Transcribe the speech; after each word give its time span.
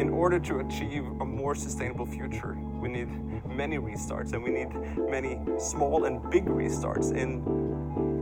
in 0.00 0.08
order 0.08 0.38
to 0.40 0.60
achieve 0.60 1.04
a 1.20 1.24
more 1.24 1.54
sustainable 1.54 2.06
future, 2.06 2.56
we 2.80 2.88
need 2.88 3.08
many 3.46 3.76
restarts 3.76 4.32
and 4.32 4.42
we 4.42 4.48
need 4.50 4.70
many 4.96 5.38
small 5.58 6.06
and 6.06 6.30
big 6.30 6.46
restarts 6.46 7.14
in 7.14 7.44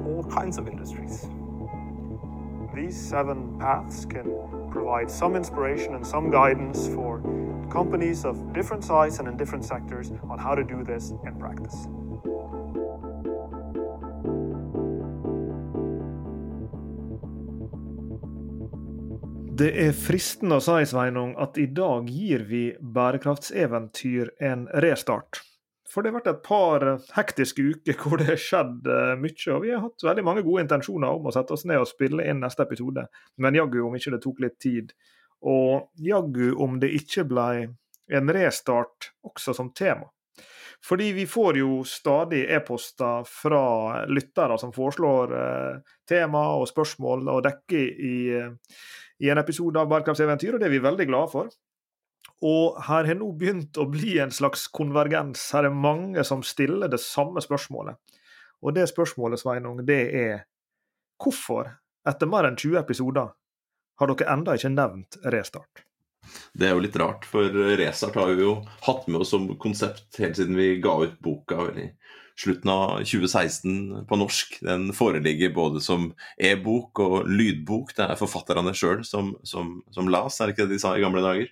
all 0.05 0.25
kinds 0.25 0.59
of 0.59 0.67
industries. 0.67 1.29
These 2.75 3.01
seven 3.01 3.59
paths 3.61 4.05
can 4.05 4.27
provide 4.73 5.09
some 5.09 5.37
inspiration 5.37 5.95
and 5.95 6.05
some 6.05 6.33
guidance 6.33 6.89
for 6.89 7.21
companies 7.71 8.25
of 8.25 8.53
different 8.53 8.83
size 8.83 9.21
and 9.21 9.29
in 9.29 9.37
different 9.37 9.65
sectors 9.65 10.11
on 10.29 10.37
how 10.37 10.57
to 10.57 10.65
do 10.65 10.83
this 10.83 11.13
in 11.25 11.37
practice. 11.39 11.87
Det 19.59 19.73
er 19.75 19.95
fristende 19.97 20.61
å 20.61 20.63
si, 20.63 20.85
Sveinung, 20.87 21.33
at 21.43 21.57
i 21.59 21.65
dag 21.75 22.07
gir 22.13 22.45
vi 22.47 22.61
bærekraftseventyr 22.79 24.29
en 24.47 24.69
restart. 24.85 25.41
For 25.91 26.05
det 26.05 26.13
har 26.13 26.19
vært 26.21 26.29
et 26.31 26.45
par 26.47 26.85
hektiske 27.17 27.65
uker 27.73 27.97
hvor 27.99 28.21
det 28.21 28.29
har 28.29 28.39
skjedd 28.39 28.87
eh, 28.87 29.15
mye. 29.19 29.49
Og 29.57 29.65
vi 29.65 29.73
har 29.73 29.83
hatt 29.83 30.05
veldig 30.07 30.25
mange 30.29 30.45
gode 30.47 30.63
intensjoner 30.63 31.11
om 31.17 31.27
å 31.27 31.33
sette 31.35 31.57
oss 31.57 31.67
ned 31.67 31.81
og 31.83 31.91
spille 31.91 32.29
inn 32.31 32.39
neste 32.45 32.63
episode. 32.69 33.09
Men 33.43 33.59
jaggu 33.59 33.81
om 33.83 33.97
ikke 33.99 34.15
det 34.15 34.21
tok 34.23 34.45
litt 34.45 34.59
tid. 34.63 34.95
Og 35.43 35.89
jaggu 36.07 36.53
om 36.55 36.79
det 36.79 36.93
ikke 37.01 37.27
ble 37.27 37.49
en 38.15 38.35
restart 38.39 39.11
også 39.27 39.57
som 39.59 39.73
tema. 39.75 40.07
Fordi 40.85 41.11
vi 41.13 41.25
får 41.27 41.59
jo 41.59 41.83
stadig 41.85 42.45
e-poster 42.55 43.25
fra 43.27 44.05
lyttere 44.07 44.59
som 44.61 44.73
foreslår 44.73 45.33
eh, 45.35 45.95
tema 46.09 46.45
og 46.57 46.69
spørsmål 46.71 47.31
å 47.33 47.39
dekke 47.45 47.81
i, 47.83 48.19
i 49.19 49.33
en 49.33 49.41
episode 49.43 49.81
av 49.81 49.91
Bærekraftseventyr, 49.91 50.55
og 50.55 50.63
det 50.63 50.69
er 50.69 50.77
vi 50.77 50.85
veldig 50.85 51.09
glade 51.11 51.33
for. 51.35 51.51
Og 52.47 52.79
her 52.87 53.09
har 53.09 53.19
nå 53.19 53.33
begynt 53.35 53.79
å 53.81 53.89
bli 53.91 54.15
en 54.23 54.31
slags 54.35 54.69
konvergens. 54.71 55.43
Her 55.55 55.67
er 55.67 55.75
mange 55.75 56.23
som 56.27 56.45
stiller 56.47 56.91
det 56.91 57.01
samme 57.03 57.43
spørsmålet. 57.43 57.99
Og 58.63 58.75
det 58.75 58.87
spørsmålet, 58.91 59.43
Sveinung, 59.43 59.83
det 59.87 60.01
er 60.15 60.47
hvorfor, 61.19 61.73
etter 62.07 62.31
mer 62.31 62.47
enn 62.47 62.59
20 62.59 62.79
episoder, 62.79 63.35
har 63.99 64.11
dere 64.13 64.31
enda 64.31 64.55
ikke 64.55 64.71
nevnt 64.71 65.19
restart? 65.35 65.88
Det 66.53 66.69
er 66.69 66.77
jo 66.77 66.85
litt 66.85 66.97
rart, 67.01 67.27
for 67.29 67.55
Resart 67.79 68.17
har 68.19 68.33
vi 68.35 68.47
jo 68.47 68.59
hatt 68.87 69.09
med 69.09 69.23
oss 69.23 69.33
som 69.35 69.49
konsept 69.61 70.19
helt 70.21 70.39
siden 70.39 70.59
vi 70.59 70.77
ga 70.83 70.97
ut 71.05 71.19
boka 71.25 71.69
i 71.75 71.91
slutten 72.39 72.71
av 72.71 72.99
2016 73.03 74.07
på 74.09 74.17
norsk. 74.17 74.59
Den 74.63 74.91
foreligger 74.95 75.55
både 75.55 75.83
som 75.83 76.13
e-bok 76.37 77.01
og 77.03 77.31
lydbok. 77.31 77.95
Det 77.97 78.07
er 78.07 78.21
forfatterne 78.21 78.75
sjøl 78.77 79.03
som, 79.07 79.35
som, 79.47 79.81
som, 79.95 80.11
las, 80.13 80.39
er 80.39 80.49
det 80.49 80.57
ikke 80.57 80.69
det 80.69 80.79
de 80.79 80.83
sa 80.85 80.95
i 80.95 81.03
gamle 81.03 81.25
dager? 81.25 81.51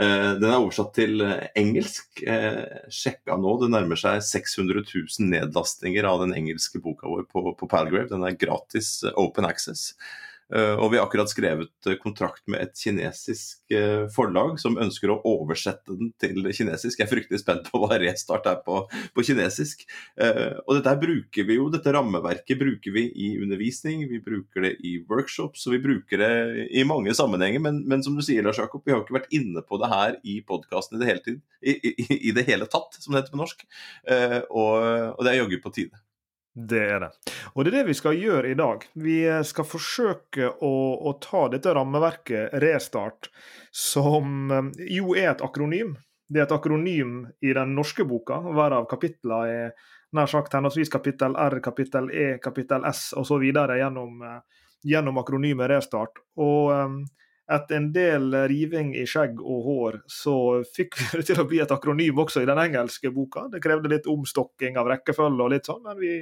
Eh, 0.00 0.32
den 0.40 0.48
er 0.48 0.58
oversatt 0.58 0.92
til 0.96 1.24
engelsk. 1.58 2.24
Eh, 2.24 2.90
sjekka 2.92 3.38
nå, 3.40 3.56
det 3.62 3.70
nærmer 3.72 4.00
seg 4.00 4.20
600 4.28 4.84
000 4.84 5.30
nedlastinger 5.32 6.08
av 6.08 6.20
den 6.26 6.36
engelske 6.36 6.82
boka 6.84 7.08
vår 7.08 7.24
på, 7.32 7.46
på 7.56 7.70
Palgrave. 7.70 8.10
Den 8.12 8.26
er 8.28 8.36
gratis 8.36 8.98
open 9.16 9.48
access. 9.48 9.92
Eh, 10.52 10.74
og 10.76 10.90
vi 10.92 10.98
har 10.98 11.06
akkurat 11.06 11.30
skrevet 11.30 11.88
eh, 11.88 11.96
kontrakt 12.00 12.42
med 12.50 12.60
et 12.60 12.76
kinesisk 12.76 13.72
eh, 13.72 14.04
forlag 14.12 14.58
som 14.60 14.76
ønsker 14.80 15.12
å 15.12 15.20
oversette 15.28 15.96
den 15.96 16.12
til 16.20 16.44
kinesisk. 16.52 16.98
Jeg 16.98 17.06
er 17.06 17.12
fryktelig 17.12 17.40
spent 17.40 17.70
på 17.72 17.80
hva 17.80 17.96
restart 18.02 18.48
er 18.50 18.58
på, 18.66 18.82
på 19.16 19.24
kinesisk. 19.24 19.86
Og 20.66 20.76
dette 20.76 20.94
bruker 21.00 21.46
vi 21.48 21.56
jo, 21.56 21.68
dette 21.72 21.92
rammeverket 21.94 22.60
bruker 22.60 22.94
vi 22.94 23.06
i 23.08 23.30
undervisning, 23.40 24.04
vi 24.10 24.20
bruker 24.22 24.66
det 24.66 24.74
i 24.84 24.94
workshops 25.08 25.64
og 25.66 25.76
vi 25.76 25.82
bruker 25.84 26.20
det 26.20 26.68
i 26.74 26.84
mange 26.88 27.14
sammenhenger. 27.16 27.62
Men, 27.64 27.82
men 27.88 28.04
som 28.04 28.16
du 28.18 28.24
sier, 28.24 28.44
Lars 28.44 28.60
Jakob, 28.60 28.84
vi 28.84 28.94
har 28.94 29.02
ikke 29.02 29.18
vært 29.20 29.32
inne 29.34 29.64
på 29.64 29.80
det 29.80 29.90
her 29.92 30.18
i 30.22 30.40
podkasten 30.46 31.02
i, 31.02 31.16
i, 31.72 31.74
i, 31.92 32.06
i, 32.28 32.36
det 32.36 32.46
hele 32.48 32.68
tatt, 32.70 32.98
som 33.00 33.14
det 33.14 33.22
heter 33.22 33.34
på 33.34 33.42
norsk. 33.42 33.66
Og, 34.50 34.72
og 35.16 35.22
det 35.24 35.32
er 35.32 35.40
jaggu 35.40 35.60
på 35.64 35.74
tide. 35.74 36.02
Det 36.54 36.80
er 36.84 37.00
det. 37.00 37.10
Og 37.54 37.64
det 37.64 37.72
er 37.72 37.78
det 37.78 37.88
vi 37.88 37.96
skal 37.96 38.18
gjøre 38.18 38.50
i 38.52 38.56
dag. 38.58 38.84
Vi 39.00 39.16
skal 39.48 39.64
forsøke 39.64 40.50
å, 40.52 40.72
å 41.00 41.14
ta 41.22 41.46
dette 41.52 41.72
rammeverket 41.72 42.52
Restart, 42.60 43.30
som 43.72 44.52
eh, 44.52 44.68
jo 44.98 45.16
er 45.16 45.30
et 45.32 45.44
akronym. 45.44 45.94
Det 46.28 46.42
er 46.42 46.46
et 46.46 46.54
akronym 46.54 47.22
i 47.40 47.54
den 47.56 47.72
norske 47.76 48.04
boka. 48.08 48.42
Hver 48.44 48.76
av 48.76 48.88
kapitlene 48.90 49.56
er 49.56 49.88
nær 50.12 50.28
sagt 50.28 50.52
henholdsvis 50.52 50.92
kapittel 50.92 51.36
R, 51.40 51.56
kapittel 51.64 52.12
E, 52.12 52.28
kapittel 52.44 52.84
S 52.88 53.10
osv. 53.16 53.48
Gjennom, 53.48 54.20
eh, 54.28 54.68
gjennom 54.92 55.24
akronymet 55.24 55.72
Restart. 55.72 56.20
Og 56.36 56.68
etter 57.50 57.76
en 57.76 57.92
del 57.92 58.34
riving 58.48 58.94
i 58.96 59.04
skjegg 59.08 59.40
og 59.42 59.64
hår, 59.66 59.98
så 60.10 60.34
fikk 60.76 60.96
vi 61.00 61.18
det 61.18 61.26
til 61.28 61.40
å 61.42 61.46
bli 61.48 61.60
et 61.62 61.74
akronym 61.74 62.18
også 62.22 62.42
i 62.42 62.48
den 62.48 62.60
engelske 62.62 63.12
boka. 63.14 63.40
Det 63.52 63.62
krevde 63.64 63.92
litt 63.92 64.10
omstokking 64.10 64.78
av 64.80 64.90
rekkefølge 64.92 65.46
og 65.46 65.54
litt 65.54 65.68
sånn, 65.68 65.82
men 65.86 65.96
vi 66.00 66.12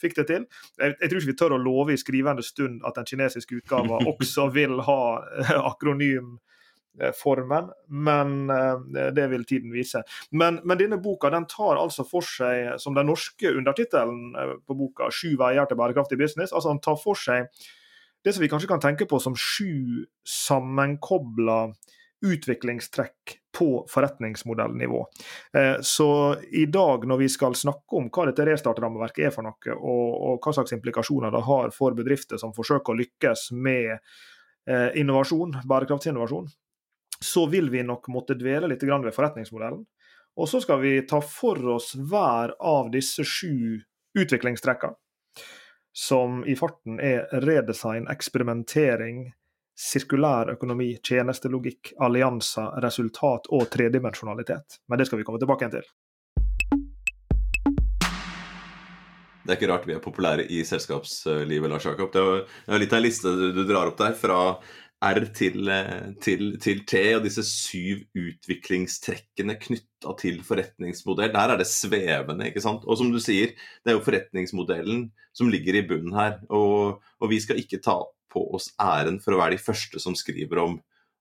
fikk 0.00 0.14
det 0.20 0.26
til. 0.30 0.42
Jeg, 0.80 0.90
jeg 0.96 1.08
tror 1.08 1.18
ikke 1.20 1.32
vi 1.32 1.40
tør 1.42 1.56
å 1.56 1.64
love 1.64 1.90
i 1.94 2.00
skrivende 2.00 2.44
stund 2.46 2.76
at 2.88 2.96
den 2.98 3.10
kinesiske 3.10 3.60
utgava 3.60 3.96
også 4.14 4.42
vil 4.54 4.74
ha 4.86 5.02
eh, 5.42 5.58
akronymformen, 5.58 7.66
men 8.08 8.28
eh, 8.54 8.76
det 9.16 9.26
vil 9.34 9.44
tiden 9.48 9.70
vise. 9.74 10.00
Men, 10.30 10.52
men, 10.64 10.80
denne 10.80 10.98
boka 11.02 11.26
den 11.34 11.46
tar 11.50 11.76
altså 11.76 12.02
for 12.08 12.22
seg, 12.24 12.56
som 12.80 12.96
den 12.96 13.10
norske 13.10 13.48
undertittelen 13.52 14.20
eh, 14.32 14.56
på 14.64 14.72
boka, 14.78 15.04
'Sju 15.12 15.36
veier 15.40 15.68
til 15.68 15.80
bærekraftig 15.80 16.18
business', 16.20 16.54
altså 16.54 16.72
den 16.72 16.84
tar 16.84 16.96
for 17.00 17.16
seg 17.18 17.40
det 18.24 18.32
som 18.32 18.42
vi 18.42 18.48
kanskje 18.52 18.68
kan 18.68 18.82
tenke 18.82 19.06
på 19.08 19.20
som 19.22 19.36
sju 19.36 20.04
sammenkobla 20.28 21.72
utviklingstrekk 22.26 23.36
på 23.58 23.86
forretningsmodellnivå. 23.88 25.06
Eh, 25.56 25.76
så 25.80 26.36
i 26.52 26.66
dag 26.66 27.06
når 27.08 27.16
vi 27.16 27.28
skal 27.28 27.54
snakke 27.54 27.96
om 27.96 28.10
hva 28.12 28.26
dette 28.28 28.44
restartrammeverket 28.46 29.26
er 29.26 29.34
for 29.34 29.46
noe, 29.46 29.76
og, 29.76 30.36
hva 30.44 30.52
slags 30.54 30.76
implikasjoner 30.76 31.32
det 31.32 31.42
har 31.48 31.72
for 31.74 31.96
bedrifter 31.96 32.40
som 32.40 32.52
forsøker 32.56 32.92
å 32.92 33.00
lykkes 33.00 33.50
med 33.56 33.96
eh, 33.96 34.90
innovasjon, 35.00 35.62
bærekraftsinnovasjon, 35.64 36.50
så 37.20 37.46
vil 37.52 37.72
vi 37.72 37.84
nok 37.84 38.08
måtte 38.12 38.36
dvele 38.36 38.68
litt 38.68 38.84
ved 38.84 39.14
forretningsmodellen. 39.16 39.84
Og 40.36 40.48
så 40.48 40.60
skal 40.62 40.80
vi 40.80 41.00
ta 41.08 41.18
for 41.24 41.58
oss 41.74 41.94
hver 41.96 42.52
av 42.60 42.92
disse 42.92 43.24
sju 43.24 43.80
utviklingstrekkene 44.16 44.96
som 46.00 46.44
i 46.48 46.56
farten 46.56 47.00
er 47.00 47.26
redesign, 47.44 48.06
eksperimentering, 48.08 49.26
sirkulær 49.76 50.48
økonomi, 50.54 50.94
tjenestelogikk, 51.04 51.92
allianser, 52.00 52.78
resultat 52.80 53.50
og 53.52 53.66
tredimensjonalitet. 53.72 54.80
Men 54.88 55.00
det 55.00 55.10
skal 55.10 55.20
vi 55.20 55.26
komme 55.28 55.40
tilbake 55.42 55.66
igjen 55.66 55.74
til. 55.76 55.90
Det 59.44 59.52
er 59.52 59.58
ikke 59.58 59.70
rart 59.72 59.86
vi 59.88 59.96
er 59.96 60.02
populære 60.04 60.48
i 60.48 60.62
selskapslivet, 60.64 61.68
Lars 61.68 61.88
Jakob. 61.88 62.12
Det 62.16 62.24
er 62.70 62.80
litt 62.80 62.96
av 62.96 63.00
en 63.00 63.04
liste 63.04 63.32
du 63.52 63.62
drar 63.68 63.92
opp 63.92 64.00
der, 64.00 64.16
fra 64.16 64.40
R 65.00 65.22
til, 65.32 65.64
eh, 65.72 66.10
til, 66.20 66.58
til, 66.60 66.82
T 66.84 66.98
og 67.16 67.24
disse 67.24 67.42
syv 67.48 68.02
utviklingstrekkene 68.20 69.56
knytta 69.62 70.12
til 70.20 70.42
forretningsmodell. 70.44 71.32
Der 71.32 71.54
er 71.54 71.60
det 71.60 71.68
svevende, 71.70 72.50
ikke 72.50 72.60
sant. 72.60 72.84
Og 72.84 73.00
som 73.00 73.08
du 73.12 73.16
sier, 73.22 73.54
det 73.80 73.92
er 73.92 73.96
jo 73.96 74.04
forretningsmodellen 74.04 75.06
som 75.32 75.48
ligger 75.48 75.80
i 75.80 75.86
bunnen 75.88 76.16
her. 76.18 76.36
Og, 76.52 77.00
og 77.00 77.32
vi 77.32 77.40
skal 77.40 77.62
ikke 77.62 77.80
ta 77.80 77.96
på 78.30 78.44
oss 78.54 78.70
æren 78.80 79.18
for 79.24 79.34
å 79.34 79.40
være 79.40 79.56
de 79.56 79.64
første 79.64 80.02
som 80.02 80.14
skriver 80.18 80.60
om, 80.62 80.76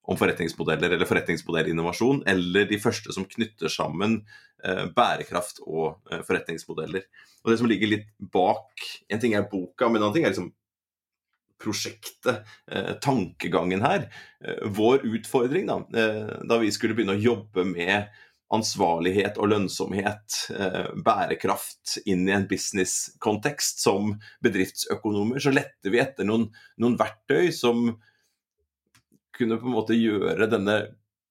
om 0.09 0.19
forretningsmodeller 0.19 0.97
eller 0.97 1.07
forretningsmodellinnovasjon, 1.09 2.25
eller 2.29 2.67
de 2.69 2.83
første 2.83 3.15
som 3.15 3.27
knytter 3.31 3.71
sammen 3.71 4.19
eh, 4.65 4.85
bærekraft 4.91 5.63
og 5.63 6.11
eh, 6.11 6.19
forretningsmodeller. 6.27 7.07
Og 7.45 7.53
det 7.53 7.61
som 7.61 7.71
ligger 7.71 7.95
litt 7.95 8.09
bak 8.19 8.83
En 9.09 9.21
ting 9.21 9.31
er 9.33 9.47
boka, 9.47 9.87
men 9.87 10.01
en 10.01 10.09
annen 10.09 10.19
ting 10.19 10.27
er 10.27 10.35
liksom 10.35 10.51
prosjektet, 11.59 12.45
eh, 12.71 12.93
tankegangen 13.01 13.81
her. 13.81 14.09
Eh, 14.45 14.65
vår 14.65 15.05
utfordring 15.05 15.67
da, 15.67 15.77
eh, 15.93 16.33
da 16.43 16.57
vi 16.57 16.71
skulle 16.71 16.95
begynne 16.95 17.17
å 17.17 17.21
jobbe 17.21 17.65
med 17.67 18.09
ansvarlighet 18.49 19.37
og 19.37 19.51
lønnsomhet, 19.51 20.35
bærekraft 21.05 21.99
inn 22.09 22.23
i 22.25 22.33
en 22.33 22.47
business-kontekst 22.49 23.77
som 23.83 24.15
bedriftsøkonomer, 24.41 25.37
så 25.37 25.53
lette 25.53 25.91
vi 25.93 26.01
etter 26.01 26.25
noen, 26.25 26.47
noen 26.81 26.97
verktøy 26.97 27.53
som 27.53 27.91
kunne 29.37 29.59
på 29.61 29.69
en 29.69 29.75
måte 29.75 29.93
gjøre 29.93 30.49
denne 30.49 30.79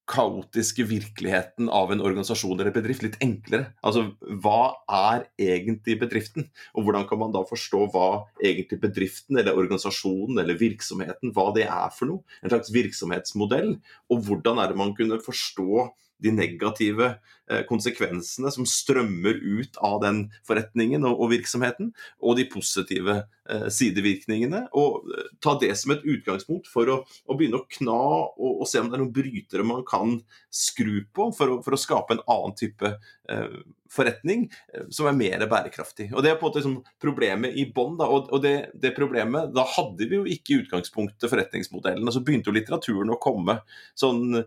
kaotiske 0.09 0.87
virkeligheten 0.89 1.69
av 1.69 1.93
en 1.93 2.03
organisasjon 2.05 2.57
eller 2.57 2.73
bedrift 2.75 3.05
litt 3.05 3.19
enklere. 3.25 3.73
Altså, 3.85 4.07
Hva 4.43 4.75
er 4.89 5.27
egentlig 5.41 5.99
bedriften, 6.01 6.49
og 6.75 6.87
hvordan 6.87 7.07
kan 7.11 7.21
man 7.21 7.35
da 7.35 7.45
forstå 7.49 7.85
hva 7.93 8.09
egentlig 8.41 8.81
bedriften 8.83 9.41
eller 9.41 9.59
organisasjonen 9.61 10.41
eller 10.41 10.59
virksomheten 10.61 11.35
hva 11.37 11.51
det 11.57 11.69
er 11.69 11.93
for 11.95 12.11
noe? 12.11 12.39
En 12.43 12.53
slags 12.53 12.73
virksomhetsmodell. 12.75 13.77
Og 14.09 14.25
hvordan 14.27 14.63
er 14.63 14.73
det 14.73 14.81
man 14.81 14.95
kunne 14.97 15.21
forstå 15.25 15.89
de 16.23 16.33
negative 16.35 17.13
eh, 17.51 17.63
konsekvensene 17.69 18.51
som 18.53 18.67
strømmer 18.67 19.39
ut 19.39 19.79
av 19.85 20.01
den 20.03 20.25
forretningen 20.47 21.07
og, 21.09 21.29
virksomheten, 21.33 21.93
og 22.19 22.39
de 22.39 22.47
positive 22.51 23.21
eh, 23.21 23.69
sidevirkningene. 23.75 24.65
Og 24.79 25.09
eh, 25.15 25.31
ta 25.45 25.55
det 25.63 25.73
som 25.79 25.95
et 25.95 26.05
utgangspunkt 26.07 26.71
for 26.71 26.91
å, 26.91 27.01
å 27.07 27.39
begynne 27.39 27.63
å 27.63 27.69
kna 27.79 27.99
og, 27.99 28.51
og, 28.51 28.67
se 28.69 28.83
om 28.83 28.91
det 28.91 28.99
er 28.99 29.05
noen 29.05 29.15
brytere 29.15 29.67
man 29.67 29.85
kan 29.89 30.19
skru 30.51 31.05
på 31.15 31.31
for 31.37 31.55
å, 31.55 31.61
for 31.65 31.77
å 31.77 31.81
skape 31.81 32.17
en 32.17 32.25
annen 32.27 32.59
type 32.59 32.95
eh, 33.31 33.61
forretning 33.89 34.45
som 34.93 35.07
er 35.09 35.17
mer 35.17 35.47
bærekraftig. 35.49 36.11
Og 36.13 36.21
Det 36.25 36.33
er 36.33 36.37
på 36.37 36.45
en 36.45 36.51
måte 36.51 36.61
liksom 36.61 36.99
problemet 37.01 37.57
i 37.57 37.65
bånn. 37.73 37.97
Og, 38.05 38.29
og 38.35 38.43
det, 38.45 38.75
det, 38.77 38.93
problemet, 38.99 39.55
Da 39.55 39.65
hadde 39.79 40.11
vi 40.11 40.19
jo 40.19 40.27
ikke 40.29 40.53
i 40.53 40.61
utgangspunktet 40.65 41.31
forretningsmodellen. 41.31 42.05
og 42.05 42.13
Så 42.13 42.21
begynte 42.27 42.53
jo 42.53 42.59
litteraturen 42.59 43.15
å 43.15 43.23
komme. 43.23 43.61
sånn 43.97 44.43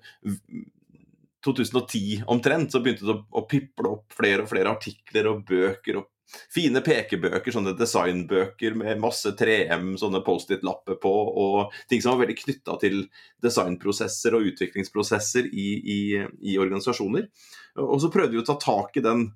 2010 1.45 2.23
omtrent, 2.31 2.71
så 2.71 2.81
begynte 2.83 3.07
det 3.07 3.15
å, 3.15 3.21
å 3.41 3.45
piple 3.49 3.95
opp 3.95 4.17
flere 4.17 4.45
og 4.45 4.51
flere 4.51 4.73
artikler 4.73 5.29
og 5.31 5.45
bøker 5.47 6.01
og 6.01 6.09
fine 6.51 6.81
pekebøker, 6.83 7.51
sånne 7.51 7.73
designbøker 7.75 8.75
med 8.79 9.01
masse 9.03 9.33
3M, 9.37 9.93
sånne 9.99 10.21
Post-It-lapper 10.25 10.99
på, 11.01 11.11
og 11.11 11.75
ting 11.91 12.03
som 12.03 12.15
var 12.15 12.23
veldig 12.23 12.37
knytta 12.39 12.77
til 12.81 13.01
designprosesser 13.43 14.37
og 14.37 14.47
utviklingsprosesser 14.51 15.49
i, 15.51 15.67
i, 15.81 15.99
i 16.53 16.57
organisasjoner. 16.61 17.27
Og 17.83 17.97
så 18.03 18.11
prøvde 18.13 18.37
vi 18.37 18.43
å 18.43 18.47
ta 18.47 18.57
tak 18.61 18.99
i 18.99 19.05
den 19.05 19.29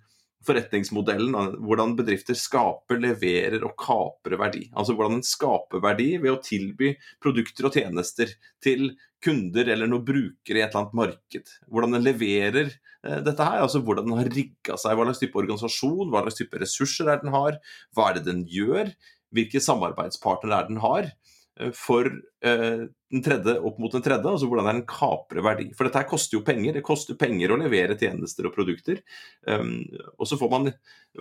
forretningsmodellen, 0.46 1.36
hvordan 1.66 1.96
bedrifter 1.98 2.38
skaper, 2.38 3.00
leverer 3.02 3.66
og 3.66 3.76
kaprer 3.80 4.38
verdi. 4.40 4.68
Altså 4.78 4.96
hvordan 4.96 5.20
en 5.20 5.26
skaper 5.26 5.84
verdi 5.84 6.16
ved 6.22 6.34
å 6.34 6.42
tilby 6.44 6.94
produkter 7.24 7.70
og 7.70 7.78
tjenester 7.78 8.32
til 8.64 8.94
kunder 9.26 9.70
eller 9.74 9.90
noen 9.90 10.06
brukere 10.06 10.60
i 10.60 10.64
et 10.64 10.70
eller 10.70 10.84
annet 10.84 10.98
marked. 11.00 11.54
Hvordan 11.72 11.98
den 11.98 12.06
leverer 12.06 12.70
eh, 12.70 13.22
dette 13.26 13.48
her, 13.48 13.64
altså 13.66 13.82
hvordan 13.86 14.10
den 14.10 14.20
har 14.20 14.32
rigga 14.34 14.78
seg, 14.80 14.98
hva 14.98 15.08
slags 15.10 15.24
type 15.24 15.40
organisasjon, 15.42 16.10
hva 16.12 16.26
slags 16.26 16.42
type 16.42 16.62
ressurser 16.62 17.12
er 17.12 17.22
den 17.24 17.34
har, 17.36 17.60
hva 17.96 18.10
er 18.10 18.20
det 18.20 18.26
den 18.30 18.44
gjør, 18.50 18.92
hvilke 19.36 19.64
samarbeidspartnere 19.64 20.60
er 20.62 20.70
den 20.70 20.84
har. 20.84 21.10
Eh, 21.60 21.74
for 21.76 22.12
eh, 22.46 22.86
den 23.16 23.24
tredje 23.24 23.56
opp 23.64 23.78
mot 23.80 23.94
den 23.96 24.04
tredje, 24.04 24.28
altså 24.28 24.48
hvordan 24.50 24.68
er 24.68 24.78
den 24.78 24.88
kaprer 24.90 25.44
verdi. 25.46 25.70
For 25.76 25.88
dette 25.88 26.02
her 26.02 26.10
koster 26.10 26.38
jo 26.38 26.44
penger. 26.46 26.76
Det 26.76 26.84
koster 26.86 27.18
penger 27.20 27.54
å 27.54 27.60
levere 27.62 27.96
tjenester 28.00 28.50
og 28.50 28.56
produkter. 28.56 29.00
Um, 29.48 29.86
og 30.20 30.28
så 30.28 30.40
får 30.40 30.52
man 30.52 30.70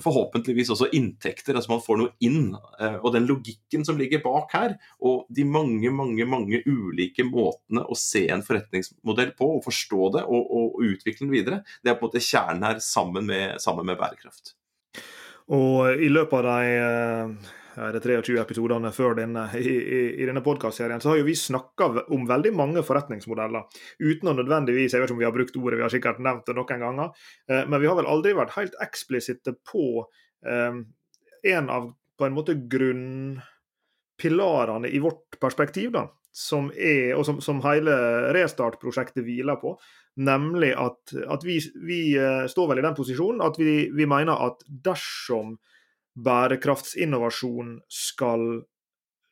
forhåpentligvis 0.02 0.72
også 0.74 0.90
inntekter, 0.98 1.54
altså 1.54 1.74
man 1.76 1.84
får 1.84 2.00
noe 2.00 2.14
inn. 2.26 2.50
Uh, 2.80 2.98
og 2.98 3.12
den 3.14 3.28
logikken 3.30 3.86
som 3.86 3.98
ligger 4.00 4.24
bak 4.24 4.54
her, 4.56 4.76
og 5.06 5.30
de 5.34 5.46
mange, 5.46 5.92
mange 5.94 6.26
mange 6.28 6.62
ulike 6.66 7.26
måtene 7.28 7.86
å 7.86 7.98
se 7.98 8.26
en 8.32 8.44
forretningsmodell 8.44 9.34
på, 9.38 9.54
og 9.58 9.64
forstå 9.66 10.12
det 10.18 10.26
og, 10.26 10.44
og, 10.44 10.80
utvikle 10.84 11.28
den 11.28 11.34
videre, 11.34 11.62
det 11.82 11.92
er 11.92 11.98
på 11.98 12.08
en 12.08 12.10
måte 12.10 12.24
kjernen 12.24 12.66
her 12.66 12.80
sammen 12.82 13.28
med, 13.30 13.60
sammen 13.62 13.86
med 13.86 14.00
bærekraft. 14.00 14.56
Og 15.54 16.00
i 16.00 16.08
løpet 16.10 16.40
av 16.40 16.64
de 16.64 17.54
de 17.74 18.00
23 18.00 18.38
episodene 18.40 18.90
før 18.94 19.16
denne, 19.18 19.42
i, 19.58 19.68
i, 19.68 20.00
i 20.22 20.26
denne 20.28 20.42
podkastserien, 20.44 21.00
så 21.02 21.08
har 21.10 21.18
jo 21.20 21.28
vi 21.28 21.34
snakka 21.38 21.84
om 22.14 22.22
veldig 22.28 22.52
mange 22.54 22.82
forretningsmodeller. 22.86 23.62
Uten 23.98 24.30
å 24.30 24.36
nødvendigvis 24.38 24.92
Jeg 24.94 25.00
vet 25.02 25.08
ikke 25.10 25.16
om 25.16 25.22
vi 25.22 25.28
har 25.28 25.36
brukt 25.36 25.56
ordet, 25.58 25.78
vi 25.80 25.86
har 25.86 25.94
sikkert 25.94 26.22
nevnt 26.22 26.46
det 26.46 26.56
noen 26.58 26.82
ganger. 26.86 27.08
Eh, 27.50 27.64
men 27.66 27.80
vi 27.82 27.88
har 27.90 27.96
vel 27.98 28.10
aldri 28.10 28.30
vært 28.38 28.56
helt 28.58 28.76
eksplisitte 28.84 29.52
på 29.66 29.84
eh, 30.46 30.74
en 31.54 31.66
av 31.70 31.82
på 32.14 32.22
en 32.28 32.36
måte 32.36 32.54
grunnpilarene 32.70 34.88
i 34.88 34.98
vårt 35.02 35.40
perspektiv, 35.42 35.88
da, 35.96 36.02
som 36.34 36.70
er, 36.74 37.14
og 37.18 37.24
som, 37.26 37.40
som 37.42 37.62
hele 37.66 37.92
Restart-prosjektet 38.34 39.24
hviler 39.26 39.56
på. 39.58 39.78
Nemlig 40.22 40.72
at, 40.78 41.00
at 41.30 41.44
vi, 41.46 41.58
vi, 41.82 42.16
eh, 42.18 42.46
står 42.50 42.68
vel 42.70 42.78
i 42.78 42.86
den 42.86 42.94
posisjonen 42.94 43.42
at 43.42 43.58
vi, 43.58 43.90
vi 43.94 44.06
mener 44.06 44.34
at 44.46 44.62
dersom 44.66 45.58
bærekraftsinnovasjon 46.14 47.78
skal 47.90 48.64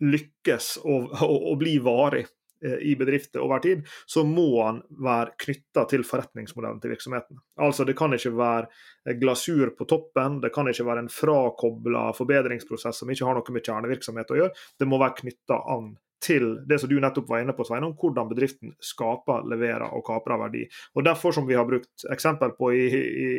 lykkes 0.03 0.77
og, 0.83 1.13
og, 1.23 1.37
og 1.53 1.59
bli 1.61 1.77
varig 1.83 2.25
eh, 2.65 2.79
i 2.91 2.95
bedrifter 2.99 3.45
over 3.45 3.63
tid, 3.63 3.85
så 4.07 4.25
må 4.27 4.49
han 4.65 4.81
være 5.05 5.37
knytta 5.45 5.87
til 5.91 6.03
forretningsmodellen 6.07 6.81
til 6.83 6.95
virksomheten. 6.95 7.39
Altså 7.63 7.87
Det 7.87 7.97
kan 7.99 8.15
ikke 8.17 8.35
være 8.37 9.15
glasur 9.21 9.75
på 9.79 9.87
toppen, 9.91 10.41
det 10.43 10.53
kan 10.55 10.71
ikke 10.71 10.89
være 10.89 11.07
en 11.07 11.13
frakobla 11.13 12.09
forbedringsprosess 12.19 13.03
som 13.03 13.13
ikke 13.15 13.29
har 13.29 13.39
noe 13.39 13.55
med 13.55 13.67
kjernevirksomhet 13.67 14.35
å 14.35 14.41
gjøre. 14.43 14.57
Det 14.79 14.91
må 14.91 14.99
være 15.03 15.21
knytta 15.23 15.63
an 15.77 15.95
til 16.23 16.47
det 16.69 16.79
som 16.81 16.91
du 16.91 16.99
nettopp 17.03 17.29
var 17.31 17.43
inne 17.43 17.55
på, 17.57 17.65
Sveinung, 17.67 17.95
hvordan 17.99 18.31
bedriften 18.31 18.75
skaper, 18.83 19.45
leverer 19.51 19.89
og 19.97 20.05
kaprer 20.07 20.41
verdi. 20.41 20.65
Og 20.97 21.07
Derfor, 21.07 21.35
som 21.35 21.49
vi 21.49 21.57
har 21.59 21.67
brukt 21.69 22.07
eksempel 22.13 22.55
på 22.59 22.71
i, 22.77 22.85
i, 22.89 23.31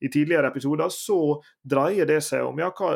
i 0.00 0.10
tidligere 0.12 0.52
episoder, 0.52 0.92
så 0.94 1.18
dreier 1.62 2.08
det 2.08 2.20
seg 2.24 2.46
om 2.46 2.60
ja, 2.62 2.70
hva, 2.78 2.92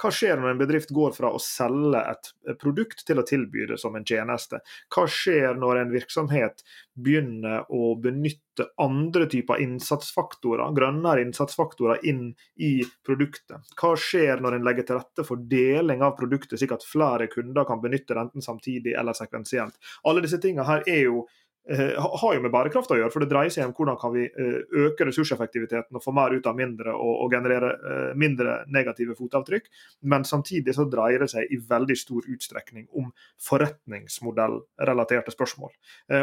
hva, 0.00 0.12
skjer 0.12 0.40
når 0.40 0.54
en 0.54 0.62
bedrift 0.62 0.94
går 0.96 1.14
fra 1.16 1.32
å 1.32 1.40
selge 1.42 2.02
et 2.12 2.32
produkt 2.60 3.04
til 3.06 3.20
å 3.20 3.26
tilby 3.28 3.68
det 3.70 3.80
som 3.80 3.96
en 3.98 4.06
tjeneste? 4.08 4.62
Hva 4.92 5.06
skjer 5.10 5.58
når 5.60 5.84
en 5.84 5.94
virksomhet 5.94 6.64
begynner 6.94 7.64
å 7.72 7.94
benytte 8.00 8.66
andre 8.82 9.26
typer 9.30 9.62
innsatsfaktorer, 9.64 10.74
grønnere 10.76 11.24
innsatsfaktorer, 11.24 12.02
inn 12.08 12.32
i 12.60 12.72
produktet? 13.06 13.72
Hva 13.80 13.94
skjer 13.98 14.42
når 14.42 14.58
en 14.58 14.66
legger 14.66 14.88
til 14.88 15.00
rette 15.00 15.26
for 15.26 15.44
deling 15.50 16.04
av 16.04 16.16
produktet, 16.18 16.58
slik 16.60 16.74
at 16.76 16.86
flere 16.86 17.30
kunder 17.32 17.68
kan 17.68 17.80
benytte 17.82 18.14
det 18.14 18.26
enten 18.26 18.44
samtidig 18.44 18.96
eller 18.98 19.16
sekvensielt? 19.16 19.78
Alle 20.08 20.24
disse 20.24 20.40
tingene 20.42 20.68
her 20.68 20.84
er 20.86 21.06
jo 21.06 21.24
har 21.70 22.34
jo 22.34 22.42
med 22.42 22.50
bærekraft 22.50 22.90
å 22.90 22.96
gjøre. 22.98 23.10
for 23.14 23.22
Det 23.22 23.30
dreier 23.30 23.50
seg 23.54 23.68
om 23.68 23.74
hvordan 23.76 23.98
kan 24.00 24.12
vi 24.14 24.24
eh, 24.26 24.62
øke 24.84 25.06
ressurseffektiviteten 25.06 25.94
og 25.94 26.02
få 26.02 26.14
mer 26.14 26.34
ut 26.34 26.46
av 26.46 26.56
mindre 26.58 26.94
og, 26.94 27.12
og 27.22 27.30
generere 27.32 27.70
eh, 27.78 28.14
mindre 28.18 28.64
negative 28.66 29.14
fotavtrykk. 29.14 29.68
Men 30.02 30.26
samtidig 30.26 30.74
så 30.74 30.88
dreier 30.90 31.22
det 31.22 31.30
seg 31.30 31.46
i 31.46 31.60
veldig 31.68 31.98
stor 31.98 32.26
utstrekning 32.26 32.88
om 32.98 33.12
forretningsmodellrelaterte 33.46 35.34
spørsmål. 35.34 35.70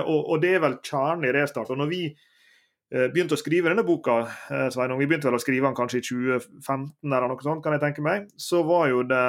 Og, 0.02 0.20
og 0.20 0.42
Det 0.44 0.52
er 0.56 0.64
vel 0.64 0.78
kjernen 0.84 1.30
i 1.30 1.32
Restart. 1.34 1.70
og 1.70 1.80
når 1.80 1.90
vi 1.90 2.04
begynte 2.90 3.38
å 3.38 3.40
skrive 3.40 3.70
denne 3.70 3.86
boka, 3.86 4.24
Sveinung, 4.74 5.00
vi 5.00 5.06
begynte 5.08 5.30
vel 5.30 5.38
å 5.38 5.42
skrive 5.42 5.68
den 5.68 5.78
kanskje 5.78 6.02
i 6.02 6.06
2015, 6.08 6.94
eller 7.06 7.30
noe 7.30 7.46
sånt, 7.46 7.64
kan 7.64 7.76
jeg 7.76 7.84
tenke 7.84 8.04
meg, 8.04 8.28
så 8.36 8.64
var 8.66 8.90
jo 8.90 9.04
det 9.08 9.26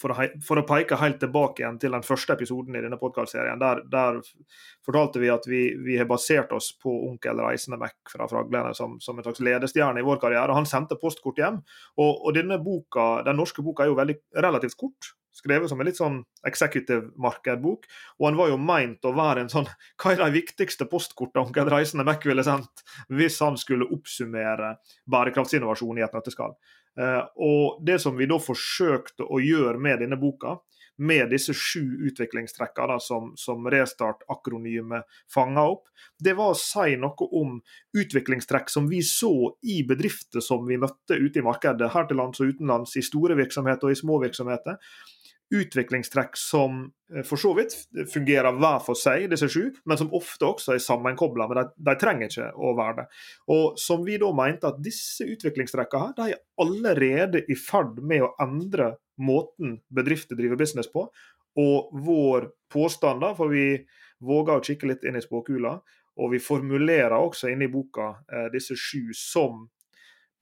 for 0.00 0.12
å, 0.12 0.26
for 0.44 0.60
å, 0.60 0.64
peke 0.66 0.98
helt 1.00 1.18
tilbake 1.20 1.62
igjen 1.62 1.78
til 1.82 1.94
den 1.94 2.04
første 2.06 2.36
episoden 2.36 2.76
i 2.76 2.82
denne 2.84 2.98
podkastserien, 3.00 3.60
der, 3.60 3.82
der, 3.92 4.20
fortalte 4.86 5.20
vi 5.22 5.30
at 5.32 5.46
vi, 5.48 5.62
vi, 5.84 5.98
har 6.00 6.08
basert 6.10 6.52
oss 6.56 6.72
på 6.80 6.92
onkel 7.08 7.42
Reisende 7.44 7.78
Mac 7.80 7.96
fra 8.10 8.28
Fraglene 8.30 8.72
som, 8.78 8.98
som 9.04 9.18
en 9.18 9.26
slags 9.26 9.42
ledestjerne 9.44 10.00
i 10.00 10.06
vår 10.06 10.20
karriere. 10.22 10.56
Han 10.56 10.68
sendte 10.68 10.98
postkort 11.00 11.40
hjem. 11.42 11.60
Og, 11.98 12.12
og, 12.12 12.30
denne 12.36 12.58
boka, 12.62 13.22
den 13.26 13.38
norske 13.40 13.64
boka 13.64 13.84
er 13.84 13.92
jo 13.92 13.98
veldig 14.00 14.18
relativt 14.42 14.78
kort. 14.80 15.12
Skrevet 15.32 15.70
som 15.70 15.80
en 15.80 15.88
litt 15.88 15.96
sånn 15.96 16.18
executive 16.48 17.08
markedbok. 17.20 17.86
Og 18.20 18.26
han 18.28 18.36
var 18.36 18.50
jo 18.52 18.58
meint 18.60 19.08
å 19.08 19.14
være 19.16 19.44
en 19.44 19.52
sånn 19.52 19.68
Hva 20.00 20.12
er 20.12 20.24
de 20.24 20.36
viktigste 20.36 20.88
postkortene 20.90 21.46
onkel 21.46 21.70
Reisende 21.72 22.04
Mac 22.08 22.24
ville 22.28 22.44
sendt 22.46 22.84
hvis 23.12 23.40
han 23.44 23.56
skulle 23.60 23.88
oppsummere 23.92 24.76
bærekraftsinnovasjon 25.12 26.00
i 26.00 26.04
et 26.04 26.16
nøtteskall? 26.16 26.56
Eh, 27.00 27.24
og 27.36 27.80
Det 27.86 27.98
som 28.02 28.16
vi 28.16 28.28
da 28.28 28.38
forsøkte 28.40 29.24
å 29.24 29.40
gjøre 29.40 29.78
med 29.80 30.02
denne 30.04 30.18
boka, 30.20 30.58
med 31.02 31.30
disse 31.32 31.54
sju 31.56 31.82
utviklingstrekkene 32.06 32.98
som, 33.00 33.32
som 33.40 33.64
Restart-akronymet 33.72 35.08
fanga 35.32 35.64
opp, 35.72 35.88
det 36.20 36.34
var 36.38 36.52
å 36.52 36.58
si 36.58 36.98
noe 37.00 37.28
om 37.38 37.56
utviklingstrekk 37.96 38.70
som 38.70 38.90
vi 38.90 39.00
så 39.06 39.32
i 39.64 39.80
bedrifter 39.88 40.44
som 40.44 40.66
vi 40.68 40.78
møtte 40.78 41.16
ute 41.16 41.40
i 41.40 41.46
markedet, 41.46 41.90
her 41.94 42.06
til 42.06 42.20
lands 42.20 42.44
og 42.44 42.52
utenlands, 42.52 42.94
i 43.00 43.04
store 43.06 43.38
virksomheter 43.40 43.88
og 43.88 43.96
i 43.96 44.00
små 44.02 44.20
virksomheter 44.22 44.78
utviklingstrekk 45.52 46.36
som 46.38 46.82
eh, 47.14 47.22
for 47.26 47.40
så 47.40 47.52
vidt 47.56 47.74
fungerer 48.12 48.56
hver 48.56 48.80
for 48.84 48.98
seg, 48.98 49.28
disse 49.32 49.48
sju, 49.52 49.68
men 49.88 50.00
som 50.00 50.12
ofte 50.16 50.48
også 50.48 50.74
er 50.74 50.82
sammenkobla. 50.82 51.48
Men 51.50 51.60
de, 51.60 51.66
de, 51.90 51.96
trenger 52.00 52.30
ikke 52.30 52.50
å 52.56 52.74
være 52.78 52.96
det. 53.02 53.06
Og 53.54 53.80
som 53.80 54.04
vi 54.06 54.18
da 54.22 54.32
mente 54.36 54.70
at 54.70 54.80
disse 54.84 55.26
utviklingstrekkene 55.28 56.08
her, 56.08 56.16
de 56.18 56.36
er 56.36 56.42
allerede 56.64 57.44
i 57.52 57.58
ferd 57.58 58.00
med 58.00 58.26
å 58.26 58.32
endre 58.42 58.94
måten 59.22 59.78
bedrifter 59.92 60.38
driver 60.38 60.60
business 60.60 60.88
på. 60.92 61.06
Og 61.60 61.92
vår 62.04 62.48
påstand, 62.72 63.20
da, 63.24 63.34
for 63.36 63.52
vi 63.52 63.76
våger 64.24 64.56
å 64.56 64.64
kikke 64.64 64.88
litt 64.88 65.04
inn 65.04 65.18
i 65.18 65.24
spåkula, 65.24 65.76
og 66.20 66.32
vi 66.34 66.40
formulerer 66.42 67.16
også 67.16 67.50
inne 67.52 67.66
i 67.66 67.72
boka 67.72 68.14
eh, 68.32 68.48
disse 68.52 68.76
sju 68.78 69.12
som 69.16 69.66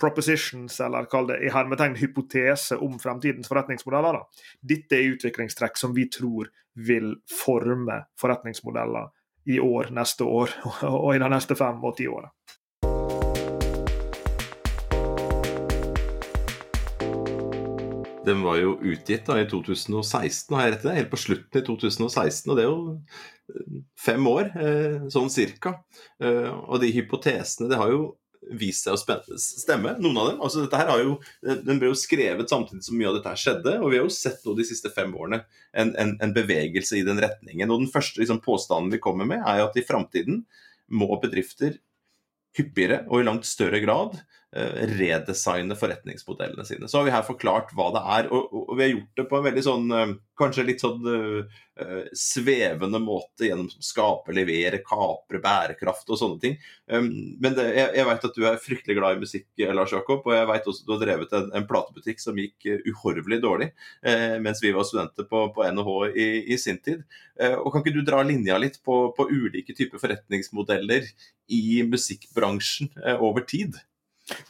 propositions, 0.00 0.80
eller 0.80 1.08
kall 1.10 1.28
det 1.30 1.40
i 1.44 1.52
hermetegn 1.52 1.96
hypotese 2.00 2.78
om 2.80 2.98
fremtidens 3.02 3.50
forretningsmodeller. 3.50 4.18
Da. 4.18 4.46
Dette 4.74 4.98
er 4.98 5.14
utviklingstrekk 5.14 5.78
som 5.80 5.94
vi 5.96 6.08
tror 6.12 6.50
vil 6.74 7.14
forme 7.30 8.04
forretningsmodeller 8.20 9.10
i 9.50 9.60
år, 9.60 9.90
neste 9.96 10.24
år 10.24 10.52
og 10.88 11.14
i 11.14 11.22
de 11.22 11.30
neste 11.32 11.58
fem 11.58 11.80
og 11.84 11.96
ti 12.00 12.08
årene. 12.10 12.32
Den 18.24 18.42
var 18.44 18.58
jo 18.60 18.74
utgitt 18.84 19.24
da 19.26 19.38
i 19.40 19.46
2016, 19.48 20.54
har 20.54 20.66
jeg 20.66 20.74
rett 20.74 20.82
i 20.84 20.88
det? 20.88 20.96
Helt 20.98 21.12
på 21.12 21.18
slutten 21.18 21.62
i 21.62 21.64
2016. 21.66 22.50
Og 22.52 22.58
det 22.58 22.64
er 22.66 22.68
jo 22.68 23.86
fem 23.98 24.26
år, 24.28 24.50
eh, 24.60 25.06
sånn 25.12 25.32
cirka. 25.32 25.78
Eh, 26.20 26.50
og 26.50 26.82
de 26.82 26.92
hypotesene, 26.94 27.70
det 27.72 27.78
har 27.80 27.90
jo 27.90 28.02
vist 28.56 28.86
seg 28.86 28.96
å 28.96 29.18
stemme, 29.38 29.94
noen 30.00 30.18
av 30.20 30.30
dem. 30.30 30.40
Altså 30.40 30.64
dette 30.64 30.80
her 30.80 30.88
har 30.88 31.02
jo, 31.04 31.18
Den 31.42 31.80
ble 31.80 31.90
jo 31.90 31.98
skrevet 31.98 32.50
samtidig 32.50 32.86
som 32.86 32.96
mye 32.98 33.10
av 33.10 33.18
dette 33.18 33.34
her 33.34 33.42
skjedde, 33.42 33.76
og 33.80 33.92
vi 33.92 34.00
har 34.00 34.08
jo 34.08 34.14
sett 34.14 34.40
nå 34.46 34.56
de 34.56 34.66
siste 34.66 34.92
fem 34.94 35.12
årene 35.12 35.42
en, 35.72 35.92
en, 36.00 36.16
en 36.24 36.34
bevegelse 36.36 36.98
i 36.98 37.04
den 37.06 37.20
retningen. 37.20 37.70
Og 37.70 37.84
Den 37.84 37.92
første 37.92 38.22
liksom, 38.22 38.42
påstanden 38.44 38.92
vi 38.94 39.02
kommer 39.02 39.28
med, 39.28 39.44
er 39.44 39.60
jo 39.60 39.68
at 39.68 39.78
i 39.78 39.86
framtiden 39.86 40.44
må 40.90 41.12
bedrifter 41.22 41.78
hyppigere 42.56 43.04
og 43.06 43.20
i 43.20 43.26
langt 43.28 43.46
større 43.46 43.78
grad 43.84 44.18
Eh, 44.18 44.39
redesigne 44.52 45.76
forretningsmodellene 45.78 46.64
sine. 46.66 46.88
Så 46.88 46.98
har 46.98 47.04
vi 47.06 47.14
her 47.14 47.22
forklart 47.22 47.70
hva 47.78 47.90
det 47.94 48.02
er, 48.16 48.30
og, 48.34 48.50
og 48.50 48.72
vi 48.74 48.82
har 48.82 48.92
gjort 48.96 49.20
det 49.20 49.26
på 49.30 49.38
en 49.38 49.46
veldig 49.46 49.62
sånn 49.62 49.94
eh, 49.94 50.14
kanskje 50.40 50.64
litt 50.64 50.80
sånn 50.82 51.04
uh, 51.04 51.58
svevende 52.16 52.96
måte 53.02 53.44
gjennom 53.44 53.66
skape, 53.84 54.32
levere, 54.32 54.80
kapre, 54.84 55.40
bærekraft 55.42 56.08
og 56.08 56.16
sånne 56.16 56.40
ting. 56.40 56.54
Um, 56.88 57.10
men 57.44 57.56
det, 57.58 57.66
jeg, 57.76 57.90
jeg 57.98 58.08
vet 58.08 58.24
at 58.30 58.38
du 58.38 58.46
er 58.48 58.62
fryktelig 58.62 58.96
glad 58.96 59.18
i 59.18 59.20
musikk, 59.24 59.46
Lars 59.76 59.92
Jakob, 59.92 60.24
og 60.24 60.32
jeg 60.32 60.48
vet 60.48 60.70
også 60.72 60.84
at 60.84 60.88
du 60.88 60.94
har 60.94 61.02
drevet 61.02 61.34
en, 61.36 61.50
en 61.60 61.66
platebutikk 61.68 62.24
som 62.24 62.40
gikk 62.40 62.70
uh, 62.70 62.78
uhorvelig 62.88 63.40
dårlig 63.44 63.68
uh, 63.74 64.38
mens 64.40 64.64
vi 64.64 64.72
var 64.76 64.88
studenter 64.88 65.28
på, 65.28 65.44
på 65.56 65.66
NHH 65.76 65.92
i, 66.14 66.30
i, 66.54 66.58
sin 66.60 66.80
tid. 66.80 67.04
og 67.50 67.70
Kan 67.72 67.84
ikke 67.84 67.94
du 67.98 68.02
dra 68.04 68.24
linja 68.24 68.56
litt 68.60 68.80
på, 68.84 68.96
på 69.16 69.28
ulike 69.28 69.76
typer 69.76 70.00
forretningsmodeller 70.00 71.06
i 71.52 71.82
musikkbransjen 71.88 72.92
over 73.20 73.44
tid? 73.48 73.76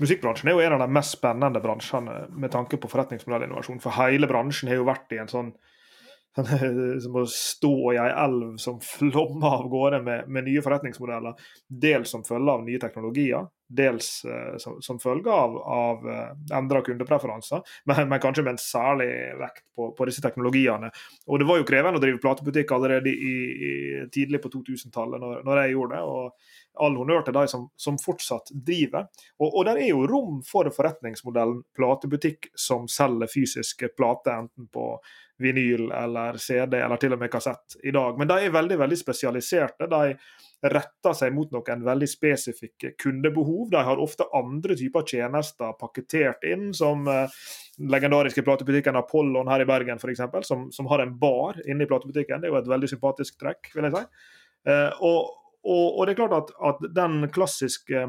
Musikkbransjen 0.01 0.51
er 0.51 0.57
jo 0.57 0.65
en 0.65 0.77
av 0.77 0.85
de 0.85 0.95
mest 0.95 1.17
spennende 1.17 1.63
bransjene 1.65 2.23
med 2.31 2.53
tanke 2.55 2.81
på 2.81 2.91
forretningsmodellinnovasjon. 2.93 3.83
For 3.83 3.97
hele 3.99 4.29
bransjen 4.31 4.71
har 4.71 4.81
jo 4.81 4.89
vært 4.89 5.17
i 5.17 5.21
en 5.23 5.31
sånn 5.33 5.53
som 7.03 7.17
å 7.19 7.25
stå 7.27 7.73
i 7.95 7.99
ei 7.99 8.11
elv 8.23 8.55
som 8.63 8.79
flommer 8.85 9.57
av 9.57 9.65
gårde 9.71 9.99
med, 10.07 10.29
med, 10.31 10.47
nye 10.47 10.63
forretningsmodeller. 10.63 11.35
Dels 11.67 12.13
som 12.15 12.23
følge 12.27 12.55
av 12.55 12.63
nye 12.67 12.81
teknologier, 12.83 13.49
dels 13.67 14.09
uh, 14.27 14.55
som, 14.63 14.79
som, 14.83 15.01
følge 15.03 15.35
av, 15.35 15.57
av 15.59 16.07
uh, 16.07 16.31
endra 16.59 16.85
kundepreferanser, 16.87 17.65
men, 17.91 18.05
men, 18.13 18.23
kanskje 18.23 18.47
med 18.47 18.55
en 18.55 18.63
særlig 18.63 19.11
vekt 19.41 19.65
på, 19.75 19.91
på, 19.99 20.09
disse 20.09 20.23
teknologiene. 20.25 20.93
Og 21.27 21.43
Det 21.43 21.51
var 21.51 21.61
jo 21.61 21.69
krevende 21.69 21.99
å 21.99 22.05
drive 22.05 22.23
platebutikk 22.23 22.77
allerede 22.79 23.11
i, 23.11 23.37
i 23.51 23.75
tidlig 24.15 24.43
på 24.45 24.53
2000-tallet, 24.55 25.19
når, 25.23 25.43
når, 25.47 25.65
jeg 25.65 25.77
gjorde 25.77 25.99
det. 25.99 26.05
og 26.07 26.60
all 26.81 26.97
honnør 26.97 27.25
til 27.27 27.37
de 27.37 27.47
som, 27.51 27.67
som 27.77 27.99
fortsatt 28.01 28.53
driver. 28.67 29.09
Og, 29.41 29.49
og 29.49 29.65
der 29.69 29.81
er 29.83 29.91
jo 29.91 30.07
rom 30.09 30.39
for 30.47 30.71
forretningsmodellen 30.75 31.65
platebutikk 31.77 32.53
som 32.59 32.87
selger 32.91 33.31
fysiske 33.33 33.91
plater, 33.97 34.45
enten 34.45 34.71
på 34.73 34.93
vinyl 35.41 35.89
eller 35.97 36.37
CD 36.37 36.77
eller 36.77 37.01
til 37.01 37.17
og 37.17 37.21
med 37.23 37.33
kassett 37.33 37.79
i 37.83 37.93
dag. 37.97 38.19
Men 38.19 38.29
de 38.29 38.39
er 38.45 38.55
veldig 38.55 38.77
veldig 38.83 38.99
spesialiserte. 39.01 39.89
De 39.89 40.17
retter 40.75 41.17
seg 41.17 41.33
mot 41.33 41.53
noen 41.55 41.85
veldig 41.87 42.09
spesifikke 42.09 42.93
kundebehov. 43.01 43.71
De 43.73 43.81
har 43.87 44.03
ofte 44.03 44.29
andre 44.37 44.77
typer 44.77 45.07
tjenester 45.09 45.73
pakketert 45.81 46.45
inn, 46.45 46.69
som 46.77 47.09
eh, 47.09 47.41
legendariske 47.81 48.45
platebutikken 48.45 48.99
Apollon 49.01 49.49
her 49.49 49.65
i 49.65 49.69
Bergen 49.69 50.01
f.eks., 50.01 50.27
som, 50.47 50.69
som 50.73 50.91
har 50.93 51.07
en 51.07 51.17
bar 51.19 51.63
inne 51.65 51.87
i 51.87 51.91
platebutikken. 51.91 52.43
Det 52.43 52.51
er 52.51 52.55
jo 52.55 52.61
et 52.61 52.73
veldig 52.75 52.93
sympatisk 52.93 53.41
trekk, 53.41 53.73
vil 53.75 53.89
jeg 53.89 53.97
si. 53.97 54.05
Eh, 54.69 55.01
og, 55.01 55.37
og, 55.65 55.87
og, 55.99 56.07
det 56.07 56.15
er 56.15 56.21
klart 56.23 56.37
at, 56.39 56.53
at 56.71 56.85
den 56.97 57.25
klassiske 57.35 58.07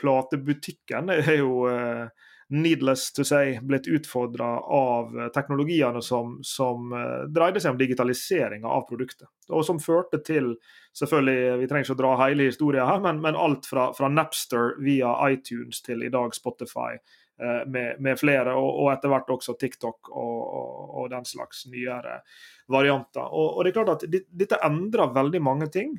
platebutikken 0.00 1.12
er 1.14 1.36
jo 1.38 1.66
eh, 1.70 2.06
needless 2.48 3.12
to 3.12 3.24
say 3.24 3.58
blitt 3.62 3.86
utfordra 3.86 4.60
av 4.60 5.30
teknologiene 5.34 6.02
som, 6.02 6.38
som 6.42 6.92
uh, 6.92 7.24
dreide 7.32 7.60
seg 7.60 7.74
om 7.74 7.80
digitaliseringa 7.80 8.68
av 8.68 8.84
produktet. 8.88 9.28
Og 9.48 9.64
som 9.66 9.80
førte 9.80 10.20
til 10.24 10.54
selvfølgelig, 10.94 11.58
Vi 11.60 11.68
trenger 11.68 11.88
ikke 11.88 11.96
å 11.96 12.02
dra 12.02 12.14
hele 12.26 12.48
historien 12.50 12.86
her, 12.86 13.00
men, 13.02 13.20
men 13.24 13.38
alt 13.38 13.66
fra, 13.66 13.90
fra, 13.96 14.10
Napster 14.12 14.76
via 14.84 15.16
iTunes 15.30 15.82
til 15.82 16.04
i 16.04 16.12
dag 16.12 16.36
Spotify 16.36 16.94
uh, 16.94 17.64
med, 17.66 18.00
med, 18.04 18.18
flere, 18.20 18.54
og, 18.54 18.70
og, 18.84 18.92
etter 18.92 19.12
hvert 19.12 19.34
også 19.38 19.56
TikTok 19.60 20.12
og, 20.12 20.40
og, 20.44 20.96
og 21.00 21.12
den 21.16 21.24
slags 21.28 21.64
nyere 21.72 22.20
varianter. 22.68 23.24
Og, 23.32 23.64
det 23.64 23.72
er 23.72 23.80
klart 23.80 23.96
at 23.96 24.26
Dette 24.30 24.60
endrer 24.64 25.16
veldig 25.16 25.42
mange 25.42 25.72
ting. 25.72 25.96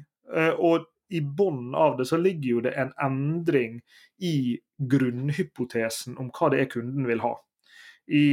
Og 0.57 0.85
i 1.09 1.21
bunnen 1.21 1.75
av 1.75 1.97
det 1.97 2.07
så 2.09 2.17
ligger 2.17 2.49
jo 2.49 2.63
det 2.65 2.73
en 2.81 2.91
endring 3.01 3.79
i 4.23 4.57
grunnhypotesen 4.77 6.17
om 6.21 6.31
hva 6.33 6.51
det 6.53 6.63
er 6.63 6.71
kunden 6.71 7.07
vil 7.07 7.21
ha. 7.23 7.35
I 8.09 8.25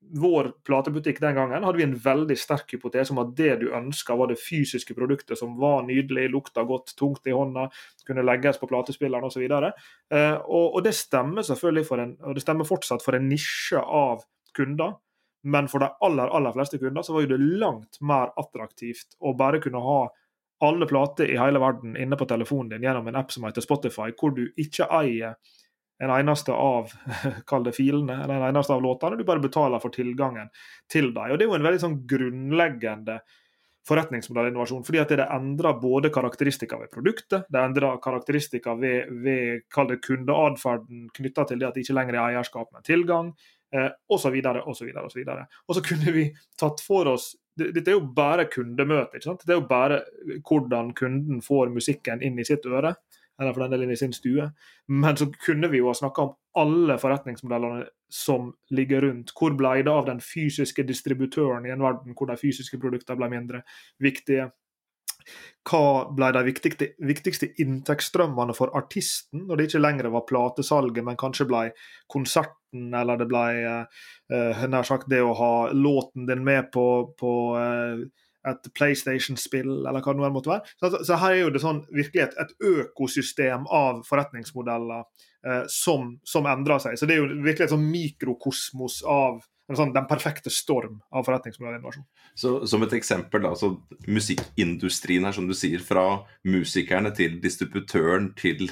vår 0.00 0.48
platebutikk 0.64 1.20
den 1.20 1.34
gangen 1.36 1.64
hadde 1.64 1.78
vi 1.78 1.84
en 1.84 1.98
veldig 2.02 2.36
sterk 2.38 2.72
hypotese 2.72 3.12
om 3.12 3.20
at 3.22 3.34
det 3.36 3.52
du 3.60 3.68
ønska, 3.76 4.16
var 4.16 4.30
det 4.30 4.40
fysiske 4.40 4.96
produktet 4.96 5.38
som 5.38 5.58
var 5.60 5.84
nydelig, 5.86 6.30
lukta 6.32 6.64
godt, 6.66 6.94
tungt 6.98 7.26
i 7.28 7.34
hånda, 7.36 7.68
kunne 8.08 8.24
legges 8.26 8.58
på 8.58 8.68
platespilleren 8.70 9.28
osv. 9.28 9.44
Og, 9.44 9.68
eh, 10.14 10.36
og, 10.40 10.66
og 10.78 10.80
det 10.86 10.96
stemmer 10.96 11.46
selvfølgelig 11.46 11.86
for 11.86 12.02
en, 12.02 12.16
og 12.24 12.38
det 12.38 12.44
stemmer 12.46 12.68
fortsatt 12.68 13.04
for 13.04 13.18
en 13.18 13.28
nisje 13.30 13.82
av 13.82 14.24
kunder. 14.56 14.96
Men 15.42 15.70
for 15.72 15.84
de 15.84 15.88
aller 16.04 16.32
aller 16.36 16.52
fleste 16.56 16.80
kunder 16.80 17.04
så 17.04 17.14
var 17.14 17.24
jo 17.24 17.32
det 17.34 17.52
langt 17.60 18.00
mer 18.04 18.32
attraktivt 18.40 19.16
å 19.20 19.32
bare 19.36 19.60
kunne 19.62 19.80
ha 19.84 20.00
alle 20.60 20.86
plater 20.86 21.30
i 21.30 21.38
hele 21.40 21.60
verden 21.62 21.96
inne 21.96 22.18
på 22.20 22.28
telefonen 22.28 22.74
din 22.74 22.84
gjennom 22.84 23.08
en 23.08 23.18
app 23.20 23.32
som 23.32 23.46
heter 23.48 23.64
Spotify, 23.64 24.10
hvor 24.16 24.34
du 24.36 24.46
ikke 24.60 24.88
eier 25.00 25.36
en 26.00 26.12
eneste 26.14 26.52
av 26.52 26.92
kall 27.50 27.64
det 27.66 27.74
filene, 27.76 28.22
eller 28.22 28.38
en 28.38 28.48
eneste 28.50 28.72
av 28.76 28.82
låtene. 28.84 29.18
Du 29.20 29.26
bare 29.28 29.42
betaler 29.42 29.82
for 29.82 29.92
tilgangen 29.92 30.48
til 30.92 31.12
dem. 31.14 31.32
Og 31.32 31.38
Det 31.38 31.46
er 31.46 31.50
jo 31.50 31.58
en 31.58 31.68
veldig 31.68 31.82
sånn 31.82 32.00
grunnleggende 32.08 33.20
forretningsmodellinnovasjon, 33.88 34.84
fordi 34.84 35.00
at 35.00 35.12
det 35.16 35.26
endrer 35.32 35.78
både 35.80 36.10
karakteristikker 36.12 36.82
ved 36.82 36.90
produktet, 36.92 37.46
det 37.48 37.62
endrer 37.62 37.96
karakteristikker 38.04 38.76
ved, 38.78 39.08
ved 39.24 39.64
kall 39.72 39.88
det 39.88 40.02
kundeatferden 40.04 41.08
knytta 41.16 41.46
til 41.48 41.60
det 41.60 41.68
at 41.70 41.78
det 41.78 41.86
ikke 41.86 41.96
lenger 41.96 42.18
er 42.18 42.26
eierskap, 42.26 42.68
men 42.74 42.84
tilgang, 42.86 43.32
osv. 44.10 44.36
osv. 44.66 44.92
osv. 45.04 45.20
Og 45.68 45.76
så 45.76 45.84
kunne 45.86 46.14
vi 46.14 46.26
tatt 46.60 46.82
for 46.84 47.08
oss 47.10 47.32
dette 47.60 47.92
er 47.92 47.96
jo 47.98 48.08
bare 48.16 48.48
kundemøte. 48.50 49.18
ikke 49.18 49.28
sant? 49.28 49.46
Det 49.46 49.54
er 49.54 49.60
jo 49.60 49.68
bare 49.70 50.02
hvordan 50.48 50.92
kunden 50.98 51.40
får 51.44 51.72
musikken 51.74 52.22
inn 52.24 52.38
i 52.40 52.46
sitt 52.46 52.66
øre, 52.66 52.94
eller 53.40 53.56
for 53.56 53.64
den 53.64 53.74
del 53.74 53.86
inn 53.86 53.94
i 53.94 53.98
sin 54.00 54.14
stue. 54.16 54.50
Men 54.88 55.16
så 55.16 55.30
kunne 55.44 55.70
vi 55.72 55.80
jo 55.80 55.88
ha 55.88 55.96
snakka 55.96 56.26
om 56.26 56.34
alle 56.60 56.98
forretningsmodellene 57.00 57.86
som 58.12 58.50
ligger 58.74 59.06
rundt. 59.06 59.32
Hvor 59.36 59.54
ble 59.56 59.76
det 59.84 59.92
av 59.92 60.08
den 60.08 60.20
fysiske 60.24 60.84
distributøren 60.88 61.68
i 61.68 61.74
en 61.74 61.84
verden 61.84 62.16
hvor 62.18 62.30
de 62.30 62.40
fysiske 62.40 62.80
produktene 62.82 63.20
ble 63.20 63.30
mindre 63.32 63.62
viktige? 64.02 64.50
hva 65.68 66.08
ble 66.16 66.30
de 66.34 66.42
viktigste, 66.46 66.88
viktigste 67.06 67.50
inntektsstrømmene 67.62 68.54
for 68.56 68.72
artisten, 68.78 69.44
når 69.46 69.58
det 69.58 69.68
ikke 69.68 69.82
lenger 69.82 70.10
var 70.14 70.26
platesalget, 70.28 71.04
men 71.06 71.18
kanskje 71.20 71.46
ble 71.50 71.66
konserten, 72.70 72.94
eller 72.94 73.18
det 73.18 73.28
ble 73.28 73.84
uh, 74.32 74.68
nær 74.68 74.84
sagt 74.84 75.08
det 75.10 75.22
å 75.22 75.34
ha 75.34 75.70
låten 75.72 76.26
din 76.26 76.44
med 76.44 76.70
på, 76.72 77.14
på 77.18 77.56
uh, 77.56 78.00
et 78.48 78.72
PlayStation-spill, 78.74 79.86
eller 79.86 80.00
hva 80.00 80.14
det 80.14 80.20
nå 80.20 80.30
måtte 80.32 80.50
være. 80.50 80.66
Så, 80.80 81.04
så, 81.04 81.16
her 81.16 81.32
er 81.32 81.42
jo 81.42 81.50
det 81.50 81.60
sånn, 81.60 81.84
virkelig 81.92 82.22
et, 82.22 82.36
et 82.38 82.54
økosystem 82.60 83.66
av 83.68 84.02
forretningsmodeller 84.08 85.04
uh, 85.46 85.64
som, 85.68 86.18
som, 86.24 86.46
endrer 86.46 86.78
seg. 86.80 86.96
Så 86.96 87.06
det 87.06 87.16
er 87.16 87.22
jo 87.24 87.42
virkelig 87.42 87.66
et 87.66 87.74
sånn 87.74 87.90
mikrokosmos 87.90 89.02
av 89.04 89.42
sånn, 89.78 89.92
den 89.94 90.06
perfekte 90.10 90.50
storm 90.52 90.98
av 91.14 91.26
forretningsmodellinnovasjon. 91.26 92.06
Så 92.38 92.52
Som 92.70 92.84
et 92.86 92.94
eksempel, 92.96 93.42
da, 93.44 93.52
så 93.58 93.72
musikkindustrien 94.10 95.26
her, 95.26 95.36
som 95.36 95.48
du 95.48 95.54
sier, 95.56 95.82
fra 95.84 96.22
musikerne 96.46 97.12
til 97.16 97.38
distributøren 97.42 98.32
til 98.38 98.66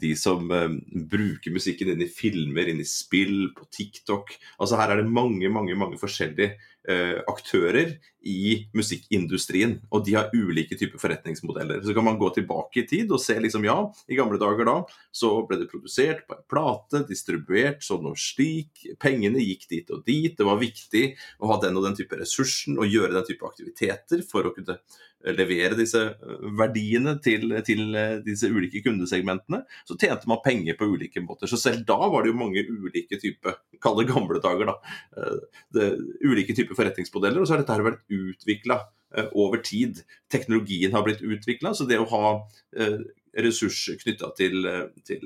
de 0.00 0.14
som 0.18 0.50
eh, 0.54 0.76
bruker 1.10 1.54
musikken 1.54 1.94
inn 1.94 2.04
i 2.04 2.10
filmer, 2.10 2.70
inn 2.70 2.82
i 2.82 2.88
spill, 2.88 3.50
på 3.56 3.66
TikTok. 3.70 4.34
Altså 4.58 4.80
Her 4.80 4.94
er 4.94 5.02
det 5.02 5.10
mange, 5.10 5.48
mange, 5.52 5.76
mange 5.78 6.00
forskjellige 6.00 6.54
aktører 6.84 7.94
i 8.24 8.66
musikkindustrien, 8.76 9.78
og 9.92 10.04
de 10.04 10.14
har 10.16 10.32
ulike 10.36 10.76
typer 10.80 11.00
forretningsmodeller. 11.00 11.82
Så 11.84 11.94
kan 11.96 12.04
man 12.04 12.18
gå 12.20 12.28
tilbake 12.36 12.82
i 12.82 12.86
tid 12.88 13.12
og 13.12 13.22
se 13.22 13.36
liksom, 13.40 13.64
ja, 13.68 13.76
i 14.08 14.18
gamle 14.18 14.40
dager 14.40 14.68
da 14.68 14.76
så 15.14 15.30
ble 15.48 15.60
det 15.60 15.70
produsert 15.70 16.24
på 16.28 16.36
en 16.36 16.44
plate, 16.50 17.04
distribuert 17.08 17.84
sånn 17.84 18.08
og 18.10 18.20
slik, 18.20 18.84
pengene 19.00 19.42
gikk 19.44 19.68
dit 19.70 19.94
og 19.94 20.04
dit, 20.08 20.36
det 20.36 20.48
var 20.48 20.60
viktig 20.60 21.04
å 21.40 21.52
ha 21.52 21.60
den 21.62 21.80
og 21.80 21.88
den 21.88 21.98
type 21.98 22.20
ressursen 22.20 22.80
og 22.80 22.90
gjøre 22.90 23.14
den 23.16 23.28
type 23.28 23.48
aktiviteter 23.48 24.24
for 24.28 24.48
å 24.48 24.54
kunne 24.56 24.78
levere 25.32 25.76
disse 25.78 26.00
eh, 26.12 26.48
verdiene 26.58 27.16
til, 27.24 27.54
til, 27.66 27.84
eh, 27.96 28.16
disse 28.24 28.50
ulike 28.50 28.82
kundesegmentene, 28.84 29.62
så 29.88 29.96
tjente 29.96 30.28
man 30.30 30.42
penger 30.44 30.76
på 30.78 30.88
ulike 30.92 31.22
måter. 31.24 31.50
Så 31.50 31.60
selv 31.60 31.84
da 31.88 31.96
var 32.12 32.24
det 32.24 32.32
jo 32.32 32.40
mange 32.40 32.64
ulike 32.68 33.18
typer, 33.22 33.58
kall 33.82 34.00
det 34.00 34.10
gamle 34.12 34.42
dager, 34.44 34.72
da, 34.72 34.76
eh, 35.16 35.64
det, 35.76 35.90
ulike 36.24 36.56
typer 36.56 36.78
forretningsmodeller. 36.78 37.40
Og 37.40 37.48
så 37.48 37.56
har 37.56 37.64
dette 37.64 37.88
vært 37.88 38.04
utvikla 38.12 38.82
over 39.38 39.60
tid. 39.62 40.00
Teknologien 40.32 40.90
har 40.90 41.04
blitt 41.06 41.20
utvikla, 41.22 41.70
så 41.70 41.84
det 41.86 42.00
å 42.02 42.08
ha 42.10 42.32
ressurs 43.38 43.84
knytta 44.00 44.32
til, 44.34 44.66
til 45.06 45.22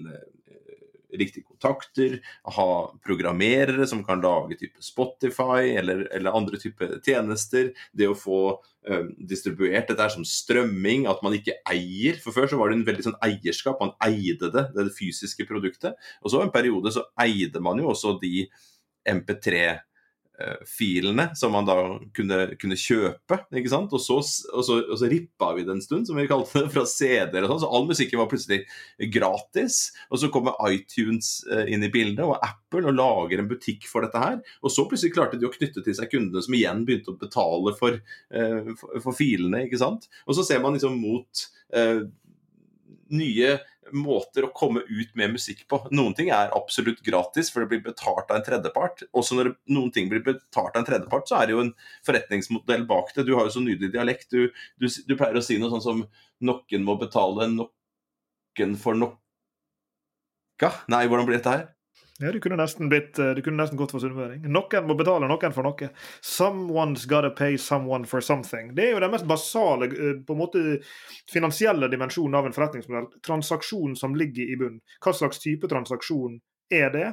riktige 1.15 1.47
kontakter, 1.47 2.19
ha 2.57 2.69
programmerere 3.05 3.87
som 3.89 4.03
kan 4.07 4.23
lage 4.25 4.59
type 4.61 4.83
Spotify 4.85 5.73
eller, 5.79 6.07
eller 6.15 6.37
andre 6.37 6.61
typer 6.61 6.99
tjenester. 7.05 7.73
Det 7.97 8.11
å 8.11 8.17
få 8.19 8.41
uh, 8.55 9.05
distribuert 9.19 9.89
dette 9.89 10.05
her 10.05 10.15
som 10.15 10.27
strømming, 10.29 11.09
at 11.11 11.23
man 11.25 11.37
ikke 11.39 11.59
eier. 11.71 12.21
For 12.23 12.37
før 12.37 12.53
så 12.53 12.61
var 12.61 12.71
det 12.71 12.81
en 12.81 12.89
veldig 12.89 13.09
sånn 13.11 13.21
eierskap, 13.25 13.81
man 13.83 13.97
eide 14.05 14.53
det, 14.53 14.69
det, 14.75 14.89
det 14.91 14.97
fysiske 14.99 15.49
produktet. 15.49 15.99
Og 16.23 16.35
så 16.35 16.45
en 16.45 16.55
periode 16.55 16.93
så 16.95 17.07
eide 17.25 17.63
man 17.65 17.81
jo 17.81 17.93
også 17.95 18.19
de 18.23 18.49
MP3 19.09 19.69
Eh, 19.69 19.88
filene 20.69 21.29
som 21.35 21.51
man 21.55 21.67
da 21.67 21.75
kunne, 22.15 22.39
kunne 22.61 22.77
kjøpe. 22.79 23.41
ikke 23.59 23.73
sant? 23.73 23.95
Og 23.95 24.03
så, 24.03 24.19
og, 24.21 24.63
så, 24.67 24.77
og 24.85 24.99
så, 25.01 25.09
rippa 25.11 25.51
vi 25.57 25.65
det 25.67 25.75
en 25.75 25.83
stund, 25.83 26.07
som 26.07 26.19
vi 26.19 26.29
kalte 26.31 26.63
det, 26.63 26.71
fra 26.75 26.85
CD-er 26.89 27.47
og 27.47 27.53
sånn. 27.53 27.63
Så 27.65 27.71
all 27.75 27.89
musikken 27.89 28.21
var 28.21 28.31
plutselig 28.31 28.61
gratis. 29.15 29.81
Og 30.13 30.23
så 30.23 30.31
kommer 30.35 30.59
iTunes 30.71 31.41
eh, 31.51 31.67
inn 31.75 31.87
i 31.87 31.91
bildet, 31.93 32.23
og 32.27 32.39
Apple, 32.39 32.85
og 32.87 32.99
lager 32.99 33.43
en 33.43 33.51
butikk 33.51 33.89
for 33.91 34.07
dette 34.07 34.23
her. 34.23 34.39
Og 34.63 34.75
så 34.75 34.87
plutselig 34.89 35.17
klarte 35.17 35.41
de 35.41 35.49
å 35.49 35.53
knytte 35.55 35.83
til 35.85 35.99
seg 35.99 36.13
kundene 36.13 36.45
som 36.45 36.57
igjen 36.57 36.85
begynte 36.87 37.15
å 37.15 37.19
betale 37.19 37.75
for, 37.79 37.99
uh, 38.35 38.73
for, 38.79 39.03
for 39.09 39.17
filene, 39.17 39.65
ikke 39.67 39.81
sant. 39.81 40.09
Og 40.27 40.39
så 40.39 40.47
ser 40.47 40.63
man 40.63 40.77
liksom 40.77 40.99
mot 41.03 41.45
uh, 41.75 42.07
nye 43.15 43.57
måter 43.97 44.45
å 44.47 44.53
komme 44.55 44.81
ut 44.89 45.15
med 45.19 45.33
musikk 45.37 45.65
på. 45.71 45.81
Noen 45.95 46.15
ting 46.19 46.29
er 46.35 46.53
absolutt 46.57 47.01
gratis, 47.07 47.51
for 47.53 47.61
det 47.63 47.71
blir 47.73 47.85
betalt 47.87 48.31
av 48.31 48.37
en 48.39 48.47
tredjepart. 48.47 49.03
Også 49.17 49.39
når 49.39 49.53
noen 49.73 49.93
ting 49.95 50.11
blir 50.11 50.25
betalt 50.27 50.75
av 50.75 50.81
en 50.83 50.89
tredjepart, 50.89 51.29
så 51.31 51.39
er 51.39 51.49
det 51.49 51.57
jo 51.57 51.65
en 51.67 51.75
forretningsmodell 52.07 52.85
bak 52.91 53.15
det. 53.15 53.27
Du 53.29 53.35
har 53.39 53.45
jo 53.49 53.55
så 53.57 53.63
nydelig 53.65 53.93
dialekt. 53.95 54.29
Du, 54.35 54.51
du, 54.81 54.87
du 54.89 55.15
pleier 55.17 55.39
å 55.39 55.45
si 55.45 55.59
noe 55.61 55.73
sånn 55.75 55.87
som 55.87 56.05
'noen 56.41 56.85
må 56.87 56.95
betale 57.01 57.49
noen 57.55 58.77
for 58.79 58.95
nokka'. 58.99 60.75
Nei, 60.89 61.07
hvordan 61.07 61.27
blir 61.27 61.39
dette 61.39 61.55
her? 61.57 61.78
Ja, 62.21 62.33
du 62.33 62.41
kunne 62.41 62.57
nesten, 62.59 62.89
blitt, 62.91 63.19
eh, 63.19 63.31
du 63.31 63.43
kunne 63.43 63.63
nesten 63.63 63.79
gått 63.79 63.93
for 63.95 64.03
sunnmøring. 64.03 64.43
Noen 64.51 64.87
må 64.89 64.97
betale 64.99 65.29
noen 65.31 65.53
for 65.55 65.63
noe. 65.63 65.91
Someone's 66.25 67.07
gotta 67.07 67.31
pay 67.31 67.57
someone 67.57 68.09
for 68.11 68.21
something. 68.21 68.73
Det 68.75 68.89
er 68.89 68.97
jo 68.97 69.03
den 69.05 69.13
mest 69.13 69.27
basale 69.31 69.87
eh, 69.87 70.17
på 70.27 70.35
en 70.35 70.41
måte 70.41 70.63
finansielle 71.31 71.87
dimensjonen 71.93 72.35
av 72.35 72.49
en 72.49 72.57
forretningsmodell. 72.57 73.07
Transaksjon 73.23 73.95
som 73.97 74.19
ligger 74.19 74.51
i 74.51 74.59
bunnen. 74.59 74.81
Hva 75.05 75.15
slags 75.15 75.39
type 75.45 75.71
transaksjon 75.71 76.41
er 76.75 76.91
det? 76.91 77.13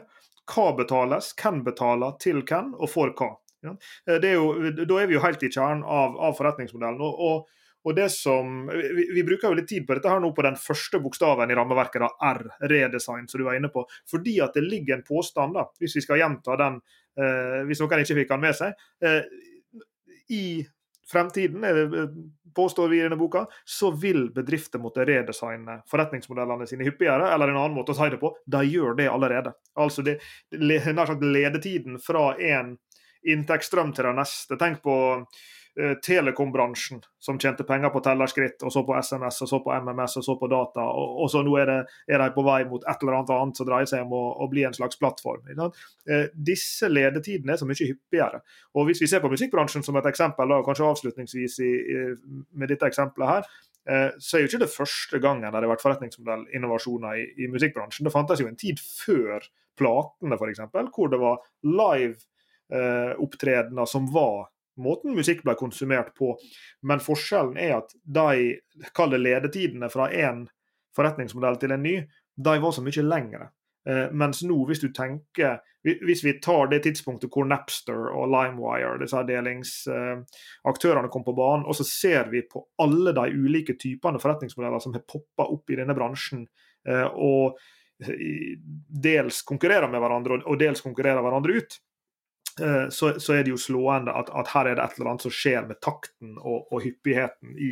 Hva 0.50 0.71
betales? 0.79 1.35
Hvem 1.38 1.62
betaler 1.67 2.17
til 2.25 2.41
hvem, 2.41 2.74
og 2.74 2.89
for 2.89 3.13
hva? 3.13 3.35
Ja. 3.62 3.75
Eh, 4.09 4.17
er 4.17 4.39
jo, 4.39 4.50
da 4.81 5.03
er 5.03 5.12
vi 5.12 5.19
jo 5.19 5.21
helt 5.21 5.45
i 5.45 5.53
kjernen 5.53 5.85
av, 5.85 6.17
av 6.17 6.33
forretningsmodellen. 6.41 7.05
og, 7.05 7.21
og 7.29 7.45
og 7.86 7.96
det 7.96 8.10
som, 8.10 8.65
vi, 8.68 9.08
vi, 9.13 9.24
bruker 9.24 9.51
jo 9.51 9.58
litt 9.60 9.70
tid 9.70 9.86
på 9.86 9.94
dette 9.98 10.10
her 10.10 10.22
nå 10.22 10.32
på 10.34 10.46
den 10.46 10.58
første 10.58 11.00
bokstaven 11.04 11.51
i 11.54 11.58
rammeverket, 11.58 12.01
da, 12.01 12.32
R, 12.34 12.42
redesign, 12.72 13.27
som 13.30 13.42
du 13.42 13.46
var 13.46 13.60
inne 13.60 13.70
på. 13.74 13.86
Fordi 14.10 14.39
at 14.42 14.58
det 14.58 14.65
ligger 14.65 14.98
en 14.98 15.06
påstand, 15.06 15.54
da, 15.54 15.68
hvis 15.82 15.98
vi 16.00 16.06
skal 16.06 16.24
gjenta 16.24 16.58
den, 16.62 16.80
eh, 17.22 17.60
hvis 17.70 17.84
noen 17.84 18.01
ikke 18.01 18.18
fikk 18.22 18.34
den 18.34 18.42
med 18.42 18.58
seg. 18.58 18.88
Eh, 19.06 19.22
I 20.34 20.46
fremtiden, 21.12 21.63
eh, 21.70 22.10
påstår 22.56 22.89
vi 22.89 23.00
i 23.00 23.04
denne 23.06 23.20
boka, 23.20 23.46
så 23.65 23.92
vil 23.92 24.32
bedrifter 24.34 24.82
måtte 24.82 25.06
redesigne 25.06 25.82
forretningsmodellene 25.92 26.65
sine 26.68 26.88
hyppigere. 26.88 27.30
Eller 27.34 27.51
en 27.51 27.60
annen 27.60 27.77
måte 27.77 27.94
å 27.94 28.00
si 28.00 28.10
det 28.10 28.22
på, 28.22 28.34
de 28.48 28.63
gjør 28.65 28.98
det 28.98 29.10
allerede. 29.12 29.54
Altså 29.77 30.01
det, 30.01 30.18
nær 30.51 31.06
sagt 31.06 31.22
ledetiden 31.22 32.00
fra 32.01 32.32
en 32.39 32.77
inntektsstrøm 33.25 33.94
til 33.94 34.10
den 34.10 34.22
neste. 34.22 34.58
Tenk 34.58 34.82
på 34.86 34.96
telekombransjen 35.75 37.01
som 37.20 37.39
tjente 37.41 37.65
penger 37.67 37.91
på 37.91 38.00
tellerskritt, 38.05 38.62
og 38.63 38.72
så 38.72 38.84
på 38.88 38.96
SMS, 38.96 39.41
og 39.44 39.50
så 39.50 39.60
på 39.65 39.74
MMS, 39.74 40.17
og 40.22 40.25
så 40.27 40.36
på 40.39 40.48
data. 40.51 40.86
Og, 40.88 41.17
og 41.25 41.32
så 41.34 41.41
nå 41.44 41.55
er, 41.60 41.72
det, 41.72 41.77
er, 42.08 42.22
de 42.22 42.29
på 42.36 42.46
vei 42.48 42.62
mot 42.70 42.84
et 42.86 43.03
eller 43.03 43.17
annet 43.17 43.34
annet 43.36 43.60
som 43.60 43.67
dreier 43.67 43.89
seg 43.89 44.05
om 44.05 44.15
å, 44.15 44.24
å 44.46 44.48
bli 44.51 44.63
en 44.67 44.75
slags 44.77 45.00
plattform. 45.01 45.50
Eh, 45.51 46.27
disse 46.48 46.89
ledetidene 46.91 47.55
er 47.55 47.62
så 47.62 47.67
mye 47.67 47.89
hyppigere. 47.91 48.41
Og 48.77 48.89
Hvis 48.89 49.03
vi 49.03 49.10
ser 49.12 49.24
på 49.24 49.32
musikkbransjen 49.32 49.84
som 49.86 50.00
et 50.00 50.10
eksempel, 50.12 50.53
da, 50.53 50.62
kanskje 50.65 50.88
avslutningsvis 50.88 51.60
i, 51.65 51.72
i, 51.98 52.05
med 52.55 52.72
dette 52.72 52.88
eksempelet 52.94 53.34
her, 53.34 53.51
eh, 53.89 54.08
så 54.15 54.38
er 54.38 54.46
jo 54.46 54.53
ikke 54.53 54.63
det 54.63 54.72
første 54.77 55.22
gangen 55.24 55.50
det 55.50 55.60
har 55.60 55.72
vært 55.74 55.86
forretningsmodellinnovasjoner 55.86 57.20
i, 57.20 57.27
i 57.44 57.51
musikkbransjen. 57.51 58.08
Det 58.08 58.15
fantes 58.15 58.44
jo 58.44 58.50
en 58.51 58.60
tid 58.60 58.79
før 58.79 59.44
platene, 59.75 60.39
f.eks., 60.39 60.67
hvor 60.96 61.12
det 61.12 61.20
var 61.20 61.41
live 61.67 62.15
eh, 62.72 63.15
opptredener 63.20 63.89
som 63.89 64.08
var 64.13 64.53
måten 64.82 65.15
musikk 65.15 65.44
ble 65.46 65.55
konsumert 65.60 66.13
på. 66.17 66.34
Men 66.84 67.03
forskjellen 67.03 67.58
er 67.62 67.77
at 67.79 67.94
de 68.03 68.89
kall 68.96 69.15
ledetidene 69.20 69.89
fra 69.91 70.10
én 70.12 70.46
forretningsmodell 70.96 71.59
til 71.59 71.75
en 71.75 71.83
ny, 71.83 71.96
de 72.35 72.57
var 72.61 72.75
så 72.75 72.83
mye 72.83 73.05
lengre. 73.05 73.50
Eh, 73.88 74.11
mens 74.11 74.42
nå, 74.44 74.57
hvis 74.66 74.81
du 74.81 74.90
tenker 74.94 75.59
Hvis 75.85 76.24
vi 76.25 76.31
tar 76.42 76.72
det 76.72 76.79
tidspunktet 76.81 77.29
hvor 77.29 77.46
Napster 77.46 78.07
og 78.09 78.31
LimeWire, 78.33 78.96
disse 78.98 79.20
delingsaktørene, 79.27 81.11
kom 81.14 81.22
på 81.22 81.35
banen, 81.38 81.68
og 81.70 81.77
så 81.77 81.85
ser 81.85 82.31
vi 82.31 82.42
på 82.42 82.64
alle 82.81 83.14
de 83.14 83.27
ulike 83.29 83.75
typene 83.77 84.18
forretningsmodeller 84.18 84.81
som 84.81 84.96
har 84.98 85.03
poppa 85.05 85.46
opp 85.46 85.70
i 85.70 85.77
denne 85.77 85.94
bransjen, 85.94 86.48
eh, 86.90 87.05
og 87.05 87.61
dels 89.05 89.44
konkurrerer 89.46 89.85
med 89.94 90.01
hverandre 90.01 90.42
og 90.42 90.57
dels 90.57 90.81
konkurrerer 90.81 91.22
hverandre 91.22 91.61
ut, 91.61 91.77
så, 92.89 93.09
så, 93.20 93.33
er 93.35 93.44
det 93.44 93.51
jo 93.51 93.59
slående 93.59 94.13
at, 94.15 94.29
at, 94.31 94.51
her 94.53 94.70
er 94.70 94.77
det 94.77 94.83
et 94.85 95.00
eller 95.00 95.09
annet 95.11 95.25
som 95.25 95.33
skjer 95.33 95.65
med 95.68 95.81
takten 95.83 96.37
og, 96.39 96.70
og 96.72 96.85
hyppigheten 96.85 97.57
i, 97.59 97.72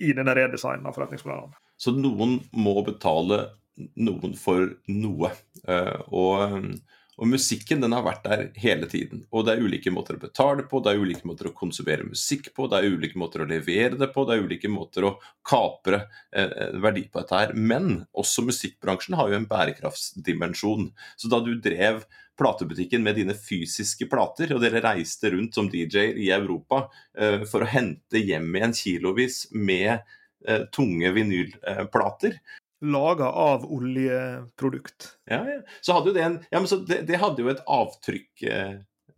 i 0.00 0.14
denne 0.16 0.34
redesignen 0.38 0.88
av 0.88 0.96
forretningsmodellene. 0.96 1.58
Så 1.76 1.92
noen 1.96 2.38
må 2.56 2.74
betale 2.86 3.42
noen 4.00 4.34
for 4.38 4.72
noe. 4.88 5.32
Eh, 5.68 5.98
og 6.12 6.56
og 7.22 7.28
musikken 7.30 7.78
den 7.84 7.92
har 7.94 8.02
vært 8.02 8.24
der 8.26 8.40
hele 8.58 8.88
tiden. 8.90 9.20
Og 9.30 9.44
det 9.46 9.54
er 9.54 9.62
ulike 9.62 9.92
måter 9.94 10.16
å 10.18 10.22
betale 10.22 10.64
på, 10.66 10.80
det 10.82 10.90
er 10.90 11.02
ulike 11.04 11.28
måter 11.28 11.46
å 11.46 11.54
konsumere 11.54 12.02
musikk 12.08 12.48
på, 12.56 12.66
det 12.66 12.80
er 12.80 12.96
ulike 12.96 13.20
måter 13.20 13.44
å 13.44 13.46
levere 13.46 13.94
det 14.00 14.08
på, 14.10 14.24
det 14.26 14.34
er 14.34 14.48
ulike 14.48 14.70
måter 14.72 15.06
å 15.06 15.12
kapre 15.46 16.00
eh, 16.34 16.72
verdi 16.82 17.04
på 17.06 17.22
dette 17.22 17.38
her. 17.38 17.54
Men 17.54 18.00
også 18.18 18.42
musikkbransjen 18.48 19.14
har 19.20 19.30
jo 19.30 19.38
en 19.38 19.46
bærekraftsdimensjon. 19.46 20.90
Så 21.14 21.30
da 21.30 21.38
du 21.46 21.54
drev 21.62 22.02
platebutikken 22.42 23.04
med 23.06 23.20
dine 23.20 23.36
fysiske 23.38 24.08
plater, 24.10 24.56
og 24.56 24.64
dere 24.64 24.82
reiste 24.82 25.30
rundt 25.30 25.54
som 25.54 25.70
DJ-er 25.70 26.18
i 26.18 26.32
Europa 26.34 26.88
eh, 27.14 27.46
for 27.46 27.62
å 27.62 27.70
hente 27.70 28.18
hjem 28.18 28.50
igjen 28.58 28.74
kilovis 28.80 29.44
med 29.54 29.94
eh, 29.94 30.66
tunge 30.74 31.14
vinylplater, 31.14 32.40
laga 32.82 33.30
av 33.30 33.64
oljeprodukt. 33.72 35.18
Ja, 35.30 35.42
ja. 35.48 35.60
Så 35.80 35.96
hadde 35.96 36.10
jo 36.10 36.16
det 36.16 36.24
en 36.26 36.38
Ja, 36.50 36.60
men 36.60 36.86
det, 36.88 37.02
det 37.08 37.20
hadde 37.22 37.44
jo 37.44 37.52
et 37.52 37.62
avtrykk 37.70 38.42
eh, 38.50 38.74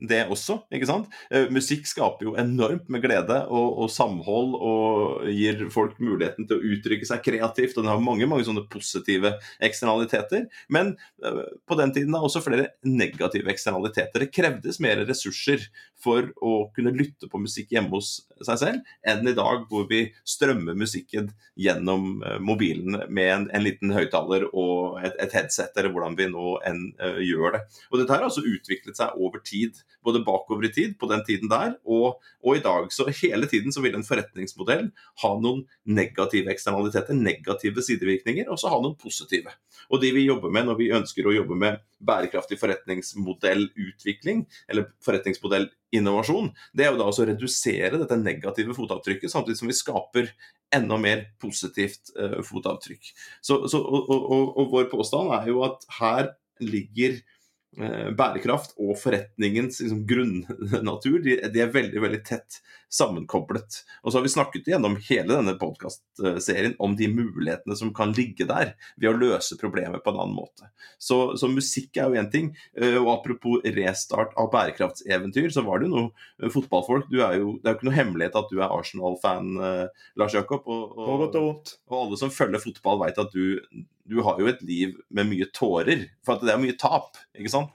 det 0.09 0.25
også. 0.33 0.59
ikke 0.75 0.88
sant? 0.88 1.11
Eh, 1.31 1.49
musikk 1.53 1.87
skaper 1.88 2.29
jo 2.29 2.35
enormt 2.40 2.88
med 2.93 3.03
glede 3.05 3.40
og, 3.49 3.79
og, 3.85 3.90
samhold 3.93 4.57
og 4.59 5.25
gir 5.31 5.64
folk 5.73 5.99
muligheten 6.03 6.49
til 6.49 6.59
å 6.59 6.75
uttrykke 6.75 7.09
seg 7.09 7.23
kreativt. 7.25 7.77
og 7.77 7.85
Den 7.85 7.93
har 7.93 8.05
mange 8.05 8.29
mange 8.31 8.47
sånne 8.47 8.67
positive 8.71 9.35
eksternaliteter. 9.64 10.47
Men 10.73 10.95
eh, 11.25 11.43
på 11.67 11.79
den 11.81 11.95
tiden 11.95 12.14
da 12.14 12.23
også 12.25 12.43
flere 12.45 12.73
negative 12.87 13.51
eksternaliteter. 13.53 14.25
Det 14.25 14.33
krevdes 14.35 14.81
mer 14.85 15.05
ressurser 15.09 15.64
for 16.05 16.29
å 16.45 16.55
kunne 16.77 16.95
lytte 16.95 17.31
på 17.31 17.40
musikk 17.40 17.73
hjemme 17.75 17.95
hos 17.95 18.27
seg 18.45 18.61
selv, 18.61 18.95
enn 19.07 19.25
i 19.31 19.37
dag 19.37 19.64
hvor 19.71 19.87
vi 19.88 20.03
strømmer 20.29 20.77
musikken 20.77 21.31
gjennom 21.61 22.23
eh, 22.25 22.38
mobilen 22.43 23.05
med 23.09 23.31
en, 23.31 23.49
en 23.55 23.64
liten 23.64 23.95
høyttaler 23.95 24.49
og 24.53 25.01
et, 25.05 25.17
et, 25.23 25.35
headset, 25.35 25.73
eller 25.77 25.95
hvordan 25.95 26.19
vi 26.19 26.29
nå 26.31 26.59
enn 26.67 26.83
gjør 27.25 27.57
det. 27.57 27.64
Og 27.90 28.01
Dette 28.01 28.14
har 28.14 28.27
altså 28.27 28.45
utviklet 28.45 28.99
seg 28.99 29.17
over 29.21 29.43
tid 29.45 29.81
både 30.04 30.22
bakover 30.24 30.68
i 30.68 30.72
tid, 30.72 30.96
på 30.98 31.09
den 31.11 31.22
tiden 31.26 31.50
der, 31.50 31.76
og, 31.85 32.20
og, 32.42 32.57
i 32.57 32.62
dag. 32.64 32.90
Så 32.92 33.07
hele 33.22 33.48
tiden 33.50 33.74
så 33.74 33.83
vil 33.85 33.96
en 33.96 34.07
forretningsmodell 34.07 34.90
ha 35.22 35.33
noen 35.40 35.64
negative 35.85 36.52
eksternaliteter, 36.52 37.16
negative 37.16 37.85
sidevirkninger, 37.85 38.50
og 38.50 38.61
så 38.61 38.72
ha 38.72 38.80
noen 38.83 38.96
positive. 39.00 39.52
Og 39.92 40.00
de 40.02 40.12
vi 40.16 40.26
jobber 40.26 40.52
med 40.54 40.68
når 40.68 40.80
vi 40.80 40.92
ønsker 40.96 41.26
å 41.28 41.35
jobbe 41.35 41.59
med 41.61 41.80
bærekraftig 42.04 42.59
forretningsmodellutvikling, 42.61 44.44
eller 44.68 44.90
forretningsmodellinnovasjon, 45.04 46.50
det 46.76 46.87
er 46.87 46.92
jo 46.92 47.00
da 47.00 47.09
å 47.09 47.28
redusere 47.30 48.00
dette 48.00 48.20
negative 48.20 48.76
fotavtrykket, 48.76 49.33
samtidig 49.33 49.61
som 49.61 49.70
vi 49.70 49.78
skaper 49.78 50.33
enda 50.74 50.98
mer 51.00 51.28
positivt 51.40 52.12
uh, 52.18 52.40
fotavtrykk. 52.44 53.12
Så, 53.40 53.62
så, 53.70 53.80
og, 53.80 54.11
og, 54.11 54.48
og, 54.57 54.64
vår 54.72 54.90
påstand 54.92 55.33
er 55.37 55.52
jo 55.52 55.62
at 55.66 55.87
her 56.00 56.35
ligger 56.62 57.18
Eh, 57.18 57.34
bærekraft 57.75 58.77
og 58.79 58.95
forretningens 59.01 59.81
liksom, 59.83 60.05
grunnnatur 60.07 61.19
de, 61.25 61.39
de, 61.51 61.63
er 61.65 61.73
veldig 61.75 62.03
veldig 62.05 62.21
tett 62.27 62.61
sammenkoblet. 62.94 63.80
Og 64.02 64.12
så 64.12 64.18
har 64.18 64.24
vi 64.24 64.33
snakket 64.33 64.68
gjennom 64.70 64.96
hele 65.09 65.30
denne 65.33 65.54
podkastserien 65.59 66.76
om 66.83 66.94
de 66.98 67.09
mulighetene 67.11 67.76
som 67.78 67.92
kan 67.96 68.14
ligge 68.14 68.46
der 68.48 68.74
ved 69.00 69.11
å 69.11 69.16
løse 69.18 69.59
problemet 69.61 70.04
på 70.04 70.12
en 70.12 70.20
annen 70.22 70.37
måte. 70.37 70.70
Så, 70.98 71.37
så 71.40 71.50
musikk 71.50 71.98
er 71.98 72.11
jo 72.11 72.20
én 72.22 72.30
ting. 72.33 72.52
Eh, 72.78 72.98
og 73.00 73.11
apropos 73.16 73.64
restart 73.76 74.35
av 74.40 74.50
bærekraftseventyr, 74.54 75.50
så 75.54 75.64
var 75.66 75.80
det 75.80 75.88
jo 75.88 75.94
noe 75.94 76.11
eh, 76.42 76.52
fotballfolk 76.52 77.11
du 77.11 77.20
er 77.24 77.40
jo, 77.40 77.57
Det 77.61 77.68
er 77.68 77.74
jo 77.74 77.80
ikke 77.80 77.90
noe 77.90 77.98
hemmelighet 77.98 78.38
at 78.38 78.52
du 78.52 78.61
er 78.61 78.70
Arsenal-fan, 78.70 79.50
eh, 79.59 80.07
Lars 80.20 80.37
Jakob. 80.37 80.68
Og, 80.70 80.94
og, 80.94 81.26
og, 81.40 81.74
alle 82.04 82.20
som 82.20 82.33
følger 82.35 82.62
fotball, 82.62 83.02
vet 83.04 83.20
at 83.20 83.35
du, 83.35 83.85
du 84.04 84.20
har 84.24 84.40
jo 84.40 84.48
et 84.50 84.62
liv 84.66 84.94
med 85.14 85.30
mye 85.30 85.48
tårer. 85.57 86.09
For 86.26 86.37
at 86.37 86.46
det 86.46 86.54
er 86.54 86.62
mye 86.62 86.78
tap, 86.80 87.18
ikke 87.37 87.52
sant? 87.52 87.74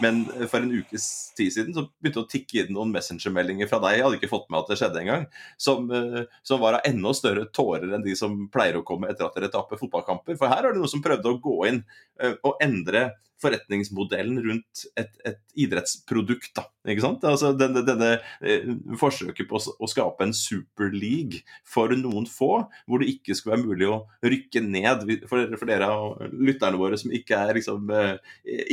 Men 0.00 0.22
for 0.48 0.62
en 0.62 0.72
ukes 0.72 1.06
tid 1.36 1.52
siden 1.54 1.76
så 1.76 1.86
begynte 2.00 2.20
det 2.20 2.26
å 2.26 2.30
tikke 2.30 2.62
inn 2.62 2.74
noen 2.76 2.92
messengermeldinger 2.94 3.68
fra 3.70 3.80
deg. 3.84 3.98
Jeg 3.98 4.06
hadde 4.06 4.20
ikke 4.20 4.32
fått 4.32 4.48
med 4.50 4.62
at 4.62 4.70
det 4.72 4.78
skjedde 4.80 5.02
engang. 5.02 5.26
Som, 5.60 5.90
eh, 5.94 6.22
som 6.46 6.62
var 6.62 6.78
av 6.78 6.86
enda 6.88 7.12
større 7.16 7.46
tårer 7.56 7.94
enn 7.96 8.06
de 8.06 8.16
som 8.18 8.36
pleier 8.52 8.80
å 8.80 8.84
komme 8.86 9.10
etter 9.10 9.28
at 9.28 9.36
dere 9.36 9.52
taper 9.52 9.80
fotballkamper. 9.80 10.38
For 10.40 10.52
her 10.52 10.64
er 10.64 10.72
det 10.72 10.82
noen 10.82 10.94
som 10.94 11.04
prøvde 11.04 11.34
å 11.34 11.40
gå 11.42 11.58
inn 11.68 11.84
eh, 12.20 12.36
og 12.40 12.60
endre 12.64 13.10
forretningsmodellen 13.40 14.40
rundt 14.44 14.84
et, 15.00 15.12
et 15.26 15.40
idrettsprodukt. 15.64 16.52
Da, 16.56 16.66
ikke 16.88 17.04
sant? 17.04 17.26
Altså 17.28 17.52
denne, 17.56 17.82
denne 17.86 18.12
eh, 18.40 18.68
forsøket 19.00 19.48
på 19.50 19.60
å, 19.60 19.90
skape 19.90 20.26
en 20.26 20.36
superleague 20.36 21.42
for 21.66 21.92
noen 21.96 22.28
få, 22.30 22.52
hvor 22.86 23.02
det 23.02 23.10
ikke 23.16 23.36
skulle 23.36 23.56
være 23.56 23.66
mulig 23.66 23.90
å 23.90 24.00
rykke 24.24 24.64
ned 24.66 25.04
for, 25.30 25.56
for 25.56 25.70
dere 25.70 25.90
og 25.94 26.24
lytterne 26.36 26.80
våre 26.80 27.00
som 27.00 27.12
ikke 27.14 27.38
er 27.40 27.56
liksom, 27.58 27.90
eh, 27.96 28.16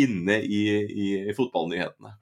inne 0.03 0.41
i, 0.43 0.63
i, 0.85 1.11
i 1.27 1.37
fotballnyhetene. 1.37 2.15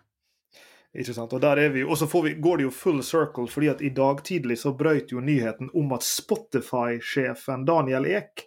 Ikke 0.95 1.13
sant? 1.15 1.34
Og 1.36 1.41
der 1.43 1.60
er 1.60 1.73
vi, 1.73 1.84
og 1.84 1.97
så 1.99 2.08
vi, 2.23 2.38
går 2.39 2.62
det 2.62 2.69
jo 2.69 2.73
full 2.73 3.01
circle, 3.03 3.49
fordi 3.51 3.67
at 3.73 3.81
i 3.84 3.91
dag 3.91 4.21
tidlig 4.23 4.62
så 4.62 4.71
brøt 4.77 5.12
jo 5.12 5.23
nyheten 5.23 5.73
om 5.75 5.91
at 5.95 6.05
Spotify-sjefen 6.08 7.65
Daniel 7.67 8.08
Ek 8.08 8.45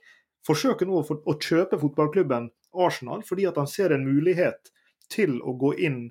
forsøker 0.49 0.89
nå 0.89 1.03
å, 1.03 1.19
å 1.29 1.35
kjøpe 1.37 1.77
fotballklubben 1.81 2.49
Arsenal, 2.75 3.23
fordi 3.27 3.47
at 3.49 3.57
han 3.61 3.71
ser 3.71 3.95
en 3.95 4.07
mulighet 4.07 4.73
til 5.13 5.39
å 5.41 5.55
gå 5.59 5.73
inn 5.89 6.03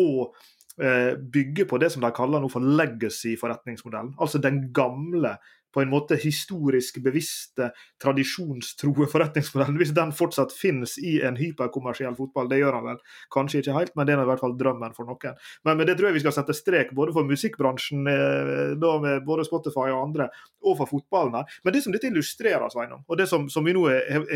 og 0.00 0.34
eh, 0.82 1.14
bygge 1.18 1.66
på 1.70 1.78
det 1.82 1.90
som 1.94 2.04
de 2.04 2.12
kaller 2.14 2.42
noe 2.42 2.52
for 2.52 2.64
legacy-forretningsmodellen. 2.64 4.14
Altså 4.22 4.40
den 4.42 4.68
gamle 4.74 5.36
på 5.74 5.82
en 5.82 5.90
måte 5.90 6.16
historisk 6.20 7.00
bevisste, 7.02 7.70
tradisjonstroe 8.02 9.08
forretningsmodellen, 9.10 9.78
hvis 9.80 9.94
den 9.96 10.12
fortsatt 10.14 10.54
finnes 10.54 10.96
i 11.02 11.16
en 11.26 11.38
hyperkommersiell 11.38 12.14
fotball. 12.18 12.48
Det 12.50 12.60
gjør 12.60 12.78
han 12.78 12.86
vel 12.92 13.00
kanskje 13.34 13.62
ikke 13.62 13.76
helt, 13.78 13.94
men 13.98 14.06
det 14.06 14.14
er 14.14 14.22
i 14.22 14.28
hvert 14.28 14.42
fall 14.44 14.54
drømmen 14.60 14.94
for 14.96 15.10
noen. 15.10 15.38
Men 15.66 15.80
med 15.80 15.90
det 15.90 15.96
tror 15.98 16.10
jeg 16.10 16.18
vi 16.18 16.24
skal 16.24 16.36
sette 16.36 16.56
strek 16.56 16.92
både 16.96 17.14
for 17.16 17.26
musikkbransjen, 17.26 18.06
eh, 18.10 18.74
da 18.80 18.92
med 19.02 19.26
både 19.26 19.46
Spotify 19.48 19.88
og 19.90 20.02
andre, 20.04 20.28
og 20.64 20.78
for 20.80 20.90
fotballen 20.94 21.40
her. 21.40 21.58
Men 21.64 21.74
det 21.74 21.82
som 21.84 21.94
dette 21.94 22.08
illustrerer, 22.10 22.68
Sveinung, 22.72 23.02
og 23.08 23.18
det 23.18 23.26
som, 23.30 23.48
som 23.52 23.66
vi 23.66 23.74
nå 23.74 23.88
har 23.90 24.28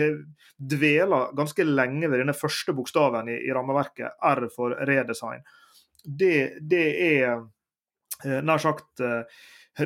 dvela 0.58 1.28
ganske 1.36 1.64
lenge 1.64 2.10
ved 2.10 2.22
denne 2.22 2.36
første 2.36 2.74
bokstaven 2.76 3.30
i, 3.30 3.38
i 3.46 3.54
rammeverket, 3.54 4.18
R 4.26 4.48
for 4.54 4.74
redesign, 4.88 5.46
det, 6.04 6.58
det 6.66 6.86
er 7.04 7.30
eh, 8.24 8.40
nær 8.42 8.62
sagt 8.62 9.04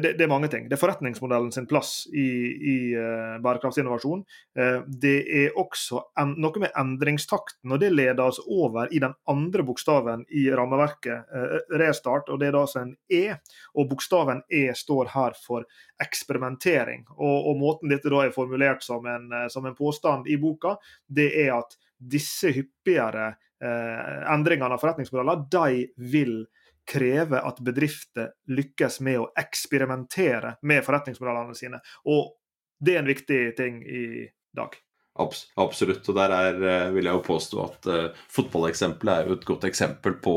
det, 0.00 0.12
det, 0.18 0.24
er 0.24 0.30
mange 0.30 0.48
ting. 0.48 0.68
Det 0.68 0.76
er 0.76 0.80
forretningsmodellen 0.80 1.50
sin 1.52 1.66
plass 1.68 2.06
i, 2.08 2.28
i 2.72 2.76
uh, 2.96 3.36
bærekraftsinnovasjon. 3.44 4.22
Uh, 4.58 4.78
det 4.86 5.16
er 5.42 5.58
også 5.60 6.00
en, 6.20 6.32
noe 6.40 6.62
med 6.62 6.72
endringstakten, 6.78 7.72
og 7.72 7.82
det 7.82 7.90
leder 7.92 8.22
oss 8.24 8.40
over 8.46 8.92
i 8.94 9.02
den 9.02 9.12
andre 9.28 9.66
bokstaven 9.68 10.24
i 10.32 10.46
rammeverket, 10.54 11.28
uh, 11.28 11.58
restart, 11.82 12.32
og 12.32 12.40
det 12.40 12.48
er 12.48 12.56
da 12.56 12.64
altså 12.64 12.84
en 12.86 12.94
E. 13.12 13.36
Og 13.76 13.90
bokstaven 13.92 14.40
E 14.48 14.64
står 14.78 15.12
her 15.12 15.36
for 15.36 15.68
eksperimentering. 16.02 17.04
Og, 17.18 17.52
og 17.52 17.60
måten 17.60 17.92
dette 17.92 18.12
da 18.12 18.24
er 18.24 18.34
formulert 18.34 18.84
som 18.86 19.06
en, 19.06 19.28
som 19.52 19.68
en, 19.68 19.76
påstand 19.76 20.28
i 20.28 20.38
boka, 20.40 20.76
det 21.08 21.30
er 21.44 21.54
at 21.56 21.76
disse 21.96 22.50
hyppigere 22.52 23.32
endringene 23.62 24.74
av 24.74 24.80
forretningsmodeller, 24.82 25.44
de 25.52 25.84
vil 26.10 26.34
kreve 26.88 27.40
at 27.40 27.60
bedrifter 27.64 28.32
lykkes 28.50 29.00
med 29.04 29.20
å 29.22 29.28
eksperimentere 29.38 30.56
med 30.68 30.84
forretningsmodellene 30.86 31.56
sine. 31.58 31.82
Og 32.10 32.32
det 32.82 32.96
er 32.96 33.04
en 33.04 33.12
viktig 33.12 33.42
ting 33.58 33.82
i 33.86 34.04
dag. 34.56 34.74
Abs 35.20 35.42
absolutt. 35.60 36.06
Og 36.08 36.16
der 36.16 36.32
er, 36.32 36.54
eh, 36.64 36.90
vil 36.94 37.04
jeg 37.04 37.12
jo 37.12 37.24
påstå 37.26 37.58
at 37.60 37.88
uh, 37.92 38.20
fotballeksempelet 38.32 39.12
er 39.12 39.26
jo 39.28 39.36
et 39.36 39.44
godt 39.44 39.66
eksempel 39.68 40.14
på 40.24 40.36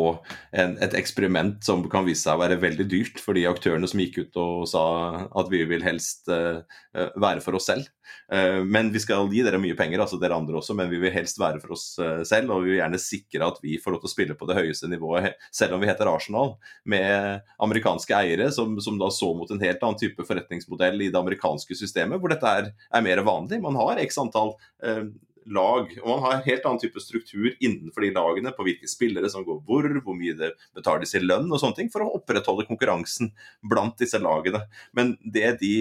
en, 0.52 0.74
et 0.84 0.98
eksperiment 1.00 1.64
som 1.64 1.86
kan 1.88 2.04
vise 2.04 2.26
seg 2.26 2.36
å 2.36 2.42
være 2.42 2.60
veldig 2.60 2.88
dyrt 2.92 3.22
for 3.24 3.40
de 3.40 3.46
aktørene 3.48 3.88
som 3.88 4.02
gikk 4.04 4.26
ut 4.26 4.40
og 4.44 4.66
sa 4.68 4.84
at 5.32 5.52
vi 5.52 5.62
vil 5.70 5.86
helst 5.86 6.28
uh, 6.28 6.60
være 6.92 7.40
for 7.46 7.56
oss 7.56 7.70
selv. 7.72 7.88
Uh, 8.28 8.68
men 8.68 8.92
vi 8.92 9.00
skal 9.00 9.32
gi 9.32 9.46
dere 9.48 9.62
mye 9.64 9.78
penger, 9.80 10.04
altså 10.04 10.20
dere 10.20 10.36
andre 10.36 10.60
også, 10.60 10.76
men 10.76 10.92
vi 10.92 11.00
vil 11.06 11.16
helst 11.16 11.40
være 11.40 11.64
for 11.64 11.78
oss 11.78 11.88
selv. 12.28 12.52
Og 12.52 12.68
vi 12.68 12.74
vil 12.74 12.82
gjerne 12.82 13.00
sikre 13.00 13.48
at 13.48 13.64
vi 13.64 13.80
får 13.80 13.96
lov 13.96 14.04
til 14.04 14.12
å 14.12 14.16
spille 14.18 14.36
på 14.36 14.52
det 14.52 14.60
høyeste 14.60 14.92
nivået, 14.92 15.40
selv 15.56 15.78
om 15.78 15.86
vi 15.86 15.88
heter 15.88 16.12
Arsenal, 16.12 16.58
med 16.84 17.48
amerikanske 17.64 18.20
eiere 18.20 18.52
som, 18.52 18.76
som 18.84 19.00
da 19.00 19.08
så 19.08 19.32
mot 19.40 19.56
en 19.56 19.64
helt 19.64 19.80
annen 19.88 20.04
type 20.04 20.28
forretningsmodell 20.28 21.00
i 21.00 21.10
det 21.14 21.24
amerikanske 21.24 21.80
systemet, 21.80 22.20
hvor 22.20 22.36
dette 22.36 22.56
er, 22.60 22.72
er 22.92 23.08
mer 23.08 23.24
vanlig. 23.24 23.64
Man 23.64 23.80
har 23.80 24.04
x 24.04 24.20
antall 24.20 24.58
Eh, 24.82 25.10
lag. 25.46 25.92
Og 26.02 26.08
man 26.10 26.24
har 26.24 26.38
en 26.38 26.46
helt 26.46 26.66
annen 26.66 26.82
type 26.82 27.02
struktur 27.04 27.52
innenfor 27.54 28.06
de 28.06 28.12
lagene 28.16 28.54
på 28.56 28.66
hvilke 28.66 28.90
spillere 28.90 29.30
som 29.32 29.46
går 29.46 29.62
hvor, 29.68 29.88
hvor 30.04 30.18
mye 30.18 30.36
det 30.38 30.52
betales 30.76 31.14
i 31.18 31.22
lønn 31.24 31.52
og 31.52 31.62
sånne 31.62 31.80
ting, 31.80 31.92
for 31.94 32.06
å 32.06 32.12
opprettholde 32.18 32.68
konkurransen 32.70 33.32
blant 33.66 33.98
disse 34.02 34.20
lagene. 34.22 34.64
Men 34.98 35.16
det 35.22 35.56
de 35.62 35.76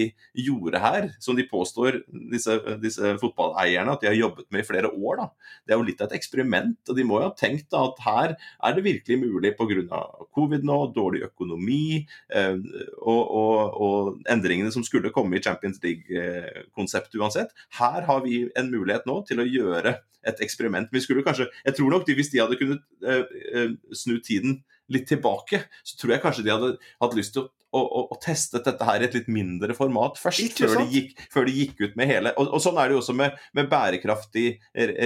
gjorde 0.45 0.81
her, 0.81 1.09
som 1.23 1.37
de 1.37 1.47
påstår, 1.49 2.01
disse, 2.31 2.57
disse 2.83 3.15
fotballeierne, 3.21 3.95
at 3.95 4.03
de 4.03 4.11
har 4.11 4.19
jobbet 4.19 4.49
med 4.53 4.63
i 4.63 4.67
flere 4.67 4.91
år, 4.91 5.23
da, 5.23 5.29
det 5.65 5.75
er 5.75 5.81
jo 5.81 5.87
litt 5.89 6.03
av 6.03 6.11
et 6.11 6.19
eksperiment. 6.19 6.77
Og 6.89 6.99
de 6.99 7.07
må 7.07 7.19
jo 7.19 7.29
ha 7.29 7.33
tenkt 7.37 7.69
da, 7.73 7.85
at 7.89 8.03
her 8.05 8.35
er 8.35 8.77
det 8.77 8.85
virkelig 8.85 9.19
mulig 9.21 9.55
pga. 9.57 10.01
covid 10.35 10.65
nå, 10.67 10.77
dårlig 10.95 11.23
økonomi 11.25 12.05
eh, 12.33 12.57
og, 13.01 13.21
og, 13.23 13.81
og, 13.81 14.11
endringene 14.31 14.71
som 14.73 14.83
skulle 14.85 15.11
komme 15.15 15.37
i 15.37 15.43
Champions 15.43 15.81
League-konseptet 15.83 17.19
uansett. 17.19 17.53
Her 17.79 18.05
har 18.07 18.23
vi 18.25 18.45
en 18.55 18.71
mulighet 18.71 19.07
nå 19.09 19.21
til 19.27 19.41
å 19.41 19.47
gjøre 19.55 19.97
et 20.25 20.39
eksperiment. 20.41 20.89
Vi 20.93 21.03
skulle 21.03 21.25
kanskje, 21.25 21.49
jeg 21.65 21.77
tror 21.77 21.91
nok 21.93 22.07
de, 22.07 22.15
Hvis 22.17 22.31
de 22.33 22.41
hadde 22.41 22.57
kunnet 22.57 22.81
uh, 23.05 23.25
uh, 23.55 23.75
snu 23.93 24.17
tiden 24.25 24.63
litt 24.89 25.07
tilbake, 25.09 25.63
så 25.85 25.97
tror 25.97 26.15
jeg 26.15 26.23
kanskje 26.23 26.45
de 26.45 26.53
hadde 26.53 26.71
hatt 27.01 27.15
lyst 27.17 27.33
til 27.35 27.45
å 27.45 27.51
og, 27.75 28.11
og, 28.11 28.17
testet 28.23 28.65
dette 28.65 28.87
her 28.87 29.03
i 29.03 29.07
et 29.07 29.15
litt 29.17 29.27
mindre 29.31 29.75
format 29.75 30.19
først, 30.19 30.59
før 30.61 30.77
de, 30.79 30.85
gikk, 30.93 31.23
før 31.33 31.47
de, 31.49 31.55
gikk, 31.59 31.81
ut 31.81 31.97
med 31.99 32.09
hele 32.09 32.31
og, 32.39 32.47
og, 32.47 32.61
sånn 32.63 32.79
er 32.79 32.89
det 32.89 32.95
jo 32.95 33.01
også 33.01 33.15
med, 33.17 33.35
med 33.57 33.69
bærekraftig 33.71 34.45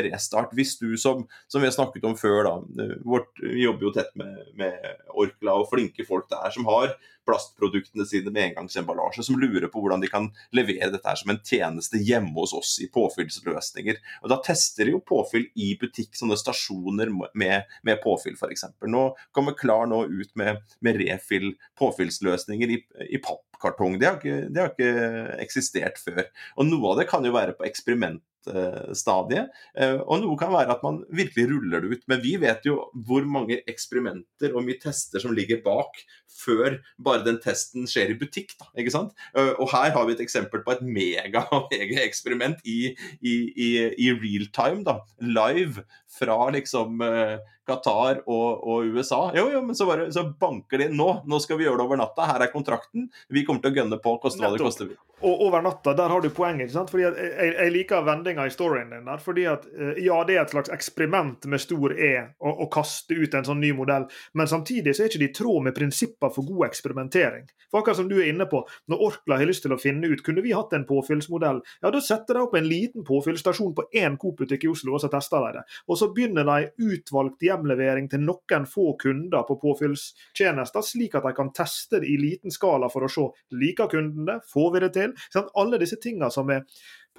restart. 0.09 0.53
Hvis 0.57 0.75
du, 0.81 0.91
som, 1.01 1.23
som, 1.49 1.63
vi 1.63 1.69
har 1.69 1.75
snakket 1.75 2.05
om 2.05 2.17
før, 2.19 2.43
da, 2.45 2.91
vårt, 3.07 3.31
vi 3.41 3.63
jobber 3.63 3.89
jo 3.89 3.93
tett 3.95 4.11
med, 4.19 4.37
med 4.59 4.77
Orkla 5.09 5.57
og 5.61 5.69
flinke 5.71 6.05
folk 6.07 6.29
der 6.31 6.53
som 6.55 6.69
har 6.69 6.93
plastproduktene 7.27 8.05
sine 8.07 8.31
med 8.31 8.49
engangsemballasje, 8.49 9.25
som 9.25 9.39
lurer 9.39 9.67
på 9.71 9.81
hvordan 9.81 10.03
de 10.03 10.09
kan 10.11 10.29
levere 10.55 10.91
dette 10.93 11.09
her 11.09 11.19
som 11.19 11.33
en 11.33 11.41
tjeneste 11.45 12.01
hjemme 12.01 12.33
hos 12.37 12.53
oss 12.57 12.75
i 12.83 12.89
påfyllsløsninger. 12.93 13.99
Og 14.23 14.31
Da 14.31 14.39
tester 14.45 14.87
de 14.87 14.95
jo 14.95 15.03
påfyll 15.05 15.49
i 15.59 15.73
butikk, 15.79 16.15
sånne 16.17 16.37
stasjoner 16.39 17.11
med, 17.11 17.69
med 17.83 18.01
påfyll 18.03 18.37
f.eks. 18.39 18.67
Nå 18.87 19.05
kommer 19.35 19.57
Klar 19.59 19.89
nå 19.89 20.05
ut 20.07 20.31
med, 20.39 20.61
med 20.85 20.99
refill 21.01 21.51
påfyllsløsninger 21.79 22.71
i, 22.71 22.77
i 23.09 23.19
pappkartong. 23.23 23.97
Det 23.99 24.07
har, 24.07 24.19
ikke, 24.21 24.37
har, 24.55 24.71
ikke, 24.71 25.37
eksistert 25.43 25.99
før. 25.99 26.23
Og 26.57 26.69
Noe 26.69 26.93
av 26.93 27.01
det 27.01 27.09
kan 27.11 27.25
jo 27.25 27.35
være 27.35 27.57
på 27.57 27.67
eksperimentstadiet, 27.67 28.28
eh, 28.47 29.99
og 29.99 30.21
noe 30.23 30.37
kan 30.39 30.53
være 30.53 30.75
at 30.77 30.85
man 30.85 31.01
virkelig 31.11 31.49
ruller 31.51 31.83
det 31.83 31.91
ut. 31.91 32.07
Men 32.11 32.23
vi 32.23 32.37
vet 32.41 32.65
jo 32.67 32.79
hvor 32.93 33.27
mange 33.27 33.59
eksperimenter 33.69 34.55
og 34.55 34.65
mye 34.67 34.79
tester 34.81 35.23
som 35.23 35.35
ligger 35.35 35.63
bak 35.65 35.99
før 36.39 36.77
bare 37.01 37.25
den 37.25 37.39
testen 37.43 37.87
skjer 37.89 38.13
i 38.13 38.17
butikk. 38.19 38.55
Da, 38.59 38.69
ikke 38.79 38.93
sant? 38.95 39.13
Eh, 39.35 39.53
og 39.57 39.71
her 39.73 39.93
har 39.95 40.07
vi 40.07 40.15
et 40.15 40.23
eksempel 40.25 40.63
på 40.65 40.75
et 40.75 40.83
mega-eksperiment 40.85 42.63
i, 42.77 42.79
i, 43.19 43.35
i, 43.49 43.69
i 44.07 44.11
real 44.15 44.49
time, 44.55 44.83
da, 44.87 44.99
live 45.19 45.85
fra 46.19 46.37
liksom 46.55 47.01
eh, 47.05 47.39
Qatar 47.69 48.23
og, 48.25 48.63
og, 48.65 48.95
USA. 48.95 49.29
Jo, 49.37 49.45
jo, 49.53 49.61
men 49.65 49.77
så, 49.77 49.85
bare, 49.89 50.07
så, 50.13 50.25
banker 50.41 50.81
de 50.81 50.89
inn 50.89 50.97
nå. 50.97 51.09
Nå 51.29 51.39
skal 51.43 51.59
vi 51.59 51.67
gjøre 51.67 51.81
det 51.81 51.85
over 51.85 51.99
natta. 52.01 52.25
Her 52.31 52.45
er 52.45 52.53
kontrakten. 52.53 53.09
Vi 53.29 53.45
kommer 53.45 53.63
til 53.63 53.73
å 53.73 53.81
gønne 53.81 53.99
på, 54.01 54.15
koste 54.23 54.41
hva 54.41 54.51
det 54.55 54.63
koster. 54.63 54.95
Og 55.19 55.43
over 55.45 55.63
natta, 55.65 55.93
der 55.97 56.13
har 56.13 56.23
du 56.23 56.31
poenget. 56.33 56.67
ikke 56.67 56.77
sant? 56.79 56.93
Fordi 56.93 57.05
jeg, 57.05 57.53
jeg 57.53 57.75
liker 57.75 57.99
å 57.99 58.07
vende 58.07 58.28
vendinga 58.29 58.47
i 58.47 58.49
storyen 58.49 58.89
din 58.89 59.05
der. 59.05 59.17
fordi 59.17 59.45
at 59.45 59.65
eh, 59.65 60.03
ja, 60.05 60.23
det 60.23 60.35
er 60.35 60.41
et 60.43 60.51
slags 60.51 60.69
eksperiment 60.69 61.45
med 61.45 61.61
stor 61.61 61.93
E 61.93 62.13
å, 62.39 62.49
å 62.63 62.67
kaste 62.71 63.13
ut 63.13 63.33
en 63.33 63.45
sånn 63.45 63.59
ny 63.59 63.71
modell, 63.73 64.05
men 64.33 64.47
samtidig 64.47 64.95
så 64.95 65.03
er 65.03 65.09
ikke 65.09 65.19
det 65.19 65.29
i 65.29 65.33
tråd 65.33 65.63
med 65.63 65.75
prinsipper 65.75 66.29
for 66.33 66.45
god 66.45 66.67
eksperimentering. 66.69 67.47
For 67.71 67.81
akkurat 67.81 67.99
som 67.99 68.09
du 68.09 68.17
er 68.19 68.29
inne 68.31 68.47
på, 68.49 68.63
når 68.89 69.03
Orkla 69.05 69.37
har 69.39 69.49
lyst 69.49 69.63
til 69.65 69.73
å 69.73 69.79
finne 69.79 70.09
ut 70.09 70.23
kunne 70.25 70.43
vi 70.45 70.53
hatt 70.55 70.73
en 70.73 70.85
påfyllsmodell, 70.89 71.61
ja, 71.81 71.91
da 71.91 72.01
setter 72.01 72.37
de 72.37 72.45
opp 72.45 72.55
en 72.57 72.69
liten 72.69 73.05
påfyllsstasjon 73.07 73.75
på 73.77 73.87
én 73.97 74.17
Coop-butikk 74.19 74.65
i 74.65 74.71
Oslo, 74.71 74.95
og 74.95 75.03
så 75.03 75.11
tester 75.11 75.45
de 75.45 75.59
det. 75.59 75.65
Og 75.87 75.99
så 75.99 76.09
begynner 76.13 76.47
de 76.47 76.89
utvalgt 76.89 77.45
hjemlevering 77.45 78.09
til 78.11 78.23
noen 78.25 78.65
få 78.69 78.93
kunder 79.01 79.45
på 79.47 79.59
påfyllstjenester, 79.61 80.85
slik 80.85 81.17
at 81.17 81.27
de 81.27 81.35
kan 81.37 81.51
teste 81.55 82.01
det 82.01 82.09
i 82.09 82.17
liten 82.19 82.53
skala 82.53 82.89
for 82.91 83.05
å 83.05 83.11
se 83.11 83.27
liker 83.59 83.89
kunden 83.91 84.25
det, 84.27 84.39
får 84.49 84.73
vi 84.73 84.81
det 84.83 84.91
til? 84.95 85.13
Sånn, 85.33 85.49
alle 85.59 85.79
disse 85.81 85.99
tingene 86.01 86.29
som 86.33 86.49
er 86.53 86.65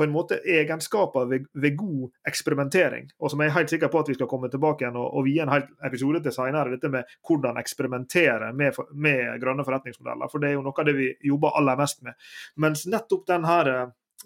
på 0.01 0.07
en 0.07 0.15
måte 0.15 0.39
egenskaper 0.49 1.27
ved, 1.29 1.45
ved, 1.53 1.75
god 1.77 2.09
eksperimentering, 2.29 3.11
og 3.21 3.31
som 3.31 3.43
jeg 3.43 3.51
er 3.51 3.57
helt 3.59 3.73
sikker 3.75 3.91
på 3.93 4.01
at 4.01 4.09
vi 4.09 4.17
skal 4.17 4.31
komme 4.31 4.49
tilbake 4.49 4.87
igjen 4.87 4.97
og, 4.97 5.11
og 5.13 5.27
vie 5.27 5.45
en 5.45 5.53
hel 5.53 5.67
episode 5.85 6.23
til 6.25 6.33
senere, 6.33 6.73
dette 6.73 6.89
med 6.89 7.13
hvordan 7.29 7.61
eksperimentere 7.61 8.49
med, 8.57 8.81
med 8.97 9.37
grønne 9.43 9.67
forretningsmodeller. 9.67 10.33
For 10.33 10.41
det 10.41 10.51
er 10.51 10.57
jo 10.57 10.65
noe 10.65 10.81
av 10.81 10.89
det 10.89 10.97
vi 10.97 11.11
jobber 11.29 11.59
aller 11.61 11.77
mest 11.77 12.01
med. 12.07 12.17
Mens 12.65 12.87
nettopp 12.89 13.29
den 13.29 13.45
her 13.45 13.73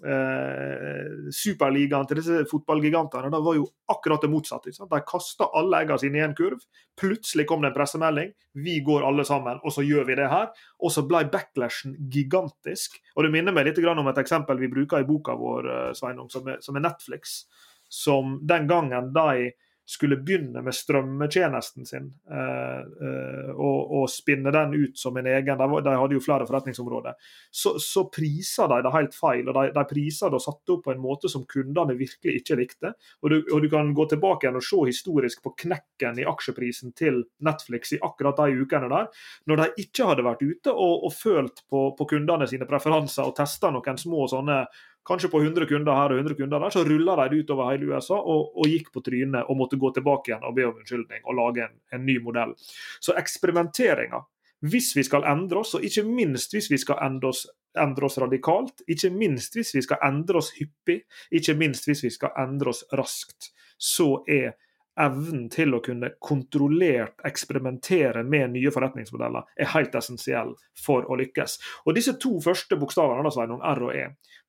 eh, 0.03 1.29
superligaen 1.31 2.07
til 2.09 2.19
disse 2.19 2.41
fotballgigantene 2.49 3.31
det 3.31 3.41
var 3.45 3.57
jo 3.57 3.67
akkurat 3.91 4.23
det 4.25 4.31
motsatte. 4.31 4.73
De 4.75 5.01
kasta 5.07 5.47
alle 5.55 5.81
eggene 5.83 6.01
sine 6.01 6.19
i 6.19 6.25
en 6.25 6.35
kurv. 6.37 6.63
Plutselig 6.99 7.47
kom 7.47 7.63
det 7.63 7.71
en 7.71 7.77
pressemelding. 7.77 8.33
Vi 8.65 8.79
går 8.85 9.05
alle 9.07 9.25
sammen, 9.27 9.59
og 9.63 9.75
så 9.75 9.85
gjør 9.85 10.07
vi 10.09 10.17
det 10.19 10.29
her. 10.31 10.49
Og 10.83 10.93
så 10.95 11.05
ble 11.07 11.25
backlashen 11.31 11.95
gigantisk. 12.11 12.99
Og 13.15 13.23
Det 13.23 13.33
minner 13.33 13.55
meg 13.55 13.69
litt 13.69 13.79
om 13.85 14.07
et 14.07 14.23
eksempel 14.23 14.59
vi 14.59 14.71
bruker 14.71 14.99
i 14.99 15.07
boka 15.07 15.35
vår, 15.35 15.69
eh, 15.71 15.93
Sveinung, 15.93 16.31
som 16.31 16.47
er, 16.47 16.61
som 16.61 16.75
Netflix. 16.75 17.45
Som 17.89 18.39
den 18.43 18.67
gangen 18.67 19.13
de 19.13 19.51
skulle 19.85 20.17
begynne 20.17 20.61
med 20.65 20.73
strømmetjenesten 20.73 21.85
sin 21.85 22.07
eh, 22.31 22.79
eh, 23.07 23.49
og, 23.53 23.91
og, 23.99 24.05
spinne 24.09 24.49
den 24.53 24.73
ut 24.73 24.97
som 24.97 25.17
en 25.17 25.27
egen 25.29 25.59
De, 25.61 25.67
de 25.85 25.93
hadde 25.93 26.17
jo 26.17 26.23
flere 26.25 26.47
forretningsområder. 26.49 27.13
Så, 27.53 27.75
så 27.81 28.07
priser 28.09 28.71
de 28.71 28.79
det 28.85 28.93
helt 28.95 29.13
feil. 29.17 29.45
og 29.49 29.53
De, 29.59 29.67
de 29.75 29.83
priser 29.89 30.33
det 30.33 30.39
og 30.39 30.45
satte 30.45 30.73
opp 30.73 30.87
på 30.87 30.95
en 30.95 31.03
måte 31.03 31.29
som 31.29 31.45
kundene 31.49 31.97
virkelig 31.99 32.41
ikke 32.41 32.57
likte. 32.57 32.93
Og 33.21 33.29
du, 33.33 33.37
og 33.53 33.61
du, 33.61 33.69
kan 33.69 33.93
gå 33.97 34.07
tilbake 34.09 34.47
igjen 34.47 34.57
og 34.57 34.65
se 34.65 34.81
historisk 34.89 35.45
på 35.45 35.53
knekken 35.65 36.21
i 36.21 36.27
aksjeprisen 36.33 36.95
til 36.97 37.21
Netflix 37.45 37.93
i 37.93 38.01
akkurat 38.01 38.41
de 38.41 38.65
ukene 38.65 38.89
der, 38.89 39.11
når 39.45 39.61
de 39.61 39.85
ikke 39.85 40.09
hadde 40.09 40.25
vært 40.25 40.41
ute 40.41 40.73
og, 40.73 41.05
og 41.05 41.13
følt 41.13 41.61
på, 41.69 41.87
på 41.97 42.09
kundene 42.15 42.49
sine 42.49 42.65
preferanser 42.69 43.29
og 43.29 43.37
testa 43.37 43.69
noen 43.73 44.01
små 44.01 44.25
sånne 44.31 44.63
kanskje 45.05 45.29
på 45.29 45.41
100 45.41 45.67
kunder 45.69 45.97
her 45.97 46.13
og 46.13 46.21
100 46.21 46.37
kunder 46.39 46.59
der, 46.59 46.73
så 46.73 46.83
rulla 46.83 47.15
de 47.19 47.27
det 47.31 47.43
utover 47.43 47.71
hele 47.71 47.91
USA 47.93 48.17
og, 48.17 48.55
og, 48.57 48.65
gikk 48.69 48.91
på 48.93 49.03
trynet 49.05 49.49
og 49.49 49.59
måtte 49.59 49.79
gå 49.81 49.91
tilbake 49.93 50.31
igjen 50.31 50.47
og 50.47 50.55
be 50.57 50.65
om 50.67 50.79
unnskyldning 50.79 51.25
og 51.25 51.37
lage 51.39 51.67
en, 51.67 51.75
en 51.93 52.05
ny 52.05 52.17
modell. 52.23 52.55
Så 53.03 53.13
eksperimenteringa, 53.19 54.23
hvis 54.65 54.95
vi 54.97 55.05
skal 55.05 55.27
endre 55.29 55.61
oss, 55.61 55.75
og 55.77 55.85
ikke 55.85 56.05
minst 56.07 56.55
hvis 56.55 56.71
vi 56.71 56.81
skal 56.81 57.01
endre 57.05 57.29
oss, 57.33 57.45
endre 57.77 58.09
oss 58.09 58.17
radikalt, 58.21 58.85
ikke 58.87 59.11
minst 59.13 59.57
hvis 59.57 59.75
vi 59.75 59.83
skal 59.85 60.01
endre 60.05 60.41
oss 60.41 60.53
hyppig, 60.57 61.03
ikke 61.31 61.57
minst 61.59 61.89
hvis 61.89 62.05
vi 62.07 62.13
skal 62.13 62.33
endre 62.41 62.71
oss 62.73 62.85
raskt, 62.95 63.51
så 63.77 64.23
er 64.31 64.55
evnen 65.01 65.49
til 65.51 65.75
å 65.75 65.81
kunne 65.83 66.13
kontrollert 66.23 67.19
eksperimentere 67.27 68.23
med 68.23 68.53
nye 68.53 68.71
forretningsmodeller 68.71 69.47
er 69.59 69.71
helt 69.73 69.95
essensiell 69.99 70.53
for 70.85 71.07
å 71.11 71.17
lykkes. 71.19 71.57
Og 71.85 71.97
Disse 71.97 72.15
to 72.21 72.37
første 72.43 72.79
bokstavene, 72.79 73.31
Sveinung, 73.33 73.59
R 73.59 73.83
og 73.89 73.95
E, 73.95 74.05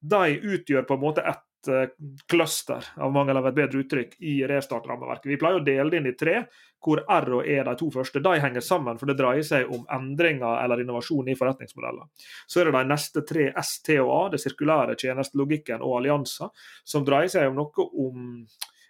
de 0.08 0.38
utgjør 0.56 0.86
på 0.86 0.96
en 0.96 1.02
måte 1.02 1.24
ett 1.26 1.70
uh, 1.70 1.88
cluster 2.30 2.84
av 3.02 3.12
mangel 3.14 3.40
av 3.40 3.48
et 3.50 3.56
bedre 3.56 3.82
uttrykk 3.82 4.16
i 4.20 4.38
restart-rammeverket. 4.48 5.28
Vi 5.32 5.38
pleier 5.40 5.60
å 5.60 5.64
dele 5.66 5.90
det 5.90 6.00
inn 6.00 6.10
i 6.10 6.14
tre, 6.18 6.36
hvor 6.86 7.02
R 7.02 7.28
og 7.40 7.48
E, 7.48 7.56
de 7.66 7.74
to 7.80 7.88
første, 7.94 8.22
de 8.22 8.36
henger 8.42 8.62
sammen, 8.62 9.00
for 9.00 9.10
det 9.10 9.18
dreier 9.18 9.46
seg 9.46 9.72
om 9.74 9.82
endringer 9.96 10.62
eller 10.62 10.84
innovasjon 10.84 11.32
i 11.32 11.36
forretningsmodeller. 11.38 12.06
Så 12.46 12.62
er 12.62 12.70
det 12.70 12.76
de 12.78 12.84
neste 12.92 13.24
tre, 13.26 13.50
S, 13.58 13.80
T 13.82 13.98
og 14.02 14.12
A, 14.14 14.22
det 14.34 14.42
sirkulære, 14.44 14.94
tjenestelogikken 15.00 15.82
og 15.82 15.98
allianser, 16.00 16.54
som 16.86 17.06
dreier 17.06 17.32
seg 17.32 17.50
om 17.50 17.58
noe 17.58 17.90
om 18.06 18.32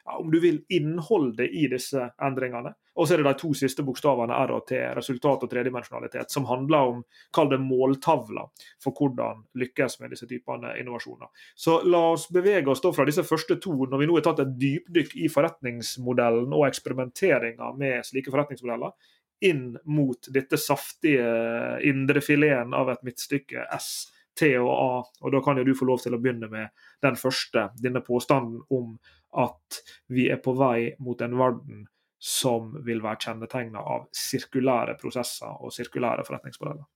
om 0.07 0.31
du 0.31 0.39
vil, 0.41 0.61
innholdet 0.69 1.51
i 1.51 1.67
disse 1.71 2.11
endringene. 2.23 2.73
Og 2.97 3.09
så 3.09 3.15
er 3.15 3.21
det 3.21 3.29
de 3.29 3.41
to 3.41 3.51
siste 3.57 3.85
bokstavene 3.85 4.37
R 4.47 4.53
og 4.57 4.65
T, 4.71 4.79
resultat 4.97 5.43
og 5.45 5.51
tredimensjonalitet, 5.53 6.33
som 6.33 6.47
handler 6.49 6.93
om 6.93 7.03
kall 7.37 7.51
det 7.51 7.59
måltavler 7.61 8.49
for 8.83 8.97
hvordan 8.97 9.43
lykkes 9.61 9.99
med 10.01 10.15
disse 10.15 10.29
typene 10.31 10.73
innovasjoner. 10.81 11.29
Så 11.55 11.83
la 11.85 12.03
oss 12.15 12.29
bevege 12.33 12.73
oss 12.73 12.81
da 12.85 12.95
fra 12.97 13.05
disse 13.09 13.27
første 13.27 13.59
to, 13.61 13.75
når 13.85 14.01
vi 14.01 14.09
nå 14.09 14.17
har 14.17 14.27
tatt 14.29 14.43
et 14.47 14.57
dypdykk 14.63 15.17
i 15.21 15.29
forretningsmodellen 15.33 16.57
og 16.57 16.67
eksperimenteringa 16.71 17.75
med 17.77 18.09
slike 18.09 18.33
forretningsmodeller, 18.33 18.97
inn 19.45 19.75
mot 19.85 20.31
dette 20.33 20.57
saftige 20.57 21.27
indrefileten 21.85 22.73
av 22.77 22.95
et 22.95 23.03
midtstykke 23.05 23.69
S. 23.77 24.13
T 24.37 24.51
og 24.61 24.69
A, 24.69 24.97
og 25.25 25.33
da 25.33 25.41
kan 25.41 25.57
jo 25.57 25.65
du 25.65 25.73
få 25.77 25.87
lov 25.89 26.03
til 26.03 26.13
å 26.13 26.19
begynne 26.21 26.49
med 26.53 26.73
den 27.05 27.17
første, 27.17 27.71
denne 27.81 28.03
påstanden 28.05 28.59
om 28.69 28.99
at 29.35 29.81
vi 30.13 30.29
er 30.33 30.41
på 30.43 30.55
vei 30.57 30.95
mot 31.03 31.21
en 31.21 31.39
verden 31.39 31.87
som 32.23 32.73
vil 32.87 33.03
være 33.05 33.21
kjennetegna 33.27 33.83
av 33.83 34.09
sirkulære 34.17 34.97
prosesser 35.01 35.61
og 35.61 35.75
sirkulære 35.75 36.25
forretningsmodeller. 36.27 36.87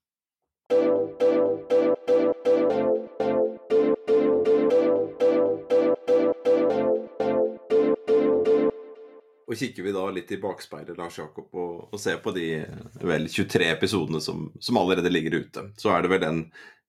Og 9.50 9.58
Kikker 9.58 9.82
vi 9.82 9.92
da 9.92 10.02
litt 10.14 10.30
i 10.30 10.38
bakspeilet 10.38 10.98
Lars 10.98 11.16
Jakob, 11.18 11.48
og, 11.58 11.88
og 11.90 11.98
ser 11.98 12.20
på 12.22 12.30
de 12.36 12.62
vel 13.02 13.26
23 13.26 13.66
episodene 13.66 14.20
som, 14.22 14.44
som 14.62 14.78
allerede 14.78 15.10
ligger 15.10 15.40
ute, 15.42 15.64
så 15.76 15.90
er 15.90 16.04
det 16.04 16.12
vel 16.12 16.22
den 16.22 16.44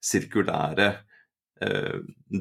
sirkulære 0.06 0.92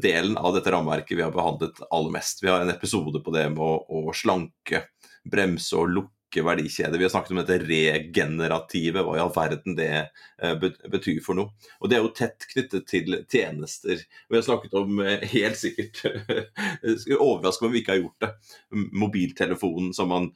delen 0.02 0.38
av 0.38 0.54
dette 0.54 0.72
rammeverket 0.72 1.18
vi 1.18 1.24
har 1.24 1.34
behandlet 1.34 1.82
aller 1.90 2.14
mest. 2.14 2.42
Vi 2.42 2.48
har 2.48 2.64
en 2.64 2.72
episode 2.72 3.20
på 3.24 3.34
det 3.34 3.48
med 3.52 3.60
å, 3.64 4.06
å 4.08 4.14
slanke, 4.16 4.86
bremse 5.30 5.76
og 5.76 5.92
lukke 5.92 6.44
verdikjeder. 6.46 6.98
Vi 6.98 7.04
har 7.04 7.12
snakket 7.12 7.34
om 7.34 7.40
dette 7.42 7.58
regenerative, 7.66 9.02
hva 9.04 9.16
i 9.18 9.22
all 9.22 9.32
verden 9.34 9.76
det 9.78 9.90
eh, 9.98 10.54
betyr 10.92 11.20
for 11.24 11.36
noe. 11.36 11.52
Og 11.80 11.90
Det 11.90 11.98
er 11.98 12.04
jo 12.04 12.14
tett 12.16 12.46
knyttet 12.52 12.86
til 12.88 13.18
tjenester. 13.24 14.04
Vi 14.30 14.38
har 14.38 14.46
snakket 14.46 14.78
om 14.80 15.02
eh, 15.04 15.26
helt 15.34 15.60
sikkert 15.60 16.04
Skulle 17.02 17.20
om 17.20 17.74
vi 17.74 17.82
ikke 17.82 17.96
har 17.96 18.02
gjort 18.04 18.24
det. 18.24 18.32
Mobiltelefonen 19.04 19.92
som 19.96 20.12
man 20.14 20.32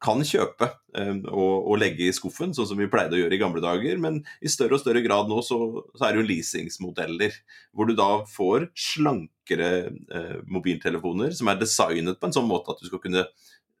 kan 0.00 0.22
kjøpe 0.24 0.70
eh, 0.96 1.12
og, 1.28 1.66
og, 1.68 1.74
legge 1.80 2.06
i 2.06 2.14
skuffen, 2.16 2.54
sånn 2.56 2.68
som 2.70 2.80
vi 2.80 2.88
pleide 2.90 3.18
å 3.18 3.20
gjøre 3.20 3.36
i 3.36 3.40
gamle 3.40 3.62
dager. 3.64 4.00
Men 4.00 4.22
i 4.40 4.52
større 4.52 4.78
og 4.78 4.82
større 4.82 5.02
grad 5.04 5.28
nå 5.30 5.42
så, 5.46 5.58
så 5.94 6.06
er 6.06 6.14
det 6.14 6.22
jo 6.22 6.28
leasingsmodeller, 6.30 7.36
hvor 7.76 7.90
du 7.90 7.94
da 7.98 8.10
får 8.30 8.70
slankere 8.78 9.70
eh, 9.90 10.36
mobiltelefoner 10.48 11.36
som 11.36 11.52
er 11.52 11.60
designet 11.60 12.20
på 12.20 12.30
en 12.30 12.36
sånn 12.36 12.48
måte 12.48 12.72
at 12.72 12.80
du 12.80 12.88
skal 12.88 13.02
kunne 13.04 13.26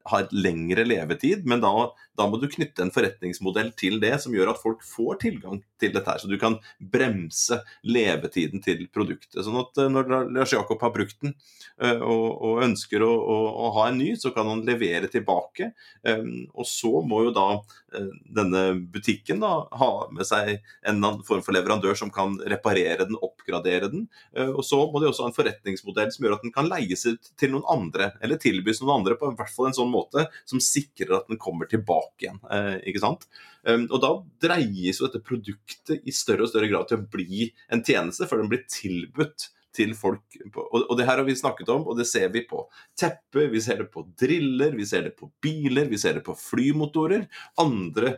ha 0.08 0.20
et 0.22 0.32
lengre 0.32 0.84
levetid, 0.86 1.44
men 1.48 1.60
da, 1.62 1.70
da, 2.16 2.26
må 2.28 2.38
du 2.40 2.46
knytte 2.50 2.84
en 2.84 2.92
forretningsmodell 2.94 3.72
til 3.78 3.98
det 4.02 4.14
som 4.22 4.34
gjør 4.34 4.54
at 4.54 4.60
folk 4.62 4.84
får 4.86 5.20
tilgang 5.24 5.60
til 5.80 5.92
dette. 5.92 6.08
her, 6.08 6.18
Så 6.22 6.30
du 6.30 6.38
kan 6.40 6.56
bremse 6.80 7.60
levetiden 7.84 8.64
til 8.64 8.86
produktet. 8.92 9.42
Sånn 9.44 9.60
at 9.60 9.82
eh, 9.82 9.90
når 9.92 10.32
Lars 10.32 10.54
Jakob 10.56 10.80
har 10.84 10.94
brukt 10.94 11.18
den 11.20 11.34
eh, 11.82 12.00
og, 12.00 12.26
og 12.40 12.64
ønsker 12.64 13.04
å, 13.04 13.10
å, 13.10 13.38
å, 13.66 13.72
ha 13.78 13.88
en 13.90 14.00
ny, 14.00 14.14
så 14.16 14.32
kan 14.36 14.48
han 14.48 14.64
levere 14.68 15.10
tilbake. 15.12 15.72
Eh, 16.06 16.24
og 16.54 16.68
så 16.68 17.04
må 17.04 17.26
jo 17.26 17.36
da 17.36 17.48
denne 18.36 18.62
butikken 18.92 19.42
da 19.42 19.52
ha 19.80 19.90
med 20.14 20.26
seg 20.28 20.60
en 20.86 21.02
form 21.26 21.42
for 21.42 21.56
leverandør 21.56 21.98
som 21.98 22.12
kan 22.14 22.36
reparere 22.50 23.06
den, 23.08 23.18
oppgradere 23.18 23.90
den. 23.92 24.06
Og 24.54 24.62
så 24.66 24.78
må 24.90 25.02
de 25.02 25.10
også 25.10 25.26
ha 25.26 25.30
en 25.32 25.36
forretningsmodell 25.36 26.12
som 26.14 26.26
gjør 26.26 26.36
at 26.38 26.46
den 26.46 26.54
kan 26.54 26.68
leies 26.70 27.02
ut 27.08 27.32
til 27.40 27.54
noen 27.54 27.66
andre, 27.70 28.12
eller 28.22 28.40
tilbys 28.40 28.82
noen 28.82 29.00
andre 29.00 29.18
på 29.18 29.32
hvert 29.38 29.52
fall 29.54 29.70
en 29.70 29.76
sånn 29.76 29.92
måte 29.92 30.26
som 30.48 30.62
sikrer 30.62 31.16
at 31.18 31.30
den 31.30 31.40
kommer 31.40 31.68
tilbake 31.70 32.26
igjen. 32.26 32.40
Eh, 32.50 32.76
ikke 32.90 33.02
sant? 33.02 33.26
Um, 33.66 33.86
og 33.90 34.00
Da 34.02 34.12
dreies 34.48 35.00
jo 35.00 35.08
dette 35.08 35.22
produktet 35.24 36.06
i 36.08 36.14
større 36.14 36.46
og 36.46 36.52
større 36.52 36.70
grad 36.70 36.88
til 36.88 37.00
å 37.00 37.08
bli 37.12 37.50
en 37.72 37.84
tjeneste, 37.84 38.28
før 38.28 38.42
den 38.42 38.52
blir 38.52 38.64
tilbudt 38.70 39.50
til 39.76 39.92
folk. 39.98 40.24
Og, 40.50 40.78
og 40.82 40.92
det 40.98 41.06
her 41.08 41.20
har 41.20 41.26
vi 41.26 41.36
snakket 41.38 41.70
om, 41.72 41.86
og 41.88 41.98
det 41.98 42.06
ser 42.10 42.30
vi 42.34 42.42
på 42.48 42.64
teppe, 42.98 43.46
vi 43.52 43.62
ser 43.62 43.82
det 43.82 43.88
på 43.92 44.04
driller, 44.20 44.74
vi 44.76 44.86
ser 44.88 45.06
det 45.08 45.14
på 45.18 45.30
biler, 45.42 45.88
vi 45.90 46.00
ser 46.00 46.18
det 46.18 46.24
på 46.26 46.36
flymotorer. 46.38 47.26
Andre 47.62 48.16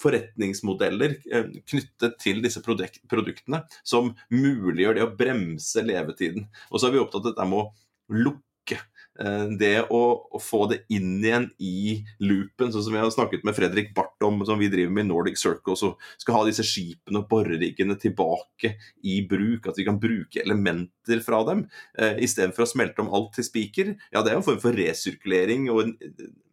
forretningsmodeller 0.00 1.18
eh, 1.30 1.52
knyttet 1.64 2.18
til 2.22 2.42
disse 2.44 2.62
produktene 2.64 3.64
som 3.82 4.14
muliggjør 4.32 4.98
det 4.98 5.06
å 5.06 5.12
bremse 5.18 5.84
levetiden. 5.84 6.48
Og 6.70 6.80
så 6.80 6.88
er 6.88 6.96
vi 6.96 7.04
opptatt 7.04 7.24
av 7.24 7.32
dette 7.32 7.48
med 7.50 7.64
å 7.64 8.24
lukke 8.24 8.80
Eh, 9.20 9.44
det 9.60 9.74
å, 9.94 10.00
å, 10.26 10.38
få 10.42 10.64
det 10.72 10.80
inn 10.92 11.20
igjen 11.22 11.46
i 11.62 12.00
loopen, 12.24 12.72
sånn 12.74 12.82
som 12.82 12.94
vi 12.96 12.98
har 12.98 13.12
snakket 13.14 13.44
med 13.46 13.54
Fredrik 13.54 13.92
Barth 13.94 14.13
om, 14.22 14.44
som 14.46 14.60
vi 14.60 14.70
driver 14.72 14.92
med 14.94 15.06
i 15.06 15.08
Nordic 15.08 15.40
Circle, 15.40 15.76
så 15.76 15.94
skal 16.20 16.38
ha 16.38 16.44
disse 16.46 16.64
skipene 16.66 17.22
og 17.22 17.28
boreriggene 17.30 17.96
tilbake 18.00 18.74
i 19.02 19.18
bruk. 19.28 19.70
At 19.70 19.80
vi 19.80 19.88
kan 19.88 20.00
bruke 20.00 20.44
elementer 20.44 21.22
fra 21.24 21.42
dem 21.48 21.66
eh, 21.98 22.20
istedenfor 22.24 22.66
å 22.66 22.70
smelte 22.70 23.04
om 23.04 23.12
alt 23.14 23.34
til 23.36 23.48
spiker. 23.48 23.94
Ja, 24.14 24.22
det 24.22 24.32
er 24.32 24.38
jo 24.38 24.44
en 24.44 24.48
form 24.52 24.62
for 24.62 24.78
resirkulering. 24.78 25.68
og 25.72 25.94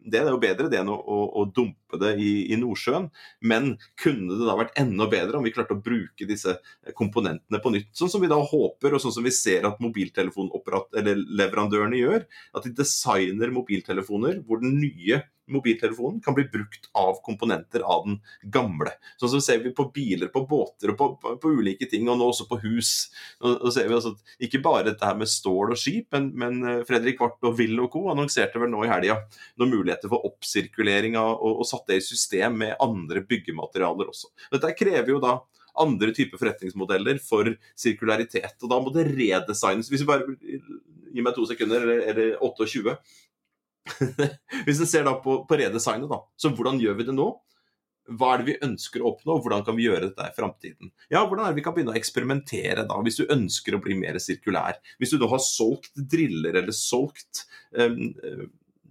det 0.04 0.18
er 0.18 0.28
jo 0.30 0.38
bedre 0.42 0.68
det 0.70 0.78
enn 0.80 0.90
å, 0.90 0.96
å, 0.96 1.18
å 1.40 1.44
dumpe 1.54 1.98
det 2.00 2.12
i, 2.20 2.52
i, 2.52 2.56
Nordsjøen. 2.60 3.08
Men 3.48 3.62
kunne 4.00 4.36
det 4.38 4.46
da 4.48 4.54
vært 4.58 4.78
enda 4.80 5.06
bedre 5.10 5.38
om 5.38 5.44
vi 5.46 5.54
klarte 5.54 5.74
å 5.76 5.84
bruke 5.84 6.28
disse 6.28 6.52
komponentene 6.98 7.58
på 7.62 7.70
nytt? 7.74 7.90
Sånn 7.98 8.12
som 8.12 8.22
vi 8.22 8.32
da 8.32 8.38
håper, 8.38 8.90
og 8.94 9.00
sånn 9.02 9.16
som 9.16 9.24
vi 9.26 9.32
ser 9.34 9.62
at 9.68 9.82
mobiltelefonleverandørene 9.82 11.96
gjør. 12.00 12.20
At 12.56 12.64
de 12.66 12.70
designer 12.82 13.48
mobiltelefoner 13.54 14.34
hvor 14.46 14.56
den 14.62 14.74
nye 14.80 15.16
mobiltelefonen 15.52 16.20
kan 16.24 16.36
bli 16.36 16.44
brukt 16.52 16.88
av 16.98 17.20
komponenter 17.26 17.84
av 17.84 18.06
den 18.06 18.18
gamle. 18.54 18.94
Sånn 19.20 19.34
som 19.34 19.44
ser 19.44 19.62
vi 19.64 19.74
på 19.76 19.88
biler, 19.94 20.30
på 20.32 20.44
båter 20.48 20.92
og 20.92 20.98
på, 20.98 21.08
på, 21.22 21.36
på 21.42 21.54
ulike 21.58 21.88
ting, 21.90 22.08
og 22.08 22.18
nå 22.20 22.30
også 22.32 22.48
på 22.50 22.60
hus. 22.64 22.92
Nå, 23.42 23.56
nå 23.62 23.72
ser 23.74 23.88
vi 23.88 23.96
altså 23.98 24.14
Ikke 24.42 24.62
bare 24.64 24.90
dette 24.90 25.06
her 25.06 25.18
med 25.18 25.30
stål 25.30 25.74
og 25.76 25.80
skip, 25.80 26.08
men, 26.14 26.30
men 26.38 26.60
eh, 26.66 26.82
Fredrik 26.88 27.20
Wart 27.22 27.42
og 27.46 27.56
Will 27.60 27.78
og 27.82 27.92
co. 27.94 28.06
annonserte 28.12 28.60
vel 28.62 28.72
nå 28.72 28.84
i 28.86 28.92
helga 28.92 29.20
noen 29.60 29.72
muligheter 29.72 30.10
for 30.12 30.26
oppsirkulering 30.28 31.16
av, 31.20 31.36
og, 31.38 31.62
og 31.62 31.68
satt 31.68 31.88
det 31.90 32.00
i 32.00 32.06
system 32.06 32.60
med 32.64 32.76
andre 32.82 33.24
byggematerialer 33.28 34.12
også. 34.12 34.32
Dette 34.52 34.74
krever 34.78 35.14
jo 35.14 35.22
da 35.22 35.38
andre 35.80 36.12
typer 36.12 36.40
forretningsmodeller 36.40 37.20
for 37.24 37.48
sirkularitet. 37.78 38.58
Og 38.60 38.70
da 38.70 38.80
må 38.82 38.92
det 38.94 39.08
redesignes. 39.08 39.88
Hvis 39.92 40.04
vi 40.04 40.08
bare 40.10 40.36
gir 41.12 41.24
meg 41.24 41.36
to 41.36 41.46
sekunder, 41.48 41.84
eller, 41.84 42.02
eller 42.12 42.34
28 42.44 42.96
Hvis 44.66 44.82
en 44.82 44.88
ser 44.88 45.06
da 45.08 45.16
på, 45.22 45.42
på 45.48 45.58
redesignet, 45.58 46.10
da, 46.10 46.20
så 46.38 46.52
hvordan 46.54 46.80
gjør 46.82 47.00
vi 47.00 47.08
det 47.08 47.16
nå? 47.16 47.30
Hva 48.18 48.32
er 48.32 48.40
det 48.40 48.48
vi 48.48 48.66
ønsker 48.66 49.02
å 49.02 49.12
oppnå, 49.12 49.36
og 49.36 49.44
hvordan 49.44 49.62
kan 49.66 49.76
vi 49.78 49.84
gjøre 49.86 50.08
dette 50.08 50.24
i 50.26 50.34
framtiden? 50.34 50.90
Ja, 51.06 51.22
hvordan 51.22 51.44
er 51.44 51.52
det 51.52 51.60
vi 51.60 51.64
kan 51.66 51.74
begynne 51.76 51.94
å 51.94 51.98
eksperimentere 51.98 52.86
da, 52.88 52.96
hvis 53.06 53.20
du 53.20 53.30
ønsker 53.30 53.76
å 53.76 53.82
bli 53.84 53.94
mer 53.98 54.18
sirkulær? 54.22 54.80
Hvis 54.98 55.14
du 55.14 55.20
da 55.22 55.28
har 55.30 55.42
solgt 55.44 55.94
driller 55.94 56.58
eller 56.58 56.74
solgt 56.74 57.44
um, 57.78 58.10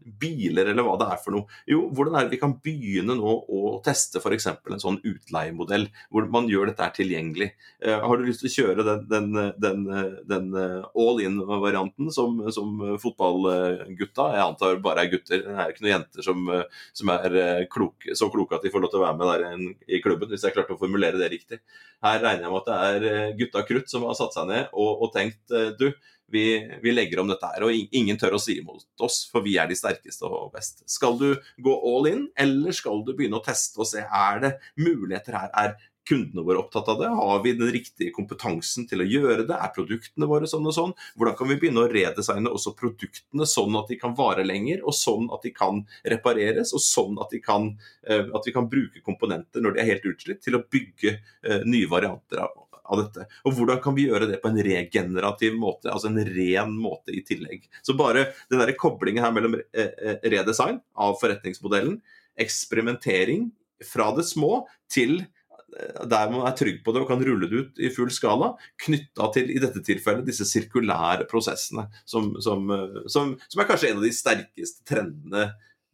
biler, 0.01 0.71
eller 0.71 0.85
hva 0.85 0.95
det 0.99 1.07
er 1.13 1.19
for 1.21 1.35
noe. 1.35 1.59
Jo, 1.69 1.83
hvordan 1.93 2.17
er 2.17 2.25
det 2.25 2.35
vi 2.35 2.41
kan 2.41 2.55
begynne 2.63 3.15
nå 3.17 3.33
å 3.51 3.73
teste 3.85 4.21
f.eks. 4.21 4.47
en 4.51 4.81
sånn 4.81 4.99
utleiemodell, 5.07 5.87
hvor 6.13 6.27
man 6.33 6.49
gjør 6.49 6.71
dette 6.71 6.89
tilgjengelig. 6.97 7.51
Uh, 7.83 7.99
har 8.03 8.17
du 8.17 8.25
lyst 8.27 8.43
til 8.43 8.51
å 8.51 8.55
kjøre 8.55 8.85
den, 8.87 9.05
den, 9.11 9.51
den, 9.61 9.83
den 10.29 10.49
eh, 10.57 10.87
all 11.03 11.21
in-varianten 11.23 12.11
som, 12.13 12.39
som, 12.53 12.81
fotballgutta? 13.01 14.27
Jeg 14.35 14.45
antar 14.45 14.81
bare 14.83 15.05
er 15.05 15.11
gutter, 15.13 15.43
det 15.45 15.55
er 15.55 15.73
ikke 15.73 15.85
noen 15.85 15.93
jenter 15.95 16.25
som, 16.25 16.51
som 16.97 17.13
er 17.15 17.37
klok, 17.71 18.09
så 18.17 18.29
kloke 18.33 18.57
at 18.57 18.65
de 18.65 18.71
får 18.73 18.85
lov 18.85 18.93
til 18.93 19.01
å 19.01 19.05
være 19.05 19.19
med 19.19 19.31
der 19.31 19.95
i 19.97 20.01
klubben, 20.03 20.31
hvis 20.31 20.45
jeg 20.47 20.55
klarte 20.55 20.75
å 20.75 20.81
formulere 20.81 21.19
det 21.21 21.31
riktig. 21.33 21.61
Her 22.01 22.21
regner 22.21 22.47
jeg 22.47 22.53
med 22.53 22.61
at 22.61 22.71
det 22.71 23.09
er 23.11 23.35
gutta 23.37 23.65
krutt 23.67 23.91
som 23.91 24.07
har 24.07 24.17
satt 24.17 24.35
seg 24.37 24.49
ned 24.49 24.71
og, 24.71 25.05
og 25.05 25.13
tenkt 25.13 25.53
du, 25.77 25.91
vi, 26.31 26.45
vi, 26.83 26.93
legger 26.93 27.21
om 27.21 27.29
dette 27.31 27.51
her. 27.53 27.67
Og 27.67 27.95
ingen 27.97 28.19
tør 28.19 28.37
å 28.37 28.41
si 28.41 28.57
imot 28.61 28.85
oss, 29.03 29.23
for 29.31 29.45
vi 29.45 29.57
er 29.61 29.69
de 29.69 29.77
sterkeste 29.77 30.27
og 30.27 30.51
best. 30.55 30.85
Skal 30.89 31.17
du 31.19 31.29
gå 31.61 31.77
all 31.93 32.09
in, 32.11 32.27
eller 32.39 32.75
skal 32.75 33.03
du 33.05 33.13
begynne 33.15 33.39
å 33.39 33.45
teste 33.45 33.81
og 33.81 33.89
se 33.89 34.03
er 34.05 34.43
det 34.43 34.53
muligheter 34.79 35.37
her? 35.37 35.51
Er 35.57 35.79
kundene 36.07 36.43
våre 36.45 36.61
opptatt 36.61 36.89
av 36.89 36.99
det? 36.99 37.07
Har 37.07 37.43
vi 37.43 37.53
den 37.53 37.71
riktige 37.73 38.13
kompetansen 38.15 38.87
til 38.89 39.03
å 39.03 39.07
gjøre 39.07 39.45
det? 39.49 39.57
Er 39.57 39.73
produktene 39.75 40.29
våre 40.29 40.49
sånn 40.49 40.67
og 40.67 40.75
sånn? 40.75 40.95
Hvordan 41.15 41.37
kan 41.39 41.51
vi 41.51 41.59
begynne 41.61 41.83
å 41.85 41.91
redesigne 41.91 42.51
også 42.51 42.73
produktene 42.77 43.47
sånn 43.49 43.77
at 43.79 43.91
de 43.91 43.99
kan 44.01 44.15
vare 44.17 44.45
lenger, 44.47 44.81
og 44.85 44.97
sånn 44.97 45.29
at 45.33 45.45
de 45.45 45.53
kan 45.55 45.83
repareres, 46.15 46.73
og 46.77 46.83
sånn 46.83 47.21
at, 47.21 47.35
kan, 47.45 47.71
eh, 48.07 48.25
at 48.25 48.49
vi 48.49 48.55
kan 48.55 48.69
bruke 48.71 49.03
komponenter 49.05 49.63
når 49.63 49.77
de 49.77 49.83
er 49.83 49.93
helt 49.93 50.09
utslitt, 50.13 50.41
til 50.43 50.57
å 50.57 50.65
bygge 50.65 51.15
eh, 51.17 51.63
nye 51.69 51.89
varianter 51.91 52.43
av 52.47 52.60
av 52.85 53.01
dette. 53.01 53.25
Og 53.47 53.55
hvordan 53.57 53.81
kan 53.83 53.95
vi 53.97 54.07
gjøre 54.09 54.29
det 54.29 54.39
på 54.43 54.51
en 54.51 54.61
regenerativ 54.65 55.57
måte, 55.59 55.91
altså 55.91 56.11
en 56.11 56.21
ren 56.25 56.73
måte 56.77 57.13
i 57.15 57.23
tillegg. 57.25 57.67
Så 57.85 57.95
bare 57.99 58.29
den 58.51 58.61
der 58.61 58.73
koblingen 58.79 59.23
her 59.25 59.33
mellom 59.35 59.57
eh, 59.59 59.91
eh, 59.91 60.17
redesign 60.33 60.81
av 60.95 61.17
forretningsmodellen, 61.21 61.99
eksperimentering 62.41 63.49
fra 63.91 64.09
det 64.15 64.25
små 64.29 64.63
til 64.91 65.19
eh, 65.21 66.03
der 66.11 66.33
man 66.33 66.45
er 66.49 66.57
trygg 66.57 66.81
på 66.85 66.93
det 66.95 67.03
og 67.03 67.09
kan 67.11 67.23
rulle 67.25 67.49
det 67.51 67.63
ut 67.63 67.81
i 67.81 67.91
full 67.93 68.11
skala, 68.13 68.53
knytta 68.85 69.31
til 69.35 69.53
i 69.53 69.59
dette 69.61 69.83
tilfellet 69.85 70.27
disse 70.27 70.47
sirkulære 70.49 71.27
prosessene, 71.31 71.87
som, 72.05 72.33
som, 72.43 72.71
som, 73.07 73.35
som, 73.47 73.63
er 73.63 73.69
kanskje 73.69 73.93
en 73.93 74.01
av 74.01 74.07
de 74.07 74.15
sterkeste 74.15 74.87
trendene, 74.87 75.51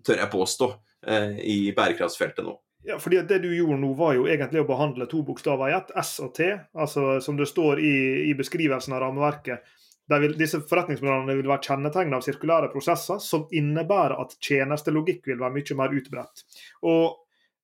tør 0.08 0.24
jeg 0.24 0.34
påstå, 0.34 0.74
i 1.08 1.70
bærekraftsfeltet 1.78 2.44
nå. 2.44 2.56
Ja, 2.88 3.00
fordi 3.00 3.22
Det 3.22 3.40
du 3.44 3.50
gjorde 3.56 3.82
nå, 3.82 3.90
var 4.00 4.14
jo 4.16 4.28
egentlig 4.32 4.62
å 4.64 4.68
behandle 4.68 5.10
to 5.12 5.20
bokstaver 5.28 5.68
i 5.68 5.76
ett, 5.76 5.90
S 6.00 6.22
og 6.24 6.30
T. 6.38 6.54
altså 6.72 7.18
Som 7.22 7.36
det 7.36 7.50
står 7.50 7.82
i, 7.84 7.96
i 8.30 8.34
beskrivelsen 8.40 8.96
av 8.96 9.02
rammeverket. 9.04 9.74
Vil, 10.08 10.38
disse 10.40 10.62
forretningsmodellene 10.64 11.36
vil 11.36 11.50
være 11.52 11.68
kjennetegnet 11.68 12.16
av 12.16 12.24
sirkulære 12.24 12.70
prosesser 12.72 13.20
som 13.20 13.44
innebærer 13.52 14.16
at 14.24 14.38
tjenestelogikk 14.40 15.28
vil 15.28 15.42
være 15.42 15.58
mye 15.58 15.78
mer 15.82 15.98
utbredt. 16.00 16.46
Og 16.88 17.18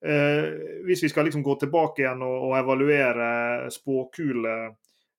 eh, 0.04 0.50
Hvis 0.90 1.06
vi 1.06 1.14
skal 1.14 1.30
liksom 1.30 1.46
gå 1.46 1.56
tilbake 1.62 2.04
igjen 2.04 2.26
og, 2.28 2.50
og 2.50 2.58
evaluere 2.60 3.72
spåkule 3.72 4.58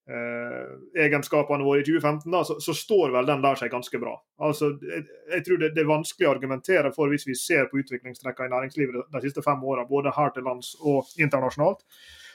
egenskapene 0.04 1.64
våre 1.64 1.80
i 1.80 1.84
2015, 1.86 2.26
da, 2.28 2.42
så, 2.44 2.58
så, 2.60 2.74
står 2.76 3.14
vel 3.14 3.28
den 3.28 3.40
der 3.40 3.56
seg 3.56 3.70
ganske 3.72 4.00
bra. 4.02 4.12
Altså, 4.44 4.74
jeg, 4.84 5.06
jeg 5.30 5.44
tror 5.46 5.62
det, 5.62 5.70
det, 5.72 5.80
er 5.80 5.88
vanskelig 5.88 6.28
å 6.28 6.34
argumentere 6.34 6.90
for, 6.92 7.08
hvis 7.08 7.24
vi 7.24 7.36
ser 7.38 7.70
på 7.70 7.80
utviklingstrekkene 7.80 8.50
i 8.50 8.52
næringslivet 8.52 9.08
de 9.14 9.22
siste 9.24 9.44
fem 9.46 9.64
åra, 9.64 9.86
både 9.88 10.12
her 10.12 10.34
til 10.34 10.44
lands 10.44 10.74
og 10.82 11.08
internasjonalt, 11.16 11.86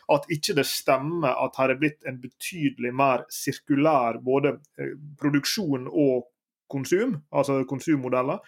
at 0.09 0.25
ikke 0.33 0.55
det 0.57 0.65
stemmer 0.65 1.37
at 1.37 1.57
her 1.61 1.73
er 1.73 1.79
blitt 1.81 2.07
en 2.09 2.17
betydelig 2.21 2.91
mer 2.95 3.27
sirkulær 3.33 4.17
både 4.25 4.55
eh, 4.81 4.95
produksjon 5.21 5.85
og 5.89 6.25
konsum, 6.69 7.19
altså 7.29 7.61
konsummodeller, 7.69 8.41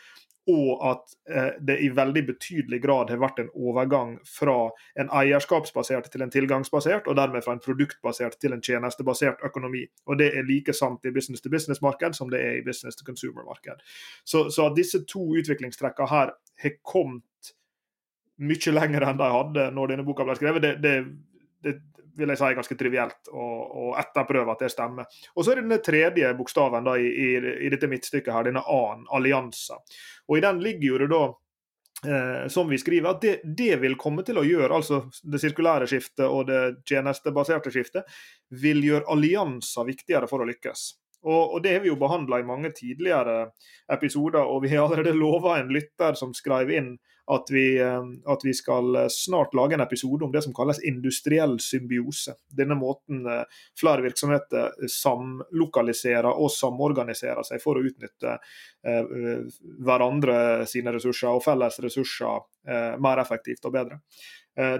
og 0.49 0.81
at 0.89 1.13
eh, 1.29 1.49
det 1.61 1.77
i 1.85 1.89
veldig 1.95 2.23
betydelig 2.25 2.81
grad 2.81 3.11
har 3.13 3.21
vært 3.21 3.39
en 3.43 3.51
overgang 3.53 4.15
fra 4.25 4.71
en 4.99 5.11
eierskapsbasert 5.13 6.09
til 6.11 6.25
en 6.25 6.33
tilgangsbasert, 6.33 7.07
og 7.07 7.17
dermed 7.19 7.45
fra 7.45 7.53
en 7.53 7.61
produktbasert 7.61 8.39
til 8.41 8.55
en 8.55 8.63
tjenestebasert 8.65 9.43
økonomi. 9.45 9.85
Og 10.05 10.17
Det 10.17 10.31
er 10.37 10.47
like 10.47 10.73
sant 10.73 11.05
i 11.05 11.13
business 11.13 11.41
to 11.41 11.49
business-marked 11.49 12.17
som 12.17 12.29
det 12.29 12.41
er 12.41 12.57
i 12.57 12.65
business 12.65 12.97
to 12.97 13.05
consumer-marked. 13.05 13.85
Så, 14.25 14.49
så, 14.49 14.65
at 14.65 14.77
disse 14.77 15.03
to 15.05 15.21
utviklingstrekkene 15.37 16.09
her 16.09 16.33
har 16.63 16.77
kommet 16.83 17.53
mye 18.41 18.73
lenger 18.73 19.05
enn 19.05 19.19
de 19.21 19.29
hadde 19.29 19.67
når 19.75 19.93
denne 19.93 20.05
boka 20.05 20.25
ble 20.25 20.35
skrevet, 20.39 20.65
det, 20.65 20.77
det, 20.81 20.95
det 21.61 21.77
vil 22.17 22.31
jeg 22.33 22.39
si 22.39 22.49
ganske 22.57 22.77
trivielt 22.79 23.29
å, 23.31 23.45
å 23.83 23.85
etterprøve 23.99 24.53
at 24.53 24.63
det 24.65 24.71
stemmer. 24.73 25.07
Og 25.35 25.45
så 25.45 25.53
er 25.53 25.59
det 25.59 25.67
denne 25.67 25.83
tredje 25.83 26.33
bokstaven 26.37 26.87
da, 26.87 26.97
i, 26.99 27.07
i, 27.07 27.29
i, 27.67 27.71
dette 27.71 27.89
midtstykket, 27.91 28.33
her, 28.33 28.49
denne 28.49 28.63
A-en, 28.65 29.05
allianser. 29.15 29.79
Og 30.29 30.37
I 30.37 30.43
den 30.45 30.61
ligger 30.63 30.87
jo 30.87 31.01
det 31.01 31.09
da 31.11 31.21
eh, 32.11 32.47
som 32.53 32.71
vi 32.71 32.79
skriver, 32.81 33.09
at 33.11 33.21
det, 33.25 33.35
det, 33.43 33.75
vil 33.83 33.97
komme 33.99 34.25
til 34.27 34.41
å 34.41 34.47
gjøre, 34.47 34.71
altså 34.75 35.03
det 35.23 35.41
sirkulære 35.43 35.89
skiftet 35.91 36.25
og 36.27 36.47
det 36.49 36.63
tjenestebaserte 36.89 37.73
skiftet, 37.73 38.17
vil 38.61 38.83
gjøre 38.85 39.07
allianser 39.15 39.87
viktigere 39.91 40.29
for 40.31 40.43
å 40.43 40.49
lykkes. 40.49 40.89
Og, 41.21 41.55
og 41.55 41.61
Det 41.63 41.75
har 41.75 41.83
vi 41.83 41.91
jo 41.91 41.99
behandla 42.01 42.41
i 42.41 42.47
mange 42.47 42.71
tidligere 42.73 43.51
episoder, 43.93 44.41
og 44.41 44.63
vi 44.65 44.73
har 44.73 44.87
allerede 44.87 45.13
lova 45.23 45.59
en 45.59 45.73
lytter 45.73 46.17
som 46.17 46.33
skrev 46.37 46.73
inn 46.73 46.95
at 47.33 47.45
vi, 47.49 47.79
eh, 47.79 48.03
at 48.25 48.39
vi, 48.43 48.53
skal 48.53 48.95
eh, 48.95 49.07
snart 49.09 49.53
lage 49.53 49.73
en 49.73 49.81
episode 49.81 50.25
om 50.25 50.31
det 50.31 50.41
som 50.41 50.53
kalles 50.53 50.83
industriell 50.83 51.59
symbiose. 51.59 52.33
Denne 52.57 52.75
måten 52.75 53.25
eh, 53.25 53.43
flere 53.79 54.03
virksomheter 54.03 54.87
samlokaliserer 54.91 56.27
og 56.31 56.51
samorganiserer 56.51 57.47
seg 57.47 57.63
for 57.63 57.79
å 57.79 57.85
utnytte 57.87 58.37
hverandre 58.81 60.35
sine 60.65 60.89
ressurser 60.95 61.29
og 61.29 61.43
felles 61.45 61.75
ressurser 61.83 62.97
mer 63.01 63.19
effektivt 63.21 63.67
og 63.69 63.75
bedre. 63.75 63.99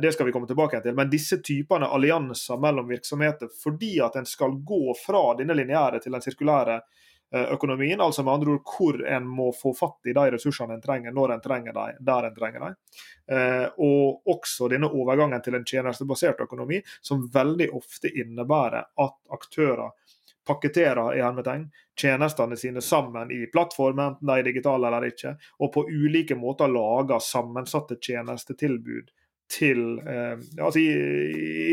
Det 0.01 0.09
skal 0.15 0.25
vi 0.25 0.33
komme 0.33 0.49
tilbake 0.49 0.79
til. 0.81 0.95
Men 0.97 1.11
disse 1.11 1.37
typene 1.45 1.85
allianser 1.85 2.57
mellom 2.61 2.89
virksomheter, 2.89 3.51
fordi 3.61 3.99
at 4.01 4.17
en 4.17 4.25
skal 4.25 4.57
gå 4.65 4.95
fra 4.97 5.35
denne 5.37 5.53
lineære 5.59 6.01
til 6.01 6.17
den 6.17 6.25
sirkulære 6.25 6.79
økonomien. 7.31 8.01
Altså 8.01 8.23
med 8.23 8.33
andre 8.33 8.51
ord 8.51 8.73
hvor 8.77 9.01
en 9.07 9.27
må 9.27 9.51
få 9.55 9.73
fatt 9.77 10.09
i 10.11 10.15
de 10.17 10.25
ressursene 10.35 10.75
en 10.77 10.83
trenger, 10.83 11.15
når 11.15 11.35
en 11.35 11.43
trenger 11.43 11.75
dem, 11.77 11.99
der 12.05 12.27
en 12.27 12.35
trenger 12.35 12.65
dem. 12.65 12.77
Eh, 13.31 13.67
og 13.77 14.33
også 14.35 14.69
denne 14.71 14.91
overgangen 14.91 15.43
til 15.43 15.55
en 15.55 15.67
tjenestebasert 15.67 16.43
økonomi, 16.43 16.81
som 17.01 17.23
veldig 17.33 17.71
ofte 17.77 18.11
innebærer 18.11 18.91
at 19.05 19.17
aktører 19.31 19.91
pakketterer 20.47 21.15
i 21.15 21.21
hermetegn, 21.21 21.67
tjenestene 22.01 22.57
sine 22.57 22.81
sammen 22.81 23.31
i 23.31 23.45
plattformen, 23.53 24.15
enten 24.15 24.27
de 24.27 24.37
er 24.39 24.47
digitale 24.47 24.89
eller 24.89 25.05
ikke, 25.11 25.35
og 25.61 25.73
på 25.75 25.85
ulike 25.87 26.35
måter 26.35 26.71
lager 26.71 27.21
sammensatte 27.21 27.99
tjenestetilbud 28.01 29.11
til, 29.51 29.99
eh, 29.99 30.37
altså 30.61 30.79
i, 30.79 30.91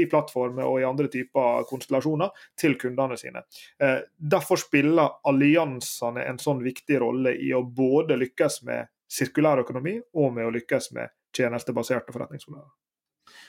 i, 0.02 0.06
plattformer 0.10 0.66
og 0.66 0.80
i 0.80 0.86
andre 0.88 1.08
typer 1.12 1.66
konstellasjoner 1.68 2.32
til 2.58 2.74
kundene 2.80 3.18
sine. 3.20 3.44
Eh, 3.82 4.00
derfor 4.18 4.60
spiller 4.60 5.20
alliansene 5.28 6.26
en 6.26 6.40
sånn 6.42 6.64
viktig 6.64 6.98
rolle 7.04 7.36
i 7.38 7.52
å 7.54 7.62
både 7.62 8.18
lykkes 8.18 8.62
med 8.68 8.90
sirkulær 9.08 9.62
økonomi 9.62 9.96
og 10.18 10.34
med 10.36 10.48
å 10.48 10.52
lykkes 10.58 10.92
med 10.98 11.14
tjenestebaserte 11.36 12.14
forretningsmodeller. 12.14 12.74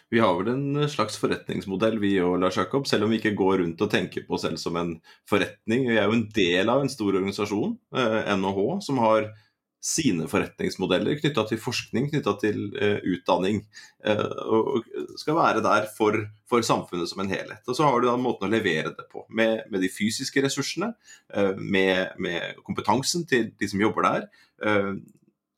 Vi 0.09 0.19
har 0.19 0.33
vel 0.39 0.47
en 0.51 0.87
slags 0.89 1.19
forretningsmodell, 1.21 1.99
vi 2.01 2.15
og 2.23 2.39
Lars 2.41 2.57
Jakob, 2.57 2.87
selv 2.89 3.05
om 3.05 3.11
vi 3.13 3.19
ikke 3.19 3.35
går 3.37 3.59
rundt 3.61 3.81
og 3.85 3.91
tenker 3.93 4.25
på 4.25 4.35
oss 4.35 4.43
selv 4.47 4.57
som 4.61 4.77
en 4.79 4.95
forretning. 5.29 5.85
Vi 5.85 5.99
er 6.01 6.09
jo 6.09 6.17
en 6.17 6.25
del 6.33 6.71
av 6.71 6.81
en 6.81 6.89
stor 6.89 7.13
organisasjon, 7.13 7.75
NHH, 7.93 8.63
som 8.87 9.01
har 9.03 9.29
sine 9.79 10.27
forretningsmodeller 10.27 11.19
knytta 11.21 11.45
til 11.49 11.61
forskning, 11.61 12.09
knytta 12.11 12.33
til 12.41 12.65
uh, 12.75 12.97
utdanning. 13.07 13.61
Uh, 14.03 14.25
og 14.55 14.89
skal 15.19 15.37
være 15.37 15.63
der 15.63 15.87
for, 15.95 16.17
for, 16.49 16.65
samfunnet 16.65 17.11
som 17.11 17.23
en 17.23 17.31
helhet. 17.31 17.63
Og 17.67 17.77
så 17.77 17.87
har 17.87 17.99
du 17.99 18.09
da 18.09 18.17
måten 18.19 18.49
å 18.49 18.51
levere 18.51 18.91
det 18.97 19.07
på, 19.11 19.23
med, 19.29 19.63
med 19.71 19.83
de 19.85 19.91
fysiske 19.93 20.43
ressursene, 20.43 20.91
uh, 21.35 21.53
med, 21.55 22.19
med, 22.19 22.59
kompetansen 22.67 23.23
til 23.29 23.53
de 23.59 23.71
som 23.71 23.87
jobber 23.87 24.07
der, 24.09 24.29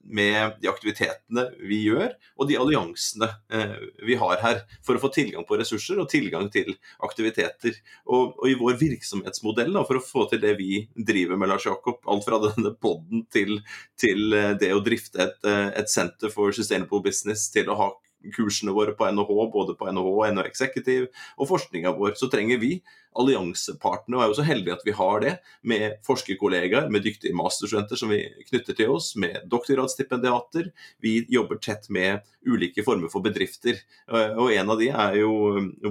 med 0.04 0.58
de 0.62 0.70
aktivitetene 0.72 1.46
vi 1.68 1.82
gjør, 1.86 2.14
og 2.40 2.50
de 2.50 2.58
alliansene 2.60 3.28
eh, 3.54 3.76
vi 4.08 4.18
har 4.20 4.42
her, 4.44 4.62
for 4.86 4.98
å 4.98 5.02
få 5.04 5.12
tilgang 5.14 5.46
på 5.48 5.58
ressurser 5.60 6.02
og 6.02 6.10
tilgang 6.12 6.50
til 6.54 6.74
aktiviteter. 7.06 7.78
Og, 8.08 8.36
og 8.38 8.50
i 8.50 8.58
vår 8.60 8.80
virksomhetsmodell, 8.82 9.74
da, 9.76 9.86
for 9.88 10.00
å 10.00 10.06
få 10.06 10.28
til 10.32 10.42
det 10.44 10.56
vi 10.60 10.84
driver 10.96 11.40
med, 11.40 11.52
Lars 11.52 11.68
Jakob, 11.70 12.02
alt 12.12 12.28
fra 12.28 12.42
denne 12.48 12.74
poden 12.82 13.26
til, 13.34 13.60
til, 14.00 14.32
eh, 14.38 14.54
det 14.62 14.74
å 14.76 14.84
drifte 14.86 15.26
et, 15.28 15.38
eh, 15.48 15.68
et 15.82 15.92
Center 15.92 16.34
for 16.34 16.56
Sustainable 16.56 17.04
Business, 17.06 17.50
til 17.54 17.70
å 17.72 17.78
ha 17.80 17.92
kursene 18.36 18.74
våre 18.76 18.94
på 18.98 19.08
NHH, 19.10 19.46
både 19.54 19.76
på 19.78 19.88
NHH 19.90 20.10
og 20.12 20.26
NHH 20.36 20.50
Executive, 20.52 21.08
og 21.38 21.50
forskninga 21.50 21.94
vår, 21.98 22.14
så 22.20 22.30
trenger 22.32 22.62
vi 22.62 22.76
alliansepartnere, 23.20 24.18
og 24.18 24.24
er 24.24 24.32
jo 24.32 24.38
så 24.40 24.48
heldige 24.48 24.76
at 24.78 24.86
vi 24.88 24.96
har 24.96 25.24
det, 25.24 25.34
med 25.68 25.98
forskerkollegaer, 26.08 26.90
med 26.94 27.04
dyktige 27.06 27.36
masterstudenter 27.38 28.00
som 28.00 28.12
vi 28.14 28.22
knytter 28.50 28.78
til 28.78 28.94
oss, 28.96 29.14
med 29.20 29.42
doktorgradsstipendiater. 29.52 30.72
Vi 31.04 31.18
jobber 31.32 31.60
tett 31.62 31.90
med 31.92 32.22
ulike 32.48 32.84
former 32.86 33.12
for 33.12 33.24
bedrifter. 33.26 33.82
Og 34.10 34.54
en 34.54 34.72
av 34.74 34.80
de 34.80 34.90
er 34.90 35.18
jo 35.20 35.34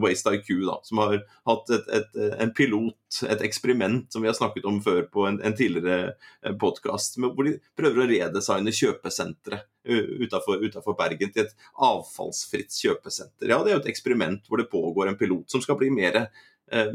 Waste 0.02 0.32
IQ, 0.38 0.52
da, 0.66 0.78
som 0.86 1.02
har 1.02 1.18
hatt 1.48 1.74
et, 1.76 1.90
et, 2.00 2.20
en 2.42 2.54
pilot, 2.56 3.20
et 3.28 3.44
eksperiment, 3.46 4.06
som 4.12 4.24
vi 4.24 4.30
har 4.30 4.38
snakket 4.38 4.66
om 4.68 4.80
før 4.82 5.04
på 5.12 5.26
en, 5.28 5.40
en 5.44 5.56
tidligere 5.56 6.14
eh, 6.42 6.54
podkast, 6.60 7.18
hvor 7.20 7.46
de 7.46 7.58
prøver 7.78 8.04
å 8.04 8.10
redesigne 8.10 8.74
kjøpesentre 8.74 9.64
utenfor 9.84 10.96
Bergen 10.98 11.32
til 11.32 11.46
et 11.46 11.68
avfallsfritt 11.80 12.74
kjøpesenter. 12.82 13.48
Ja, 13.48 13.62
Det 13.62 13.72
er 13.72 13.78
jo 13.78 13.82
et 13.84 13.92
eksperiment 13.92 14.46
hvor 14.48 14.60
det 14.60 14.70
pågår 14.70 15.08
en 15.08 15.18
pilot 15.18 15.50
som 15.50 15.62
skal 15.64 15.78
bli 15.80 15.90
mer 15.94 16.16
eh, 16.20 16.28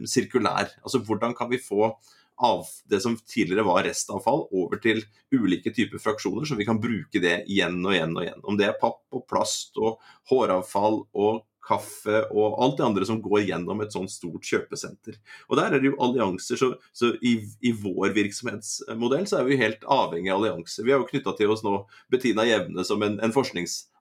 sirkulær. 0.10 0.72
Altså 0.84 1.02
hvordan 1.06 1.36
kan 1.38 1.52
vi 1.52 1.62
få 1.62 1.94
av 2.36 2.68
det 2.92 3.00
som 3.04 3.16
tidligere 3.18 3.64
var 3.64 3.86
restavfall, 3.88 4.46
over 4.52 4.80
til 4.84 5.02
ulike 5.32 5.72
typer 5.76 6.02
fraksjoner, 6.04 6.48
så 6.48 6.58
vi 6.60 6.68
kan 6.68 6.82
bruke 6.84 7.22
det 7.24 7.46
igjen 7.48 7.80
og 7.86 7.96
igjen 7.96 8.16
og 8.16 8.26
igjen. 8.26 8.42
Om 8.44 8.60
det 8.60 8.70
er 8.70 8.80
papp 8.82 9.04
og 9.16 9.24
plast 9.30 9.80
og 9.80 10.02
håravfall 10.32 11.06
og 11.16 11.46
kaffe 11.66 12.20
og 12.30 12.60
alt 12.62 12.78
det 12.78 12.86
andre 12.86 13.08
som 13.10 13.22
går 13.24 13.48
gjennom 13.48 13.80
et 13.82 13.94
sånt 13.96 14.12
stort 14.14 14.46
kjøpesenter. 14.46 15.18
Og 15.50 15.58
Der 15.58 15.74
er 15.74 15.82
det 15.82 15.90
jo 15.90 16.00
allianser. 16.04 16.60
Så, 16.62 16.72
så 16.94 17.14
i, 17.26 17.40
i, 17.66 17.72
vår 17.74 18.14
virksomhetsmodell 18.14 19.26
så 19.30 19.40
er 19.40 19.50
vi 19.50 19.60
helt 19.62 19.82
avhengig 19.82 20.30
av 20.30 20.44
allianser. 20.44 20.86
Vi 20.86 20.94
har 20.94 21.02
jo 21.02 21.10
knytta 21.10 21.34
til 21.40 21.54
oss 21.54 21.66
nå 21.66 21.80
Bettina 22.14 22.46
Jevne 22.46 22.86
som 22.86 23.02
en, 23.06 23.18
en 23.18 23.34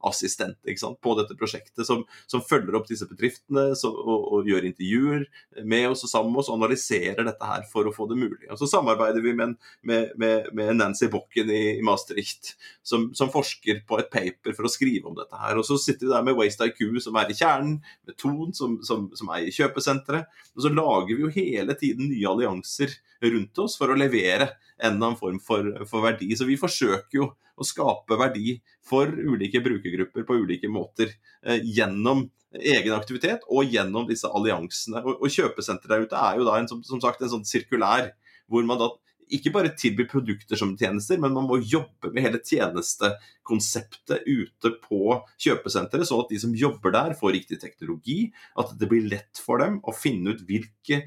forskningsassistent 0.04 0.78
sant, 0.78 1.00
på 1.00 1.14
dette 1.18 1.36
prosjektet, 1.36 1.86
som, 1.86 2.04
som, 2.26 2.42
følger 2.42 2.76
opp 2.76 2.88
disse 2.88 3.06
bedriftene 3.08 3.74
så, 3.76 3.90
og, 3.90 4.26
og, 4.32 4.48
gjør 4.48 4.66
intervjuer 4.68 5.24
med 5.64 5.88
oss 5.90 6.04
og 6.04 6.10
sammen 6.10 6.32
med 6.32 6.42
oss 6.42 6.50
og 6.50 6.58
analyserer 6.58 7.24
dette 7.24 7.44
her 7.48 7.64
for 7.70 7.86
å 7.86 7.94
få 7.94 8.06
det 8.10 8.18
mulig. 8.18 8.48
Og 8.50 8.58
Så 8.58 8.68
samarbeider 8.70 9.22
vi 9.24 9.34
med, 9.34 9.56
med, 9.82 10.12
med, 10.20 10.50
med 10.52 10.76
Nancy 10.76 11.08
Bokken 11.12 11.50
i, 11.50 11.78
i 11.78 11.84
Maastricht, 11.84 12.54
som, 12.82 13.10
som, 13.14 13.32
forsker 13.34 13.82
på 13.88 13.98
et 13.98 14.10
paper 14.12 14.54
for 14.54 14.68
å 14.68 14.72
skrive 14.72 15.08
om 15.08 15.16
dette 15.16 15.38
her. 15.38 15.58
Og 15.58 15.66
så 15.66 15.78
sitter 15.80 16.06
vi 16.06 16.12
der 16.12 16.26
med 16.26 16.38
Waste 16.38 16.68
IQ, 16.68 16.84
som 17.02 17.16
er 17.18 17.30
i 17.30 17.38
kjernen 17.38 17.78
med 18.04 18.18
Ton, 18.20 18.52
som, 18.54 18.78
som, 18.86 19.08
som 19.16 19.32
eier 19.34 19.54
kjøpesenteret. 19.54 20.28
Og 20.54 20.66
så 20.66 20.70
lager 20.72 21.14
vi 21.14 21.24
jo 21.24 21.32
hele 21.34 21.74
tiden 21.78 22.10
nye 22.12 22.30
allianser 22.30 22.92
rundt 23.24 23.58
oss 23.62 23.78
for 23.80 23.90
å 23.90 23.98
levere 23.98 24.52
en 24.82 24.94
eller 24.96 25.10
annen 25.10 25.18
form 25.18 25.40
for, 25.42 25.70
for 25.88 26.04
verdi. 26.04 26.30
Så 26.36 26.48
vi 26.48 26.58
forsøker 26.60 27.20
jo 27.20 27.30
å 27.54 27.66
skape 27.66 28.18
verdi 28.18 28.56
for 28.84 29.10
ulike 29.10 29.62
brukergrupper 29.62 30.26
på 30.26 30.40
ulike 30.42 30.70
måter 30.72 31.12
eh, 31.46 31.62
gjennom 31.62 32.26
egen 32.54 32.94
aktivitet 32.94 33.46
og 33.50 33.70
gjennom 33.70 34.08
disse 34.10 34.30
alliansene. 34.30 35.02
Og, 35.04 35.22
og 35.22 35.32
kjøpesenteret 35.32 35.90
der 35.90 36.06
ute 36.08 36.26
er 36.26 36.40
jo 36.40 36.48
da 36.48 36.58
en, 36.58 36.70
som, 36.70 36.82
som 36.86 37.02
sagt 37.02 37.22
en 37.22 37.32
sånn 37.36 37.48
sirkulær 37.48 38.12
hvor 38.50 38.66
man 38.68 38.80
da 38.80 38.90
ikke 39.32 39.52
bare 39.54 39.72
tilby 39.78 40.04
produkter 40.08 40.58
som 40.58 40.74
tjenester, 40.78 41.18
men 41.20 41.32
man 41.32 41.46
må 41.48 41.56
jobbe 41.62 42.10
med 42.12 42.26
hele 42.26 42.40
tjenestekonseptet 42.44 44.26
ute 44.26 44.72
på 44.84 45.16
kjøpesenteret, 45.40 46.06
så 46.08 46.18
at 46.20 46.32
de 46.32 46.40
som 46.42 46.52
jobber 46.58 46.92
der, 46.94 47.14
får 47.18 47.34
riktig 47.38 47.60
teknologi. 47.62 48.18
At 48.60 48.74
det 48.78 48.88
blir 48.90 49.08
lett 49.10 49.40
for 49.40 49.62
dem 49.64 49.80
å 49.84 49.94
finne 49.96 50.34
ut 50.34 50.44
hvilke 50.48 51.04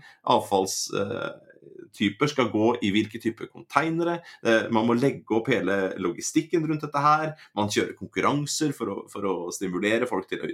avfallstyper 1.98 2.28
skal 2.30 2.52
gå 2.52 2.78
i 2.82 2.92
hvilke 2.92 3.20
typer 3.20 3.50
konteinere. 3.50 4.22
Eh, 4.46 4.70
man 4.72 4.86
må 4.88 4.94
legge 4.94 5.36
opp 5.36 5.50
hele 5.50 5.96
logistikken 5.98 6.66
rundt 6.68 6.82
dette 6.86 7.00
her. 7.00 7.36
Man 7.56 7.70
kjører 7.70 7.96
konkurranser 7.98 8.74
for 8.74 8.88
å, 8.88 9.08
for 9.10 9.26
å 9.26 9.52
stimulere 9.52 10.08
folk 10.08 10.28
til 10.30 10.42
å 10.42 10.48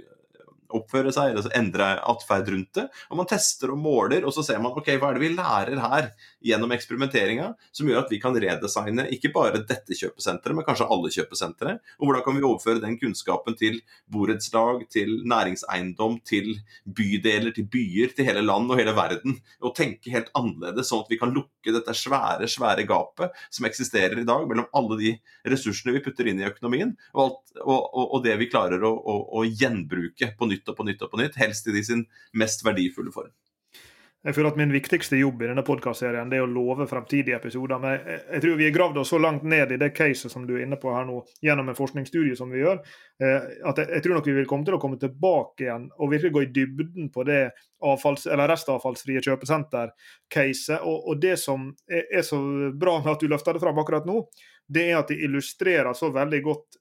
oppføre 0.78 1.12
seg, 1.14 1.32
eller 1.32 1.56
endre 1.58 1.90
atferd 2.10 2.50
rundt 2.52 2.80
det. 2.80 2.86
Og 3.10 3.20
man 3.20 3.28
tester 3.30 3.72
og 3.74 3.80
måler, 3.80 4.26
og 4.26 4.34
så 4.36 4.44
ser 4.46 4.62
man 4.62 4.74
ok, 4.74 4.94
hva 4.98 5.12
er 5.12 5.18
det 5.18 5.24
vi 5.24 5.32
lærer 5.34 5.82
her 5.82 6.10
gjennom 6.44 6.74
eksperimenteringa 6.76 7.50
som 7.74 7.88
gjør 7.88 8.04
at 8.04 8.12
vi 8.12 8.20
kan 8.22 8.36
redesigne 8.36 9.06
ikke 9.14 9.32
bare 9.34 9.62
dette 9.64 9.96
kjøpesenteret, 9.96 10.56
men 10.56 10.66
kanskje 10.66 10.88
alle 10.90 11.12
kjøpesentre. 11.14 11.76
Og 12.00 12.08
hvordan 12.08 12.24
kan 12.26 12.38
vi 12.38 12.44
overføre 12.44 12.82
den 12.82 12.98
kunnskapen 13.00 13.56
til 13.58 13.80
borettslag, 14.12 14.84
til 14.92 15.22
næringseiendom, 15.30 16.20
til 16.26 16.54
bydeler, 16.84 17.54
til 17.54 17.68
byer, 17.70 18.14
til 18.16 18.28
hele 18.28 18.44
land 18.44 18.70
og 18.70 18.80
hele 18.80 18.94
verden. 18.96 19.38
Og 19.64 19.74
tenke 19.76 20.12
helt 20.14 20.30
annerledes, 20.38 20.90
sånn 20.90 21.04
at 21.04 21.12
vi 21.12 21.20
kan 21.20 21.32
lukke 21.34 21.74
dette 21.74 21.96
svære, 21.96 22.48
svære 22.50 22.86
gapet 22.88 23.34
som 23.52 23.68
eksisterer 23.68 24.20
i 24.20 24.28
dag 24.28 24.46
mellom 24.48 24.68
alle 24.76 24.98
de 25.00 25.14
ressursene 25.48 25.94
vi 25.96 26.02
putter 26.04 26.28
inn 26.30 26.42
i 26.42 26.48
økonomien, 26.48 26.94
og, 27.14 27.22
alt, 27.24 27.56
og, 27.64 27.80
og, 27.80 28.04
og 28.16 28.24
det 28.26 28.36
vi 28.40 28.50
klarer 28.52 28.84
å, 28.84 28.92
å, 28.92 29.16
å 29.40 29.44
gjenbruke 29.48 30.32
på 30.38 30.48
nytt 30.50 30.63
og 30.68 30.78
på 30.78 30.86
nytt 30.88 31.02
og 31.06 31.12
på 31.12 31.22
nytt, 31.22 31.40
helst 31.40 31.68
i 31.68 31.74
de 31.76 31.84
sin 31.84 32.06
mest 32.40 32.64
verdifulle 32.66 33.14
form. 33.14 33.32
Jeg 34.24 34.38
føler 34.38 34.54
at 34.54 34.56
Min 34.56 34.72
viktigste 34.72 35.18
jobb 35.20 35.42
i 35.44 35.48
denne 35.50 35.62
podkastserien 35.66 36.30
er 36.32 36.44
å 36.44 36.48
love 36.48 36.86
fremtidige 36.88 37.36
episoder. 37.36 37.80
Men 37.80 37.98
jeg, 37.98 38.40
tror 38.40 38.54
vi 38.56 38.64
har 38.64 38.72
gravd 38.72 39.02
oss 39.02 39.10
så 39.12 39.20
langt 39.20 39.44
ned 39.44 39.74
i 39.74 39.78
det 39.80 39.90
caset 39.96 40.32
som 40.32 40.46
du 40.48 40.54
er 40.56 40.62
inne 40.64 40.78
på 40.80 40.94
her 40.94 41.04
nå, 41.04 41.18
gjennom 41.44 41.68
en 41.68 41.76
forskningsstudie 41.76 42.36
som 42.38 42.52
vi 42.52 42.62
gjør, 42.62 42.80
eh, 43.20 43.50
at 43.68 43.82
jeg, 43.82 44.00
tror 44.06 44.16
nok 44.16 44.30
vi 44.30 44.36
vil 44.38 44.48
komme 44.48 44.64
til 44.64 44.78
å 44.78 44.80
komme 44.80 44.96
tilbake 45.02 45.66
igjen 45.66 45.90
og 45.98 46.14
virkelig 46.14 46.32
gå 46.38 46.44
i 46.46 46.50
dybden 46.56 47.12
på 47.12 47.26
det 47.28 47.42
avfalls, 47.84 48.24
restavfallsfrie 48.24 49.20
kjøpesenter-caset. 49.26 50.78
Og, 50.80 51.04
og, 51.04 51.20
det 51.20 51.36
som 51.44 51.68
er 51.84 52.24
så 52.24 52.40
bra 52.72 52.96
med 53.02 53.12
at 53.12 53.20
du 53.20 53.28
løfter 53.28 53.58
det 53.58 53.64
fram 53.66 53.82
akkurat 53.82 54.08
nå, 54.08 54.22
det 54.72 54.88
er 54.88 55.02
at 55.02 55.12
det 55.12 55.20
illustrerer 55.26 55.92
så 55.92 56.08
veldig 56.14 56.40
godt 56.48 56.80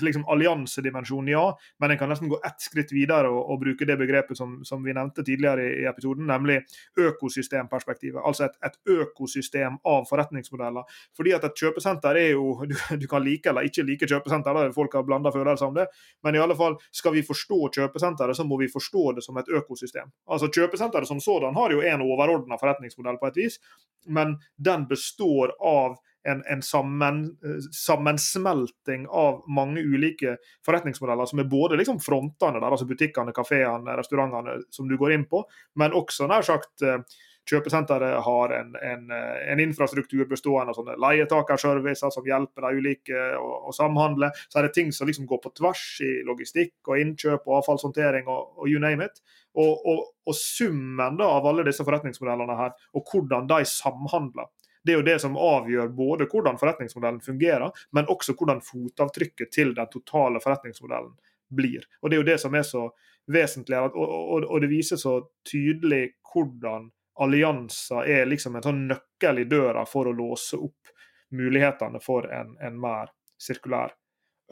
liksom 0.00 0.24
alliansedimensjon, 0.28 1.28
ja, 1.28 1.58
men 1.78 1.90
en 1.90 1.98
kan 1.98 2.10
nesten 2.12 2.28
gå 2.28 2.38
ett 2.46 2.60
skritt 2.60 2.92
videre 2.92 3.30
og, 3.30 3.40
og 3.50 3.60
bruke 3.62 3.86
det 3.88 3.96
begrepet 3.96 4.36
som, 4.36 4.58
som, 4.68 4.82
vi 4.84 4.92
nevnte 4.92 5.24
tidligere 5.24 5.64
i, 5.64 5.78
i 5.82 5.86
episoden, 5.88 6.26
nemlig 6.28 6.58
økosystemperspektivet. 7.00 8.20
Altså 8.20 8.46
et, 8.48 8.58
et, 8.66 8.78
økosystem 8.92 9.78
av 9.88 10.04
forretningsmodeller. 10.10 10.84
Fordi 11.16 11.34
at 11.36 11.46
et 11.48 11.64
kjøpesenter 11.64 12.18
er 12.18 12.32
jo 12.34 12.50
Du, 12.68 12.74
du 13.00 13.06
kan 13.08 13.22
like 13.24 13.48
eller 13.48 13.66
ikke 13.66 13.82
like 13.86 14.06
kjøpesenter, 14.08 14.54
da 14.54 14.74
folk 14.74 14.92
har 14.94 15.04
blanda 15.06 15.32
følelser 15.34 15.66
om 15.66 15.74
det, 15.74 15.86
men 16.22 16.36
i 16.36 16.40
alle 16.40 16.54
fall, 16.56 16.76
skal 16.94 17.14
vi 17.16 17.24
forstå 17.26 17.58
kjøpesenteret, 17.74 18.36
så 18.36 18.44
må 18.46 18.58
vi 18.60 18.68
forstå 18.70 19.16
det 19.16 19.24
som 19.24 19.36
et 19.40 19.48
økosystem. 19.48 20.12
Altså 20.30 20.50
Kjøpesenteret 20.52 21.08
som 21.08 21.20
sådan 21.20 21.56
har 21.56 21.74
jo 21.74 21.82
en 21.82 22.04
overordna 22.04 22.58
forretningsmodell 22.60 23.18
på 23.20 23.30
et 23.32 23.40
vis, 23.42 23.58
men 24.06 24.36
den 24.56 24.86
består 24.90 25.54
av 25.58 25.98
en, 26.28 26.44
en 26.50 26.62
sammen, 26.62 27.24
eh, 27.44 27.58
sammensmelting 27.72 29.08
av 29.08 29.42
mange 29.50 29.80
ulike 29.80 30.36
forretningsmodeller, 30.66 31.26
som 31.30 31.42
er 31.42 31.50
både 31.50 31.80
liksom 31.80 32.00
frontene, 32.02 32.60
der, 32.60 32.70
altså 32.70 32.88
butikkene, 32.88 33.34
kafeene, 33.36 33.96
restaurantene 33.98 34.60
som 34.70 34.88
du 34.88 34.96
går 35.00 35.16
inn 35.16 35.28
på, 35.30 35.44
men 35.80 35.96
også 35.98 36.30
nær 36.30 36.46
sagt 36.46 36.86
eh, 36.86 37.02
Kjøpesenteret 37.50 38.20
har 38.22 38.52
en, 38.54 38.68
en, 38.78 39.08
eh, 39.10 39.38
en, 39.50 39.60
infrastruktur 39.60 40.28
bestående 40.30 40.70
av 40.70 40.76
sånne 40.78 40.94
leietakerservicer 41.02 42.12
som 42.14 42.26
hjelper 42.26 42.68
de 42.68 42.78
ulike 42.78 43.22
å, 43.34 43.48
å, 43.66 43.74
samhandle. 43.74 44.28
Så 44.46 44.60
er 44.60 44.68
det 44.68 44.76
ting 44.76 44.92
som 44.94 45.10
liksom 45.10 45.26
går 45.26 45.40
på 45.42 45.50
tvers 45.58 45.82
i 46.06 46.12
logistikk 46.28 46.92
og 46.92 47.02
innkjøp 47.02 47.48
og 47.48 47.56
avfallshåndtering 47.58 48.30
og, 48.30 48.52
og 48.62 48.70
you 48.70 48.78
name 48.82 49.08
it. 49.10 49.18
Og, 49.58 49.74
og, 49.74 50.04
og, 50.22 50.36
summen 50.38 51.18
da 51.18 51.32
av 51.34 51.48
alle 51.50 51.66
disse 51.66 51.82
forretningsmodellene 51.84 52.60
her, 52.60 52.76
og 52.94 53.10
hvordan 53.10 53.50
de 53.50 53.58
samhandler, 53.66 54.46
det 54.84 54.92
er 54.92 54.98
jo 54.98 55.06
det 55.06 55.18
som 55.22 55.36
avgjør 55.38 55.92
både 55.94 56.26
hvordan 56.30 56.58
forretningsmodellen 56.58 57.20
fungerer, 57.22 57.70
men 57.94 58.08
også 58.10 58.34
hvordan 58.38 58.62
fotavtrykket 58.66 59.52
til 59.54 59.74
den 59.76 59.90
totale 59.92 60.40
forretningsmodellen 60.42 61.14
blir. 61.54 61.84
Og 62.00 62.10
Det 62.10 62.16
er 62.16 62.22
jo 62.22 62.30
det 62.30 62.40
som 62.40 62.54
er 62.54 62.66
så 62.66 62.88
vesentlig, 63.30 63.78
og, 63.78 64.60
det 64.60 64.70
viser 64.70 64.98
så 64.98 65.20
tydelig 65.46 66.16
hvordan 66.32 66.90
allianser 67.22 68.08
er 68.08 68.26
liksom 68.26 68.56
en 68.56 68.64
sånn 68.66 68.86
nøkkel 68.88 69.42
i 69.42 69.48
døra 69.48 69.84
for 69.86 70.08
å 70.08 70.16
låse 70.16 70.56
opp 70.56 70.90
mulighetene 71.32 72.00
for 72.02 72.26
en, 72.32 72.56
en 72.60 72.80
mer 72.80 73.12
sirkulær 73.40 73.94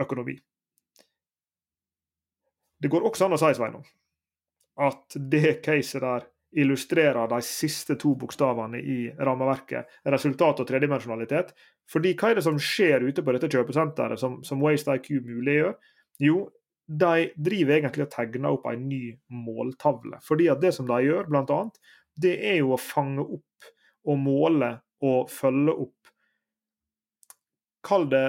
økonomi. 0.00 0.36
Det 2.80 2.88
går 2.88 3.04
også 3.04 3.26
an 3.26 3.36
å 3.36 3.40
si, 3.40 3.50
Sveinung, 3.56 3.84
at 4.80 5.16
det 5.32 5.58
caset 5.64 6.04
der 6.04 6.28
illustrerer 6.58 7.28
de 7.30 7.38
siste 7.46 7.94
to 8.00 8.14
bokstavene 8.18 8.80
i 8.80 8.98
rammeverket, 9.18 10.00
resultat 10.10 10.62
og 10.62 10.68
tredimensjonalitet. 10.68 11.52
Fordi 11.90 12.14
hva 12.18 12.30
er 12.30 12.40
det 12.40 12.46
som 12.46 12.58
skjer 12.58 13.06
ute 13.06 13.22
på 13.22 13.34
dette 13.34 13.50
kjøpesenteret 13.52 14.20
som, 14.20 14.40
som 14.46 14.62
Waste 14.62 14.96
IQ 14.98 15.12
muliggjør? 15.26 15.76
Jo, 16.22 16.42
de 16.90 17.30
driver 17.38 17.76
egentlig 17.76 18.06
og 18.08 18.12
tegner 18.12 18.50
opp 18.50 18.66
en 18.70 18.88
ny 18.90 19.04
måltavle. 19.30 20.18
Fordi 20.26 20.50
at 20.50 20.62
det 20.62 20.74
som 20.74 20.88
de 20.90 20.98
gjør, 21.06 21.30
annet, 21.30 21.80
det 22.20 22.34
er 22.50 22.60
jo 22.60 22.74
å 22.74 22.82
fange 22.82 23.22
opp 23.22 23.70
og 24.10 24.18
måle 24.18 24.74
og 25.06 25.30
følge 25.32 25.76
opp 25.86 25.96
Kall 27.80 28.02
det 28.12 28.26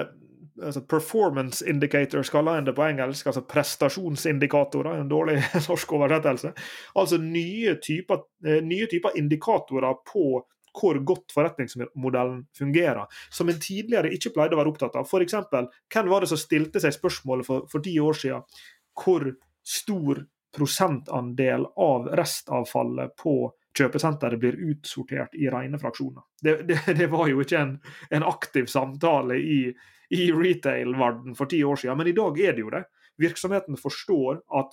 altså 0.60 0.82
performance 0.88 1.70
indicators, 1.70 2.30
kaller 2.30 2.58
en 2.58 2.66
det 2.66 2.74
på 2.76 2.84
engelsk. 2.84 3.26
Altså 3.26 3.42
prestasjonsindikatorer, 3.48 5.00
en 5.00 5.10
dårlig 5.10 5.38
norsk 5.68 5.92
oversettelse. 5.92 6.52
Altså 6.94 7.18
nye 7.22 7.76
typer, 7.82 8.24
eh, 8.46 8.62
nye 8.64 8.88
typer 8.90 9.16
indikatorer 9.18 10.02
på 10.12 10.42
hvor 10.72 10.96
godt 11.04 11.34
forretningsmodellen 11.34 12.46
fungerer, 12.56 13.04
som 13.30 13.48
en 13.48 13.58
tidligere 13.60 14.12
ikke 14.16 14.32
pleide 14.32 14.56
å 14.56 14.60
være 14.62 14.72
opptatt 14.72 14.94
av. 14.96 15.04
F.eks. 15.04 15.34
hvem 15.92 16.08
var 16.08 16.24
det 16.24 16.30
som 16.30 16.40
stilte 16.40 16.80
seg 16.80 16.94
spørsmålet 16.96 17.44
for, 17.44 17.66
for 17.68 17.84
ti 17.84 17.98
år 18.00 18.16
siden 18.16 18.62
hvor 18.96 19.26
stor 19.60 20.22
prosentandel 20.56 21.66
av 21.80 22.08
restavfallet 22.16 23.12
på 23.20 23.52
kjøpesenteret 23.78 24.40
blir 24.40 24.58
utsortert 24.72 25.34
i 25.38 25.48
rene 25.52 25.80
fraksjoner. 25.80 26.24
Det, 26.42 26.56
det, 26.68 26.80
det 27.00 27.08
var 27.12 27.28
jo 27.30 27.42
ikke 27.44 27.60
en, 27.60 27.76
en 28.10 28.26
aktiv 28.28 28.68
samtale 28.70 29.38
i, 29.38 29.60
i 30.12 30.26
retail-verdenen 30.32 31.38
for 31.38 31.50
ti 31.50 31.62
år 31.64 31.80
siden, 31.80 31.98
men 32.00 32.12
i 32.12 32.16
dag 32.16 32.40
er 32.40 32.56
det 32.56 32.66
jo 32.66 32.74
det. 32.74 32.84
Virksomheten 33.20 33.76
forstår 33.76 34.40
at 34.58 34.72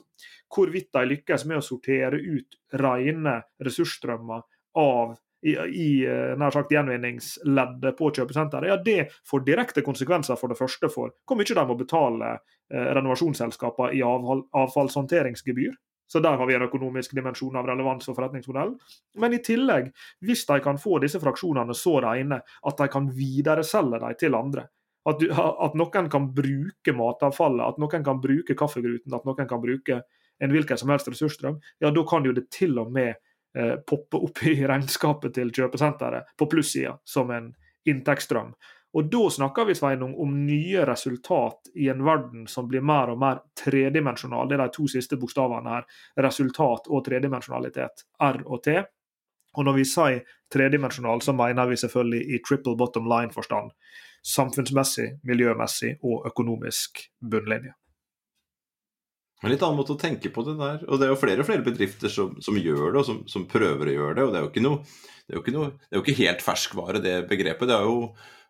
hvorvidt 0.55 0.93
de 0.95 1.07
lykkes 1.11 1.43
med 1.49 1.59
å 1.59 1.65
sortere 1.65 2.19
ut 2.19 2.59
rene 2.79 3.41
ressursstrømmer 3.63 4.45
av 4.79 5.17
i, 5.41 5.53
i 5.55 5.89
eh, 6.03 6.35
nær 6.39 6.51
sagt 6.51 6.73
gjenvinningsleddet 6.73 7.95
på 7.97 8.09
kjøpesenteret, 8.15 8.67
ja, 8.67 8.77
det 8.83 9.13
får 9.27 9.45
direkte 9.47 9.83
konsekvenser 9.85 10.39
for 10.39 10.51
det 10.51 10.59
første 10.59 10.89
for 10.91 11.13
hvor 11.27 11.39
mye 11.39 11.55
de 11.55 11.65
må 11.67 11.77
betale 11.79 12.33
eh, 12.35 12.89
renovasjonsselskapene 12.97 13.95
i 13.95 14.03
avfall, 14.03 14.43
avfallshåndteringsgebyr. 14.63 15.77
Så 16.09 16.21
der 16.25 16.39
har 16.39 16.47
vi 16.49 16.55
en 16.57 16.65
økonomisk 16.65 17.13
dimensjon 17.13 17.57
av 17.59 17.67
relevans 17.69 18.07
for 18.09 18.17
forretningsmodellen. 18.17 18.73
Men 19.21 19.35
i 19.37 19.41
tillegg, 19.45 19.91
hvis 20.25 20.41
de 20.49 20.57
kan 20.65 20.79
få 20.81 20.97
disse 21.03 21.21
fraksjonene 21.21 21.75
så 21.77 21.99
rene 22.01 22.41
at 22.41 22.81
de 22.81 22.87
kan 22.89 23.11
videreselge 23.13 24.01
dem 24.01 24.17
til 24.17 24.37
andre, 24.37 24.65
at, 25.09 25.21
du, 25.21 25.29
at, 25.31 25.77
noen 25.79 26.09
kan 26.11 26.27
bruke 26.35 26.93
matavfallet, 26.95 27.63
at 27.65 27.77
noen 27.81 28.05
kan 28.05 28.19
bruke 28.21 28.57
kaffegruten, 28.57 29.13
at 29.15 29.29
noen 29.29 29.47
kan 29.49 29.61
bruke 29.61 30.01
en 30.39 30.53
hvilken 30.53 30.79
som 30.79 30.91
helst 30.93 31.09
ressursstrøm, 31.11 31.59
ja, 31.83 31.91
da 31.91 32.03
kan 32.07 32.25
jo 32.25 32.33
det 32.35 32.47
til 32.53 32.77
og 32.81 32.91
med 32.95 33.13
eh, 33.13 33.75
poppe 33.87 34.21
opp 34.25 34.43
i 34.47 34.55
regnskapet 34.67 35.35
til 35.35 35.53
kjøpesenteret 35.55 36.33
på 36.39 36.47
plussida 36.51 36.95
som 37.07 37.31
en 37.35 37.51
inntektsstrøm. 37.89 38.53
Og 38.97 39.09
da 39.11 39.29
snakker 39.29 39.67
vi 39.69 39.75
Sveinung, 39.77 40.15
om 40.17 40.31
nye 40.47 40.85
resultat 40.85 41.69
i 41.77 41.89
en 41.93 42.01
verden 42.05 42.47
som 42.49 42.67
blir 42.67 42.81
mer 42.81 43.11
og 43.13 43.19
mer 43.21 43.43
tredimensjonal. 43.61 44.49
Det 44.49 44.57
er 44.57 44.63
de 44.63 44.73
to 44.73 44.87
siste 44.89 45.19
bokstavene 45.21 45.75
her. 45.75 45.85
Resultat 46.25 46.89
og 46.89 47.03
tredimensjonalitet. 47.05 48.05
R 48.25 48.41
og 48.47 48.63
T. 48.65 48.79
Og 49.57 49.65
når 49.65 49.77
vi 49.77 49.85
sier 49.89 50.23
tredimensjonal, 50.53 51.21
så 51.21 51.35
mener 51.37 51.69
vi 51.69 51.77
selvfølgelig 51.77 52.23
i 52.33 52.41
triple 52.45 52.75
bottom 52.77 53.09
line-forstand. 53.09 53.75
Samfunnsmessig, 54.25 55.11
miljømessig 55.25 55.95
og 56.01 56.25
økonomisk 56.29 57.05
bunnlinje. 57.21 57.75
En 59.39 59.53
litt 59.53 59.61
annen 59.63 59.79
måte 59.79 59.93
å 59.95 59.99
tenke 59.99 60.31
på 60.35 60.43
det 60.43 60.57
der. 60.59 60.81
Og 60.89 60.99
det 60.99 61.07
er 61.07 61.13
jo 61.13 61.19
flere 61.21 61.43
og 61.43 61.47
flere 61.47 61.63
bedrifter 61.63 62.11
som, 62.11 62.33
som 62.43 62.57
gjør 62.59 62.89
det, 62.89 62.99
og 62.99 63.05
som, 63.07 63.21
som, 63.29 63.45
prøver 63.47 63.87
å 63.87 63.93
gjøre 63.95 64.17
det. 64.17 64.25
Og 64.25 64.33
det 64.33 64.39
er 64.39 64.43
jo 64.43 64.51
ikke 64.51 64.65
noe, 64.65 64.81
det 65.23 65.31
er 65.31 65.37
jo 65.37 65.43
ikke, 65.45 65.55
noe, 65.55 65.69
det 65.85 65.95
er 65.95 65.99
jo 65.99 66.03
ikke 66.03 66.19
helt 66.19 66.43
ferskvare, 66.43 67.03
det 67.05 67.15
begrepet. 67.29 67.69
Det 67.71 67.77
er 67.77 67.87
jo 67.87 68.01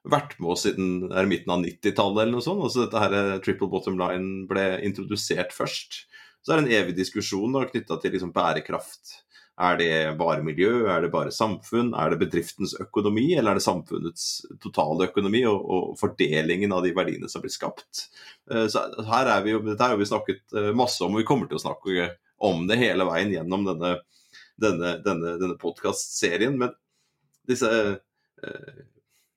vært 0.08 0.38
med 0.40 0.54
oss 0.54 0.66
siden 0.68 1.10
midten 1.30 1.54
av 1.54 1.64
90-tallet 1.64 2.24
eller 2.24 2.38
noe 2.38 2.46
sånt. 2.46 2.64
Altså 2.66 2.86
dette 2.86 3.04
her 3.04 3.16
eh, 3.18 3.40
triple 3.46 3.70
bottom 3.72 4.00
line 4.00 4.46
ble 4.50 4.68
introdusert 4.88 5.56
først. 5.56 6.04
Så 6.40 6.54
er 6.54 6.62
det 6.62 6.70
en 6.70 6.78
evig 6.84 6.96
diskusjon 7.02 7.58
knytta 7.72 8.00
til 8.00 8.16
liksom 8.16 8.32
bærekraft 8.36 9.20
er 9.60 9.76
det 9.76 9.96
bare 10.20 10.44
miljø, 10.44 10.88
er 10.88 11.04
det 11.04 11.12
bare 11.12 11.34
samfunn, 11.36 11.92
er 11.98 12.14
det 12.14 12.22
bedriftens 12.22 12.78
økonomi, 12.80 13.26
eller 13.36 13.52
er 13.52 13.60
det 13.60 13.66
samfunnets 13.66 14.28
totale 14.64 15.10
økonomi 15.10 15.42
og, 15.50 15.58
og 15.60 15.90
fordelingen 16.00 16.72
av 16.76 16.86
de 16.86 16.94
verdiene 16.96 17.28
som 17.32 17.44
blir 17.44 17.52
skapt? 17.52 18.06
Eh, 18.52 18.70
så 18.72 18.86
her 19.10 19.32
er 19.36 19.44
vi 19.44 19.58
jo, 19.58 19.64
Dette 19.66 19.90
har 19.92 20.00
vi 20.00 20.08
snakket 20.08 20.56
eh, 20.56 20.72
masse 20.78 21.04
om, 21.04 21.12
og 21.12 21.24
vi 21.24 21.28
kommer 21.28 21.52
til 21.52 21.60
å 21.60 21.66
snakke 21.66 22.08
om 22.50 22.64
det 22.70 22.80
hele 22.80 23.08
veien 23.10 23.34
gjennom 23.36 23.68
denne, 23.68 23.98
denne, 24.64 24.94
denne, 25.04 25.36
denne 25.42 25.60
podkastserien. 25.60 26.56
Men 26.62 26.72
disse, 27.50 27.68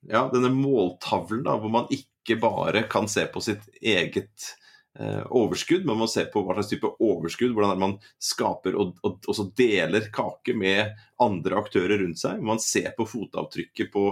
ja, 0.09 0.25
denne 0.33 0.51
måltavlen 0.53 1.45
da, 1.45 1.57
hvor 1.61 1.71
man 1.73 1.87
ikke 1.93 2.39
bare 2.41 2.85
kan 2.91 3.07
se 3.11 3.25
på 3.31 3.41
sitt 3.43 3.65
eget 3.81 4.53
Eh, 4.99 5.25
overskudd. 5.29 5.85
Man 5.85 5.97
må 5.97 6.07
se 6.07 6.27
på 6.29 6.43
hva 6.45 6.53
slags 6.53 6.69
type 6.69 6.89
overskudd, 7.01 7.55
hvordan 7.57 7.79
man 7.81 7.95
skaper 8.21 8.75
og, 8.77 8.99
og 9.01 9.25
også 9.31 9.47
deler 9.57 10.05
kake 10.13 10.53
med 10.53 10.93
andre 11.23 11.57
aktører 11.63 11.97
rundt 12.03 12.21
seg. 12.21 12.43
Man 12.45 12.61
ser 12.61 12.91
på 12.97 13.07
fotavtrykket 13.09 13.89
på, 13.93 14.11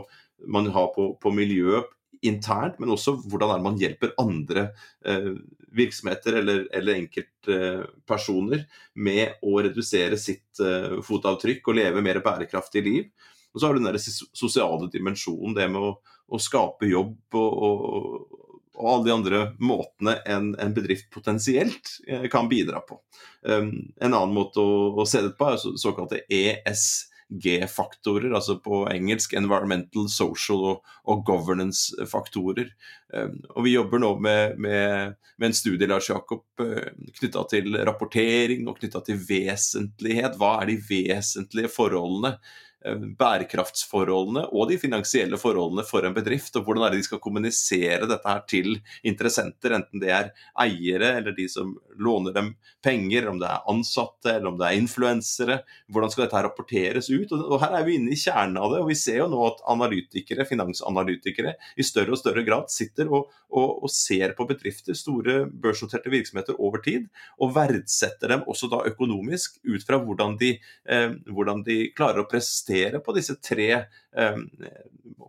man 0.49 0.71
har 0.73 0.89
på, 0.95 1.11
på 1.21 1.33
miljøet 1.37 1.91
internt, 2.25 2.79
men 2.81 2.93
også 2.93 3.13
hvordan 3.29 3.61
man 3.61 3.77
hjelper 3.81 4.15
andre 4.21 4.71
eh, 5.05 5.35
virksomheter 5.77 6.39
eller, 6.41 6.65
eller 6.73 6.97
enkeltpersoner 6.97 8.63
eh, 8.63 8.81
med 9.05 9.45
å 9.45 9.61
redusere 9.61 10.17
sitt 10.21 10.61
eh, 10.65 10.97
fotavtrykk 11.05 11.69
og 11.69 11.77
leve 11.77 12.01
mer 12.05 12.23
bærekraftig 12.25 12.83
liv. 12.89 13.29
Og 13.54 13.60
så 13.60 13.68
har 13.68 13.76
du 13.76 13.82
den 13.82 13.91
der 13.91 13.99
sosiale 13.99 14.88
dimensjonen, 14.91 15.56
det 15.58 15.68
med 15.72 15.84
å, 15.84 15.91
å 16.32 16.41
skape 16.41 16.89
jobb 16.89 17.36
og, 17.36 17.66
og, 17.68 18.41
og 18.82 18.89
alle 18.89 19.06
de 19.06 19.14
andre 19.14 19.39
måtene 19.60 20.16
en, 20.26 20.56
en 20.60 20.74
bedrift 20.74 21.10
potensielt 21.14 21.99
eh, 22.08 22.28
kan 22.32 22.49
bidra 22.49 22.80
på. 22.88 22.99
Um, 23.41 23.93
en 24.02 24.14
annen 24.14 24.34
måte 24.36 24.60
å, 24.62 24.95
å, 24.95 25.06
se 25.10 25.22
det 25.26 25.36
på 25.38 25.49
er 25.52 25.58
så, 25.62 25.74
såkalte 25.82 26.22
ESG-faktorer, 26.32 28.32
altså 28.34 28.58
på 28.64 28.88
engelsk 28.91 29.34
environmental, 29.38 30.10
social 30.12 30.66
og, 30.72 30.95
og 31.12 31.26
governance-faktorer. 31.28 32.68
Um, 33.14 33.38
og 33.54 33.68
Vi 33.68 33.76
jobber 33.76 34.02
nå 34.02 34.12
med, 34.24 34.58
med, 34.62 35.16
med 35.38 35.52
en 35.52 35.58
studie 35.58 35.89
Lars 35.89 36.10
Jakob, 36.10 36.45
uh, 36.64 36.89
knytta 37.20 37.41
til 37.52 37.78
rapportering 37.78 38.68
og 38.72 38.80
knytta 38.80 38.99
til 39.06 39.22
vesentlighet. 39.30 40.39
Hva 40.39 40.52
er 40.62 40.72
de 40.72 40.82
vesentlige 40.89 41.74
forholdene? 41.76 42.38
Eh, 42.82 42.97
bærekraftsforholdene 42.97 44.47
og 44.57 44.71
de 44.71 44.77
finansielle 44.82 45.38
forholdene 45.38 45.84
for 45.86 46.01
en 46.07 46.15
bedrift. 46.15 46.55
og 46.57 46.65
Hvordan 46.65 46.88
er 46.88 46.93
det 46.95 47.03
de 47.03 47.05
skal 47.05 47.19
kommunisere 47.21 48.07
dette 48.09 48.25
her 48.25 48.39
til 48.49 48.79
interessenter, 49.05 49.75
enten 49.77 50.01
det 50.01 50.09
er 50.09 50.32
eiere 50.63 51.11
eller 51.19 51.36
de 51.38 51.45
som 51.51 51.75
låner 52.01 52.34
dem 52.34 52.55
penger, 52.82 53.27
om 53.29 53.38
det 53.38 53.45
er 53.51 53.67
ansatte 53.69 54.34
eller 54.34 54.49
om 54.49 54.57
det 54.57 54.65
er 54.65 54.79
influensere. 54.79 55.59
Hvordan 55.93 56.09
skal 56.09 56.25
dette 56.25 56.39
her 56.39 56.47
rapporteres 56.47 57.11
ut? 57.11 57.36
Og 57.38 57.59
Her 57.61 57.75
er 57.77 57.86
vi 57.86 57.99
inne 57.99 58.15
i 58.15 58.17
kjernen 58.17 58.57
av 58.57 58.73
det. 58.73 58.82
og 58.82 58.89
Vi 58.89 58.97
ser 58.97 59.21
jo 59.21 59.29
nå 59.29 59.43
at 59.45 59.61
analytikere, 59.69 60.47
finansanalytikere 60.49 61.53
i 61.77 61.86
større 61.86 62.17
og 62.17 62.21
større 62.23 62.41
grad 62.47 62.73
sitter 62.73 63.13
og, 63.13 63.29
og, 63.53 63.86
og 63.86 63.93
ser 63.93 64.34
på 64.34 64.49
bedrifter, 64.49 64.97
store 64.97 65.45
børsnoterte 65.45 66.09
virksomheter 66.09 66.57
over 66.57 66.82
tid, 66.82 67.05
og 67.38 67.53
verdsetter 67.53 68.34
dem 68.34 68.49
også 68.49 68.71
da 68.73 68.82
økonomisk 68.89 69.61
ut 69.69 69.86
fra 69.86 70.01
hvordan 70.01 70.39
de, 70.41 70.55
eh, 70.89 71.13
hvordan 71.29 71.61
de 71.67 71.91
klarer 71.93 72.23
å 72.23 72.29
prestere 72.32 72.70
fokusere 72.72 72.99
på 73.03 73.15
disse 73.15 73.36
tre 73.41 73.72
eh, 73.72 74.38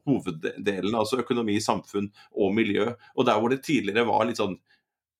hoveddelene, 0.07 0.99
altså 0.99 1.20
økonomi, 1.22 1.61
samfunn 1.61 2.11
og 2.34 2.55
miljø. 2.55 2.93
Og 3.16 3.26
der 3.26 3.38
hvor 3.38 3.51
det 3.51 3.64
tidligere 3.64 4.07
var 4.07 4.26
litt 4.26 4.40
sånn 4.40 4.59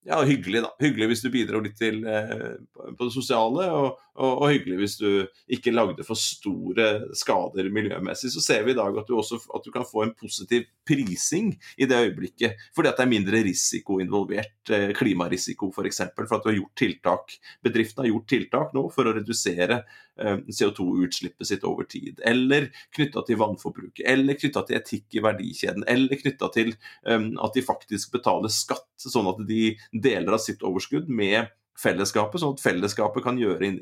ja, 0.05 0.19
hyggelig, 0.27 0.65
da. 0.65 0.73
Hyggelig 0.83 1.13
hvis 1.13 1.21
du 1.23 1.29
bidro 1.31 1.61
litt 1.63 1.77
til, 1.79 2.05
eh, 2.05 2.57
på 2.75 3.07
det 3.07 3.13
sosiale, 3.15 3.69
og, 3.71 4.01
og, 4.13 4.43
og, 4.43 4.47
hyggelig 4.53 4.79
hvis 4.81 4.97
du 5.01 5.09
ikke 5.57 5.73
lagde 5.73 6.05
for 6.05 6.19
store 6.19 6.89
skader 7.17 7.71
miljømessig. 7.73 8.33
Så 8.35 8.43
ser 8.45 8.67
vi 8.67 8.75
i 8.75 8.77
dag 8.79 8.99
at 9.01 9.09
du 9.09 9.17
også 9.17 9.39
at 9.57 9.65
du 9.65 9.71
kan 9.73 9.87
få 9.89 10.05
en 10.05 10.15
positiv 10.19 10.67
prising 10.89 11.53
i 11.81 11.89
det 11.89 12.01
øyeblikket. 12.09 12.61
Fordi 12.77 12.91
at 12.91 13.01
det 13.01 13.07
er 13.07 13.13
mindre 13.13 13.43
risiko 13.47 13.99
involvert, 14.03 14.59
eh, 14.71 14.93
klimarisiko 14.97 15.71
f.eks. 15.71 15.79
For, 15.79 15.89
eksempel, 15.89 16.29
for 16.29 16.37
at 16.37 16.45
du 16.45 16.51
har 16.51 16.59
gjort 16.59 16.77
tiltak. 16.83 17.37
Bedriften 17.65 18.05
har 18.05 18.11
gjort 18.11 18.29
tiltak 18.35 18.77
nå 18.77 18.85
for 18.93 19.09
å 19.09 19.17
redusere 19.17 19.81
eh, 19.81 20.45
CO2-utslippet 20.45 21.49
sitt 21.49 21.65
over 21.69 21.89
tid. 21.89 22.21
Eller 22.29 22.69
knytta 22.93 23.25
til 23.29 23.41
vannforbruket, 23.41 24.05
eller 24.13 24.37
knytta 24.37 24.67
til 24.69 24.81
etikk 24.83 25.17
i 25.17 25.25
verdikjeden, 25.25 25.89
eller 25.89 26.21
knytta 26.21 26.53
til 26.53 26.75
um, 27.09 27.33
at 27.41 27.57
de 27.57 27.65
faktisk 27.65 28.13
betaler 28.13 28.53
skatt, 28.53 28.91
sånn 29.01 29.31
at 29.31 29.41
de 29.49 29.73
deler 29.93 30.37
av 30.37 30.43
sitt 30.43 30.63
overskudd 30.67 31.09
med 31.09 31.49
fellesskapet, 31.79 32.41
sånn 32.43 32.55
at 32.57 32.63
fellesskapet 32.65 33.25
kan 33.25 33.39
gjøre 33.41 33.69
in, 33.69 33.81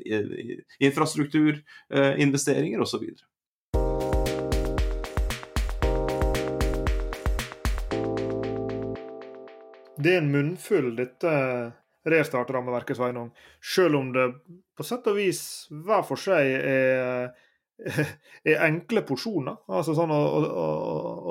infrastrukturinvesteringer 0.83 2.79
eh, 2.79 2.85
osv. 2.85 3.03
Det 10.01 10.15
er 10.15 10.21
en 10.23 10.31
munnfull, 10.33 10.95
dette 10.97 11.31
restart-rammeverket, 12.09 12.97
Sveinung. 12.97 13.29
Selv 13.61 13.99
om 13.99 14.09
det 14.13 14.27
på 14.77 14.85
sett 14.85 15.05
og 15.11 15.19
vis 15.19 15.41
hver 15.69 16.05
for 16.07 16.17
seg 16.17 16.55
er, 16.57 17.33
er 18.51 18.63
enkle 18.65 19.03
porsjoner. 19.05 19.59
Altså 19.69 19.93
sånn 19.97 20.13
å, 20.13 20.21
å, 20.39 20.65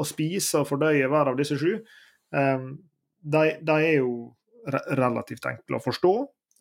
å 0.00 0.06
spise 0.06 0.62
og 0.62 0.68
fordøye 0.70 1.08
hver 1.11 1.32
av 1.32 1.40
disse 1.40 1.58
sju. 1.58 1.80
Um, 2.30 2.76
de, 3.20 3.56
de, 3.58 3.78
er 3.80 3.96
jo 3.98 4.12
relativt 4.94 5.48
enkle 5.50 5.80
å 5.80 5.84
forstå. 5.84 6.14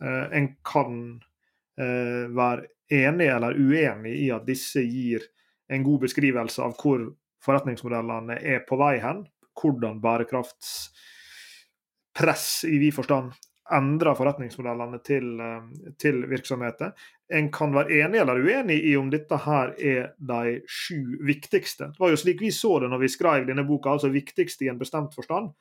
Eh, 0.04 0.38
en 0.38 0.56
kan 0.66 1.22
eh, 1.80 2.36
være 2.36 2.62
enig 2.89 3.28
eller 3.28 3.54
uenig 3.60 4.16
i 4.24 4.32
at 4.34 4.47
disse 4.47 4.82
gir 4.82 5.22
en 5.70 5.84
god 5.86 6.00
beskrivelse 6.08 6.62
av 6.64 6.74
hvor 6.80 7.16
forretningsmodellene 7.45 8.36
er 8.39 8.60
på 8.68 8.76
vei 8.80 9.00
hen. 9.04 9.28
Hvordan 9.60 10.02
bærekraftspress 10.04 12.66
i 12.70 12.78
vid 12.80 12.93
forstand 12.95 13.32
endrer 13.76 14.16
forretningsmodellene 14.18 15.00
til, 15.06 15.39
eh, 15.39 15.93
til, 16.02 16.24
virksomheter. 16.30 16.91
En 17.30 17.52
kan 17.52 17.74
være 17.74 18.02
enig 18.02 18.20
eller 18.20 18.41
uenig 18.41 18.80
i 18.89 18.95
om 18.97 19.10
dette 19.10 19.38
her 19.45 19.74
er 19.78 20.14
de 20.18 20.62
sju 20.68 21.20
viktigste. 21.26 21.91
Det 21.91 22.00
var 22.00 22.10
jo 22.10 22.18
slik 22.18 22.41
vi 22.41 22.52
så 22.52 22.80
det 22.80 22.89
når 22.89 23.04
vi 23.04 23.08
skrev 23.08 23.47
denne 23.47 23.68
boka, 23.68 23.89
altså 23.89 24.10
viktigste 24.10 24.66
i 24.66 24.70
en 24.70 24.80
bestemt 24.80 25.16
forstand. 25.16 25.52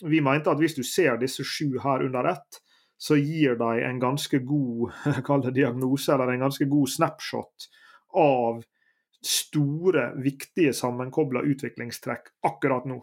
Vi 0.00 0.20
mente 0.20 0.50
at 0.50 0.58
hvis 0.58 0.78
du 0.78 0.82
ser 0.82 1.18
disse 1.18 1.44
sju 1.44 1.78
her 1.82 2.06
under 2.06 2.32
ett, 2.32 2.62
så 2.98 3.16
gir 3.16 3.54
de 3.54 3.82
en 3.84 4.00
ganske 4.02 4.38
god 4.38 5.52
diagnose, 5.54 6.14
eller 6.14 6.32
en 6.32 6.48
ganske 6.48 6.64
god 6.64 6.90
snapshot 6.90 7.68
av 8.14 8.62
store, 9.26 10.12
viktige 10.22 10.72
sammenkobla 10.74 11.42
utviklingstrekk 11.46 12.34
akkurat 12.46 12.86
nå. 12.90 12.98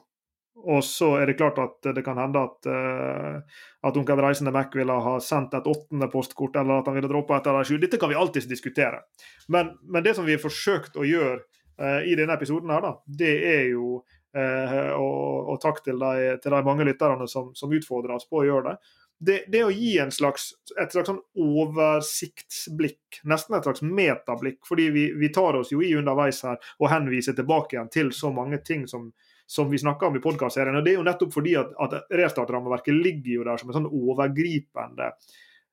Og 0.66 0.84
så 0.84 1.12
er 1.20 1.30
det 1.30 1.38
klart 1.38 1.60
at 1.62 1.88
det 1.96 2.02
kan 2.06 2.18
hende 2.18 2.42
at, 2.42 2.68
uh, 2.72 3.64
at 3.88 3.98
onkel 4.00 4.20
Reisende 4.24 4.54
Mac 4.56 4.74
ville 4.76 4.96
ha 5.08 5.16
sendt 5.22 5.54
et 5.54 5.68
åttende 5.68 6.08
postkort, 6.12 6.56
eller 6.56 6.80
at 6.80 6.90
han 6.90 6.96
ville 6.98 7.12
droppa 7.12 7.38
et 7.38 7.50
eller 7.52 7.68
sju. 7.68 7.76
Dette 7.80 8.00
kan 8.02 8.10
vi 8.10 8.18
alltids 8.18 8.48
diskutere. 8.50 9.04
Men, 9.52 9.76
men, 9.84 10.04
det 10.04 10.16
som 10.18 10.26
vi 10.26 10.34
har 10.38 10.44
forsøkt 10.44 10.98
å 10.98 11.06
gjøre 11.06 11.42
uh, 11.44 12.02
i 12.08 12.16
denne 12.18 12.40
episoden, 12.40 12.72
her 12.72 12.84
da, 12.88 12.96
det 13.06 13.36
er 13.52 13.66
jo 13.76 14.00
uh, 14.00 14.92
og, 14.96 15.52
og, 15.54 15.60
takk 15.64 15.84
til 15.86 16.00
de, 16.02 16.38
til 16.42 16.56
de 16.56 16.64
mange 16.66 16.88
lytterne 16.88 17.28
som, 17.30 17.52
som 17.56 17.76
utfordrer 17.76 18.16
oss 18.16 18.28
på 18.32 18.42
å 18.42 18.48
gjøre 18.48 18.72
det 18.72 18.78
det, 19.20 19.46
det, 19.48 19.64
å 19.64 19.72
gi 19.72 19.98
en 20.00 20.12
slags, 20.12 20.50
et 20.82 20.92
slags 20.92 21.08
sånn 21.08 21.22
oversiktsblikk, 21.40 23.22
nesten 23.24 23.56
et 23.56 23.68
slags 23.68 23.84
metablikk, 23.86 24.60
fordi 24.68 24.90
vi, 24.92 25.06
vi, 25.16 25.30
tar 25.34 25.56
oss 25.60 25.72
jo 25.72 25.80
i 25.84 25.94
underveis 25.96 26.42
her 26.44 26.60
og 26.82 26.92
henviser 26.92 27.38
tilbake 27.38 27.78
igjen 27.78 27.92
til 27.94 28.12
så 28.16 28.34
mange 28.36 28.60
ting 28.66 28.84
som, 28.92 29.08
som 29.48 29.72
vi 29.72 29.80
snakker 29.80 30.10
om 30.10 30.20
i 30.20 30.24
podkastserien. 30.24 30.82
Det 30.84 30.94
er 30.94 31.00
jo 31.00 31.08
nettopp 31.08 31.34
fordi 31.38 31.56
at, 31.62 31.72
at 31.88 31.98
restartrammeverket 32.12 33.00
ligger 33.00 33.40
jo 33.40 33.48
der 33.48 33.62
som 33.62 33.72
en 33.72 33.80
sånn 33.80 33.90
overgripende 33.90 35.10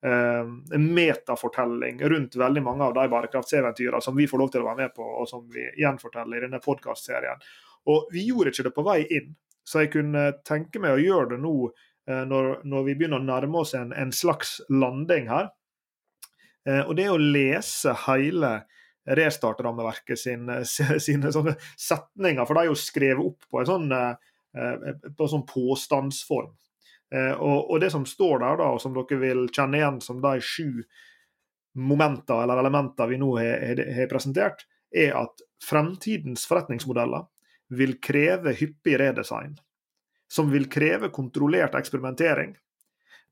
eh, 0.07 0.79
metafortelling 0.79 2.03
rundt 2.15 2.39
veldig 2.39 2.63
mange 2.63 2.89
av 2.89 2.97
de 2.99 3.11
bærekraftseventyrene 3.11 4.03
som 4.07 4.17
vi 4.17 4.31
får 4.31 4.45
lov 4.45 4.55
til 4.55 4.63
å 4.63 4.71
være 4.71 4.85
med 4.85 4.97
på, 4.97 5.03
og 5.03 5.29
som 5.31 5.49
vi 5.51 5.67
gjenforteller 5.83 6.39
i 6.39 6.47
denne 6.47 6.63
podkastserien. 6.63 7.43
Og 7.91 8.13
vi 8.15 8.29
gjorde 8.29 8.55
ikke 8.55 8.71
det 8.71 8.77
på 8.77 8.87
vei 8.87 9.01
inn, 9.11 9.33
så 9.67 9.83
jeg 9.83 9.97
kunne 9.97 10.29
tenke 10.47 10.79
meg 10.83 10.95
å 10.95 11.03
gjøre 11.03 11.35
det 11.35 11.43
nå 11.43 11.57
når, 12.07 12.47
når, 12.67 12.87
vi 12.89 12.95
begynner 12.99 13.21
å 13.21 13.25
nærme 13.25 13.61
oss 13.61 13.77
en, 13.79 13.93
en 13.95 14.11
slags 14.15 14.57
landing 14.73 15.29
her. 15.31 15.53
Eh, 16.69 16.83
og 16.87 16.97
det 16.99 17.09
å 17.11 17.19
lese 17.21 17.95
hele 18.07 18.53
restartrammeverket 19.19 20.21
sine, 20.21 20.61
sine 21.07 21.33
sånne 21.35 21.57
setninger, 21.75 22.45
for 22.47 22.57
de 22.59 22.65
er 22.65 22.71
jo 22.71 22.79
skrevet 22.79 23.33
opp 23.33 23.49
på 23.51 23.63
en 23.63 23.71
sånn, 23.71 23.89
eh, 23.93 24.93
på 25.09 25.27
en 25.27 25.33
sånn 25.37 25.49
påstandsform. 25.49 26.53
Og, 27.13 27.59
og, 27.69 27.75
det 27.83 27.91
som 27.93 28.07
står 28.09 28.39
der, 28.41 28.55
da, 28.57 28.67
og 28.73 28.79
som 28.81 28.95
dere 28.97 29.19
vil 29.21 29.43
kjenne 29.53 29.77
igjen 29.77 29.99
som 30.01 30.23
de 30.25 30.39
sju 30.41 30.79
momenter 31.77 32.41
eller 32.41 32.63
elementer 32.63 33.11
vi 33.11 33.19
nå 33.21 33.35
har 33.37 33.83
presentert, 34.09 34.65
er 34.89 35.13
at 35.21 35.43
fremtidens 35.61 36.47
forretningsmodeller 36.49 37.27
vil 37.77 37.99
kreve 38.01 38.55
hyppig 38.57 38.97
redesign 39.03 39.59
som 40.33 40.51
vil 40.51 40.69
kreve 40.73 41.11
kontrollert 41.13 41.75
eksperimentering. 41.77 42.55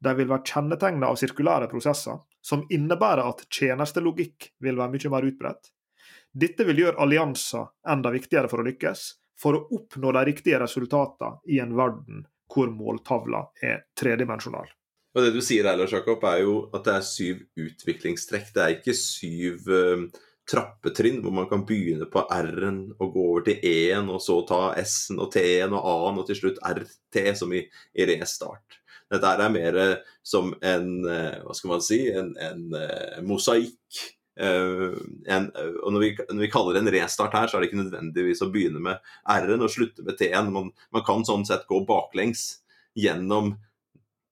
De 0.00 0.12
vil 0.16 0.28
være 0.28 0.44
kjennetegnet 0.52 1.08
av 1.08 1.16
sirkulære 1.20 1.68
prosesser, 1.72 2.18
som 2.44 2.66
innebærer 2.72 3.24
at 3.24 3.46
tjenestelogikk 3.52 4.50
vil 4.64 4.76
være 4.80 4.92
mye 4.92 5.12
mer 5.12 5.28
utbredt. 5.28 5.70
Dette 6.32 6.66
vil 6.68 6.84
gjøre 6.84 7.00
allianser 7.00 7.70
enda 7.88 8.12
viktigere 8.12 8.50
for 8.52 8.60
å 8.60 8.66
lykkes, 8.68 9.06
for 9.40 9.56
å 9.56 9.62
oppnå 9.78 10.12
de 10.12 10.26
riktige 10.28 10.60
resultatene 10.60 11.40
i 11.48 11.62
en 11.64 11.72
verden 11.78 12.26
hvor 12.50 12.68
måltavla 12.74 13.46
er 13.64 13.86
tredimensjonal. 13.98 14.68
Og 15.16 15.24
Det 15.24 15.32
du 15.34 15.40
sier 15.42 15.66
her, 15.66 15.78
Lars 15.80 15.94
Jakob, 15.94 16.22
er 16.28 16.44
jo 16.44 16.56
at 16.76 16.84
det 16.86 16.96
er 16.98 17.06
syv 17.06 17.40
utviklingstrekk. 17.58 18.52
Det 18.54 18.62
er 18.62 18.76
ikke 18.76 18.94
syv 18.94 19.72
uh, 19.72 20.04
trappetrinn 20.50 21.20
hvor 21.22 21.34
man 21.34 21.48
kan 21.50 21.62
begynne 21.66 22.08
på 22.10 22.24
R-en 22.34 22.82
og 22.98 23.14
gå 23.14 23.24
over 23.32 23.46
til 23.46 23.64
E-en, 23.66 24.10
og 24.10 24.22
så 24.24 24.40
ta 24.48 24.60
S-en 24.82 25.20
og 25.22 25.30
T-en 25.34 25.74
og 25.76 25.86
A-en 25.92 26.20
og 26.22 26.28
til 26.28 26.40
slutt 26.40 26.60
RT, 26.66 27.22
som 27.38 27.54
i, 27.54 27.62
i 27.94 28.06
restart. 28.10 28.80
Dette 29.10 29.30
er 29.34 29.50
mer 29.50 29.76
som 30.22 30.52
en 30.62 30.90
eh, 31.10 31.40
hva 31.42 31.54
skal 31.56 31.72
man 31.72 31.82
si, 31.82 32.04
en, 32.14 32.30
en 32.38 32.66
uh, 32.76 33.20
mosaikk. 33.26 34.02
Når 34.40 35.98
vi, 36.00 36.12
når 36.30 36.38
vi, 36.40 36.48
kaller 36.48 36.76
det 36.76 36.80
en 36.80 36.92
restart 36.94 37.34
her, 37.36 37.50
så 37.50 37.58
er 37.58 37.60
det 37.60 37.68
ikke 37.68 37.80
nødvendigvis 37.82 38.40
å 38.46 38.48
begynne 38.54 38.80
med 38.80 39.10
R-en 39.28 39.66
og 39.66 39.72
slutte 39.74 40.06
med 40.06 40.16
T-en. 40.16 40.52
Man, 40.54 40.70
man, 40.94 41.04
kan 41.04 41.26
sånn 41.28 41.44
sett 41.44 41.66
gå 41.68 41.82
baklengs 41.84 42.62
gjennom 42.96 43.52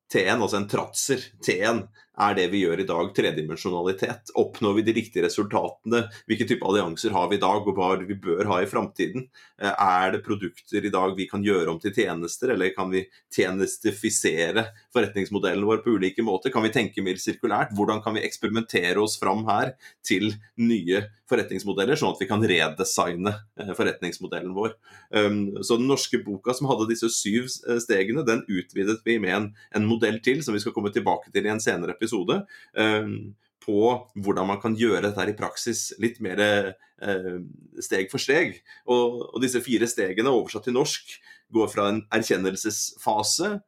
T-en, 0.09 0.41
altså 0.41 0.63
en 0.63 0.71
tratser. 0.71 1.27
T-en 1.45 1.83
er 2.19 2.35
det 2.35 2.49
vi 2.53 2.63
gjør 2.65 2.83
i 2.83 2.87
dag, 2.89 3.11
tredimensjonalitet? 3.15 4.33
Oppnår 4.39 4.79
vi 4.79 4.85
de 4.89 4.95
riktige 4.97 5.25
resultatene? 5.27 6.05
Hvilke 6.27 6.49
type 6.51 6.67
allianser 6.67 7.15
har 7.15 7.29
vi 7.31 7.39
i 7.39 7.43
dag, 7.43 7.63
og 7.63 7.79
hva 7.79 7.93
vi 8.03 8.17
bør 8.19 8.49
ha 8.51 8.61
i 8.63 8.71
framtiden? 8.71 9.29
Eh, 9.61 9.71
er 9.71 10.15
det 10.15 10.25
produkter 10.27 10.85
i 10.85 10.93
dag 10.95 11.15
vi 11.19 11.29
kan 11.31 11.45
gjøre 11.47 11.71
om 11.71 11.79
til 11.83 11.95
tjenester, 11.95 12.55
eller 12.55 12.75
kan 12.75 12.91
vi 12.91 13.05
tjenestifisere 13.35 14.67
forretningsmodellen 14.95 15.67
vår 15.69 15.85
på 15.85 15.95
ulike 15.95 16.25
måter? 16.27 16.53
Kan 16.55 16.67
vi 16.67 16.75
tenke 16.75 17.05
mer 17.07 17.21
sirkulært? 17.23 17.77
Hvordan 17.79 18.03
kan 18.03 18.19
vi 18.19 18.25
eksperimentere 18.27 18.99
oss 19.03 19.19
fram 19.21 19.47
her 19.49 19.77
til 20.07 20.33
nye 20.59 21.05
forretningsmodeller, 21.29 21.99
sånn 21.99 22.15
at 22.15 22.23
vi 22.23 22.31
kan 22.31 22.43
redesigne 22.43 23.35
eh, 23.61 23.73
forretningsmodellen 23.79 24.57
vår? 24.57 24.75
Um, 25.15 25.41
så 25.63 25.79
den 25.79 25.87
norske 25.91 26.19
boka 26.25 26.57
som 26.57 26.67
hadde 26.71 26.91
disse 26.91 27.13
syv 27.15 27.47
eh, 27.47 27.79
stegene, 27.85 28.27
den 28.27 28.43
utvidet 28.49 29.01
vi 29.07 29.21
med 29.23 29.37
en, 29.37 29.51
en 29.77 29.87
modell 29.89 30.19
til, 30.25 30.43
som 30.43 30.57
vi 30.57 30.63
skal 30.65 30.75
komme 30.75 30.91
tilbake 30.95 31.31
til 31.31 31.47
i 31.47 31.53
en 31.53 31.63
senere 31.63 31.95
episode 31.95 32.08
episode 32.09 32.41
ehm, 32.79 33.35
på 33.69 33.81
hvordan 34.17 34.49
man 34.49 34.61
kan 34.63 34.77
gjøre 34.79 35.11
dette 35.11 35.27
i 35.29 35.37
praksis 35.37 35.91
litt 36.01 36.23
mer 36.25 36.41
eh, 36.41 37.35
steg 37.85 38.09
for 38.11 38.23
steg. 38.23 38.63
Og, 38.89 39.21
og, 39.29 39.41
disse 39.45 39.61
fire 39.65 39.89
stegene 39.91 40.33
oversatt 40.33 40.65
til 40.69 40.79
norsk 40.79 41.19
går 41.53 41.69
fra 41.73 41.91
en 41.93 42.01
erkjennelsesfase 42.15 43.59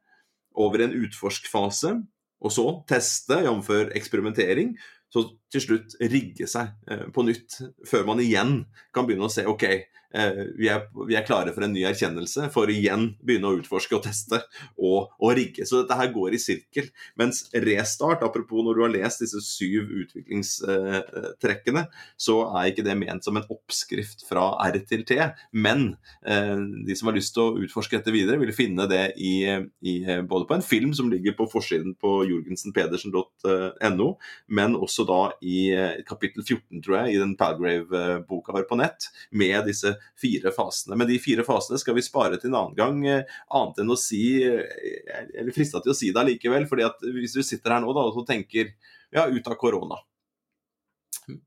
over 0.61 0.83
en 0.83 0.97
utforskfase, 1.05 1.93
og 2.41 2.51
så 2.51 2.65
teste, 2.89 3.37
jf. 3.45 3.69
eksperimentering. 3.95 4.73
Så 5.11 5.25
til 5.51 5.63
slutt 5.63 5.95
rigge 6.01 6.47
seg 6.49 6.71
eh, 6.89 7.07
på 7.13 7.23
nytt, 7.27 7.59
før 7.87 8.07
man 8.09 8.23
igjen 8.23 8.61
kan 8.95 9.05
begynne 9.05 9.27
å 9.27 9.33
se 9.33 9.45
OK, 9.47 9.67
vi, 10.11 10.67
er, 10.67 10.85
vi, 11.07 11.15
er, 11.15 11.25
klare 11.25 11.53
for 11.55 11.63
en 11.65 11.73
ny 11.75 11.85
erkjennelse, 11.87 12.49
for 12.53 12.69
igjen 12.71 13.11
begynne 13.23 13.51
å 13.51 13.57
utforske 13.59 13.95
og 13.97 14.03
teste 14.05 14.41
og, 14.75 15.11
og, 15.19 15.29
rigge. 15.37 15.65
Så 15.67 15.81
dette 15.81 15.97
her 15.97 16.11
går 16.13 16.35
i 16.35 16.41
sirkel. 16.41 16.89
Mens 17.19 17.45
restart, 17.53 18.23
apropos 18.25 18.65
når 18.65 18.77
du 18.77 18.83
har 18.85 18.93
lest 18.93 19.23
disse 19.23 19.41
syv 19.45 19.91
utviklingstrekkene, 20.03 21.85
så 22.19 22.37
er 22.49 22.71
ikke 22.71 22.85
det 22.87 22.97
ment 22.99 23.25
som 23.25 23.39
en 23.39 23.47
oppskrift 23.51 24.25
fra 24.27 24.51
R 24.67 24.79
til 24.87 25.05
T. 25.07 25.17
Men 25.51 25.93
eh, 26.25 26.57
de 26.87 26.97
som 26.97 27.11
har 27.11 27.17
lyst 27.17 27.35
til 27.37 27.45
å 27.45 27.63
utforske 27.63 27.99
dette 27.99 28.15
videre, 28.15 28.39
vil 28.41 28.53
finne 28.55 28.87
det 28.91 29.03
i, 29.21 29.47
i, 29.47 29.95
både 30.27 30.49
på 30.49 30.57
en 30.57 30.65
film 30.65 30.95
som 30.97 31.11
ligger 31.11 31.37
på 31.37 31.47
forsiden 31.51 31.95
på 32.01 32.17
jorgensenpedersen.no, 32.29 34.09
men 34.51 34.75
også 34.75 35.07
da 35.07 35.21
i 35.45 35.71
kapittel 36.07 36.43
14, 36.43 36.81
tror 36.83 37.01
jeg, 37.01 37.15
i 37.15 37.21
den 37.21 37.35
Palgrave-boka 37.39 38.55
vår 38.55 38.67
på 38.69 38.79
nett, 38.79 39.09
med 39.31 39.65
disse 39.69 39.95
fire 40.19 40.53
fasene. 40.55 40.97
Men 40.99 41.09
de 41.09 41.19
fire 41.21 41.45
fasene 41.47 41.79
skal 41.81 41.97
vi 41.97 42.05
spare 42.05 42.39
til 42.39 42.51
en 42.51 42.59
annen 42.61 42.77
gang, 42.77 43.01
eh, 43.07 43.39
annet 43.57 43.81
enn 43.83 43.93
å 43.93 43.99
si 43.99 44.21
Eller 44.43 45.51
frista 45.55 45.81
til 45.81 45.93
å 45.93 45.97
si 45.97 46.11
det 46.11 46.21
allikevel. 46.21 46.67
fordi 46.69 46.85
at 46.85 47.01
hvis 47.01 47.35
du 47.35 47.43
sitter 47.43 47.75
her 47.75 47.81
nå 47.81 47.93
da, 47.93 48.07
og 48.07 48.27
tenker 48.27 48.73
ja, 49.11 49.27
ut 49.27 49.47
av 49.47 49.55
korona 49.59 49.99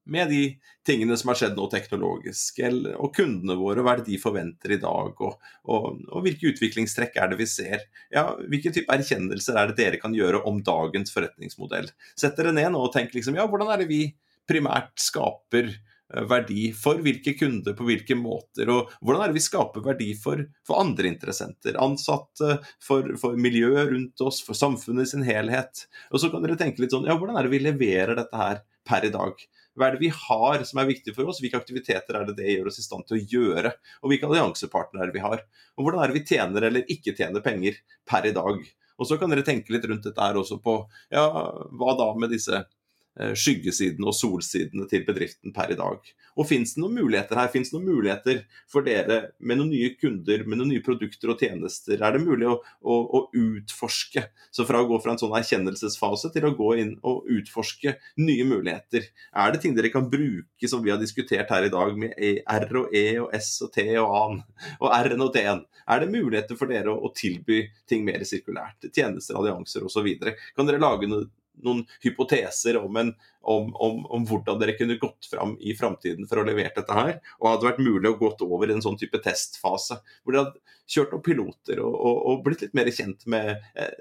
med 0.05 0.28
de 0.28 0.42
tingene 0.86 1.16
som 1.16 1.30
har 1.30 1.38
skjedd 1.38 1.57
nå 1.59 1.66
teknologisk, 1.72 2.61
og 2.94 3.14
kundene 3.16 3.57
våre, 3.59 3.82
hva 3.84 3.94
er 3.94 4.02
det 4.02 4.12
de 4.12 4.20
forventer 4.22 4.76
i 4.76 4.80
dag, 4.82 5.20
og, 5.26 5.48
og, 5.64 5.88
og, 6.11 6.18
hvilke 6.24 6.52
utviklingstrekk 6.52 7.18
er 7.20 7.32
det 7.32 7.40
vi 7.40 7.48
ser? 7.50 7.86
Ja, 8.14 8.26
Hvilke 8.50 8.72
type 8.74 8.92
erkjennelser 8.94 9.59
er 9.61 9.70
det 9.70 9.78
dere 9.80 10.02
kan 10.02 10.14
gjøre 10.16 10.44
om 10.48 10.61
dagens 10.64 11.14
forretningsmodell? 11.14 11.90
Sett 12.18 12.38
dere 12.38 12.55
ned 12.55 12.72
nå 12.74 12.84
og 12.86 12.92
tenk 12.94 13.16
liksom, 13.16 13.38
ja, 13.40 13.48
hvordan 13.50 13.72
er 13.74 13.82
det 13.82 13.90
vi 13.90 14.05
primært 14.48 14.94
skaper 15.00 15.72
Eh, 15.72 15.93
verdi 16.28 16.68
for 16.76 17.00
hvilke 17.02 17.34
kunder, 17.38 17.74
på 17.76 17.86
hvilke 17.88 18.16
måter. 18.18 18.70
Og 18.70 18.92
hvordan 19.00 19.24
er 19.24 19.32
det 19.32 19.38
vi 19.38 19.44
skaper 19.44 19.84
verdi 19.84 20.10
for, 20.18 20.44
for 20.66 20.80
andre 20.82 21.10
interessenter? 21.10 21.78
Ansatte, 21.82 22.58
for, 22.82 23.14
for, 23.20 23.38
miljøet 23.40 23.90
rundt 23.90 24.24
oss, 24.24 24.40
for 24.46 24.58
samfunnet 24.58 25.08
i 25.08 25.12
sin 25.14 25.26
helhet. 25.26 25.86
Og 26.12 26.22
så 26.22 26.30
kan 26.32 26.44
dere 26.44 26.58
tenke 26.60 26.84
litt 26.84 26.94
sånn, 26.94 27.08
ja, 27.08 27.18
hvordan 27.18 27.38
er 27.38 27.46
det 27.46 27.54
vi 27.54 27.64
leverer 27.64 28.18
dette 28.18 28.40
her 28.40 28.62
per 28.86 29.08
i 29.08 29.12
dag? 29.14 29.42
Hva 29.74 29.88
er 29.88 29.96
det 29.96 30.04
vi 30.04 30.12
har 30.14 30.62
som 30.68 30.78
er 30.78 30.90
viktig 30.92 31.16
for 31.16 31.30
oss? 31.30 31.40
Hvilke 31.42 31.58
aktiviteter 31.58 32.20
er 32.20 32.28
det 32.28 32.36
det 32.38 32.52
gjør 32.52 32.70
oss 32.70 32.78
i 32.78 32.86
stand 32.86 33.08
til 33.08 33.18
å 33.18 33.24
gjøre? 33.34 33.74
Og 34.04 34.12
hvilke 34.12 34.30
alliansepartnere 34.30 35.14
vi 35.14 35.24
har? 35.24 35.42
Og 35.74 35.86
hvordan 35.86 36.04
er 36.04 36.12
det 36.12 36.20
vi 36.20 36.28
tjener 36.30 36.68
eller 36.70 36.94
ikke 36.94 37.16
tjener 37.18 37.42
penger 37.44 37.82
per 38.06 38.30
i 38.30 38.34
dag? 38.36 38.62
Og 38.94 39.10
så 39.10 39.18
kan 39.18 39.32
dere 39.32 39.42
tenke 39.42 39.74
litt 39.74 39.88
rundt 39.90 40.06
dette 40.06 40.22
her 40.22 40.38
også 40.38 40.60
på 40.62 40.76
ja, 41.10 41.26
hva 41.74 41.96
da 41.98 42.12
med 42.14 42.30
disse 42.30 42.62
Eh, 42.62 42.74
skyggesidene 43.14 44.08
og 44.10 44.16
solsidene 44.18 44.88
til 44.90 45.04
bedriften 45.06 45.54
per 45.54 45.70
i 45.70 45.78
dag. 45.78 46.14
Og 46.34 46.48
Fins 46.48 46.74
det 46.74 46.82
noen 46.82 46.96
muligheter 46.98 47.38
her? 47.38 47.50
Fins 47.52 47.70
det 47.70 47.76
noen 47.78 47.86
muligheter 47.94 48.40
for 48.70 48.86
dere 48.86 49.20
med 49.38 49.60
noen 49.60 49.70
nye 49.70 49.92
kunder, 49.98 50.42
med 50.48 50.58
noen 50.58 50.72
nye 50.74 50.82
produkter 50.84 51.30
og 51.30 51.42
tjenester? 51.42 52.00
Er 52.00 52.16
det 52.16 52.24
mulig 52.24 52.48
å, 52.50 52.56
å, 52.82 52.96
å 53.04 53.20
utforske? 53.38 54.26
Så 54.54 54.66
fra 54.66 54.82
å 54.82 54.88
gå 54.90 54.98
fra 55.02 55.14
en 55.14 55.20
sånn 55.22 55.36
erkjennelsesfase 55.38 56.32
til 56.34 56.48
å 56.48 56.54
gå 56.58 56.72
inn 56.82 56.94
og 57.06 57.30
utforske 57.30 57.96
nye 58.22 58.48
muligheter. 58.48 59.06
Er 59.30 59.54
det 59.54 59.62
ting 59.62 59.78
dere 59.78 59.92
kan 59.94 60.10
bruke 60.10 60.70
som 60.70 60.82
vi 60.84 60.90
har 60.90 60.98
diskutert 61.02 61.52
her 61.54 61.68
i 61.68 61.72
dag, 61.72 61.94
med 61.98 62.18
e, 62.18 62.36
R 62.42 62.82
og 62.82 62.90
E 62.94 63.06
og 63.22 63.30
S 63.36 63.54
og 63.64 63.70
T 63.76 63.86
og 64.00 64.10
A-en 64.10 64.42
og 64.80 64.90
R-en 64.90 65.24
og 65.28 65.32
T-en? 65.36 65.62
Er 65.84 66.02
det 66.02 66.10
muligheter 66.10 66.58
for 66.58 66.70
dere 66.70 66.90
å, 66.90 66.98
å 67.06 67.14
tilby 67.14 67.62
ting 67.90 68.02
mer 68.06 68.26
sirkulært? 68.26 68.90
Tjenester, 68.90 69.38
allianser 69.38 69.86
osv.? 69.86 70.10
Kan 70.56 70.66
dere 70.66 70.82
lage 70.82 71.10
noe 71.10 71.30
noen 71.62 71.84
hypoteser 72.02 72.78
om, 72.80 72.96
en, 73.00 73.12
om, 73.40 73.70
om, 73.74 74.02
om, 74.07 74.26
hvordan 74.28 74.61
dere 74.61 74.76
kunne 74.78 74.98
gått 75.00 75.28
fram 75.30 75.57
i 75.61 75.76
framtiden 75.78 76.28
for 76.30 76.40
å 76.40 76.46
levere 76.48 76.74
dette 76.76 76.98
her. 76.98 77.18
Og 77.40 77.50
hadde 77.52 77.68
vært 77.70 77.84
mulig 77.84 78.11
å 78.11 78.18
gått 78.20 78.44
over 78.46 78.70
i 78.70 78.76
en 78.76 78.84
sånn 78.84 78.98
type 79.00 79.20
testfase. 79.24 80.00
Hvor 80.22 80.34
dere 80.34 80.46
hadde 80.46 80.62
kjørt 80.90 81.14
opp 81.16 81.24
piloter 81.24 81.80
og, 81.80 81.94
og, 81.94 82.16
og 82.28 82.44
blitt 82.44 82.64
litt 82.66 82.76
mer 82.76 82.90
kjent 82.92 83.24
med 83.30 83.55
eh, 83.78 83.94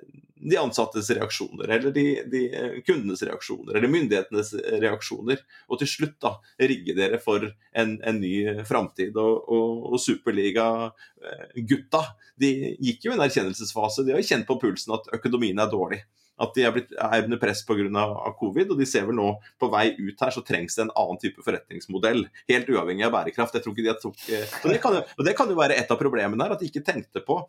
de 0.43 0.58
ansattes 0.60 1.10
reaksjoner, 1.16 1.70
eller 1.70 1.91
de, 1.95 2.24
de, 2.32 2.41
eh, 2.56 2.82
kundenes 2.84 3.24
reaksjoner, 3.24 3.76
eller 3.78 3.88
myndighetenes 3.91 4.54
reaksjoner. 4.84 5.38
Og 5.72 5.80
til 5.80 5.89
slutt 5.89 6.18
da 6.24 6.32
rigge 6.60 6.93
dere 6.97 7.20
for 7.24 7.39
en, 7.47 8.01
en 8.04 8.20
ny 8.20 8.64
framtid. 8.68 9.16
Og, 9.20 9.47
og, 9.47 9.93
og 9.93 10.01
Superliga-gutta 10.04 12.01
eh, 12.04 12.12
de 12.43 12.51
gikk 12.89 13.08
jo 13.08 13.14
en 13.16 13.24
erkjennelsesfase. 13.24 14.04
De 14.04 14.12
har 14.16 14.20
jo 14.24 14.30
kjent 14.34 14.49
på 14.49 14.60
pulsen 14.66 14.91
at 14.97 15.08
økonomien 15.16 15.60
er 15.64 15.72
dårlig 15.72 16.01
at 16.42 16.56
de 16.56 16.64
er, 16.66 16.74
blitt, 16.76 16.94
er 16.98 17.26
under 17.28 17.40
press 17.42 17.62
pga. 17.68 18.06
covid. 18.40 18.72
Og 18.74 18.80
de 18.80 18.88
ser 18.90 19.06
vel 19.08 19.18
nå 19.18 19.30
på 19.62 19.70
vei 19.74 19.86
ut 20.00 20.26
her, 20.26 20.34
så 20.34 20.44
trengs 20.46 20.78
det 20.78 20.88
en 20.88 20.96
annen 21.04 21.22
type 21.22 21.44
forretningsmodell. 21.46 22.26
Helt 22.50 22.72
uavhengig 22.74 23.08
av 23.08 23.14
bærekraft. 23.16 23.58
Jeg 23.58 23.66
tror 23.66 23.76
ikke 23.76 23.90
de 23.90 24.00
tok, 24.02 24.26
eh, 24.30 24.58
og, 24.64 24.72
det 24.72 24.82
kan 24.84 24.98
jo, 24.98 25.04
og 25.18 25.28
det 25.28 25.36
kan 25.38 25.52
jo 25.52 25.60
være 25.60 25.78
et 25.80 25.94
av 25.94 26.00
problemene 26.00 26.48
her, 26.48 26.56
at 26.56 26.64
de 26.64 26.72
ikke 26.72 26.86
tenkte 26.86 27.24
på 27.26 27.42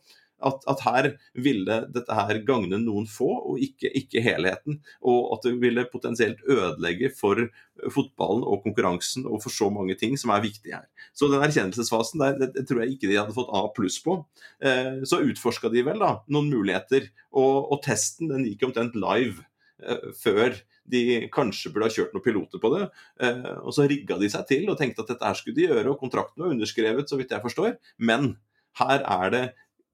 at, 0.43 0.65
at, 0.71 0.83
her 0.85 1.09
ville 1.39 1.77
dette 1.95 2.17
her 2.17 2.41
gagne 2.47 2.79
noen 2.83 3.07
få, 3.11 3.29
og 3.53 3.63
ikke, 3.63 3.91
ikke, 4.01 4.23
helheten. 4.25 4.81
Og 5.07 5.37
at 5.37 5.47
det 5.47 5.55
ville 5.63 5.87
potensielt 5.93 6.43
ødelegge 6.51 7.11
for 7.15 7.47
fotballen 7.95 8.45
og 8.47 8.63
konkurransen 8.67 9.29
og 9.29 9.43
for 9.45 9.55
så 9.55 9.71
mange 9.75 9.97
ting 10.01 10.19
som 10.21 10.33
er 10.35 10.45
viktige 10.45 10.79
her. 10.79 11.09
Så 11.17 11.31
den 11.31 11.43
erkjennelsesfasen 11.45 12.23
der 12.23 12.39
det, 12.41 12.53
det 12.59 12.67
tror 12.69 12.85
jeg 12.85 12.97
ikke 12.97 13.11
de 13.11 13.19
hadde 13.21 13.37
fått 13.37 13.53
A 13.55 13.65
pluss 13.75 13.99
på. 14.05 14.21
Eh, 14.65 15.03
så 15.09 15.23
utforska 15.25 15.73
de 15.73 15.85
vel 15.87 16.03
da 16.03 16.17
noen 16.29 16.53
muligheter, 16.53 17.11
og, 17.35 17.73
og 17.75 17.83
testen 17.87 18.31
den 18.33 18.47
gikk 18.49 18.69
omtrent 18.69 18.97
live 18.99 19.45
eh, 19.83 20.11
før 20.21 20.57
de 20.91 21.29
kanskje 21.33 21.73
burde 21.73 21.89
ha 21.89 21.95
kjørt 21.95 22.15
noen 22.15 22.25
piloter 22.25 22.61
på 22.61 22.71
det. 22.77 22.89
Eh, 23.25 23.53
og 23.63 23.73
så 23.77 23.89
rigga 23.89 24.19
de 24.21 24.31
seg 24.33 24.49
til 24.51 24.67
og 24.69 24.79
tenkte 24.81 25.05
at 25.05 25.15
dette 25.15 25.31
her 25.31 25.39
skulle 25.39 25.59
de 25.59 25.69
gjøre, 25.69 25.87
og 25.93 26.01
kontrakten 26.03 26.45
var 26.45 26.53
underskrevet, 26.53 27.09
så 27.09 27.19
vidt 27.21 27.33
jeg 27.35 27.45
forstår. 27.45 27.79
Men 27.97 28.35
her 28.81 29.05
er 29.07 29.31
det 29.33 29.45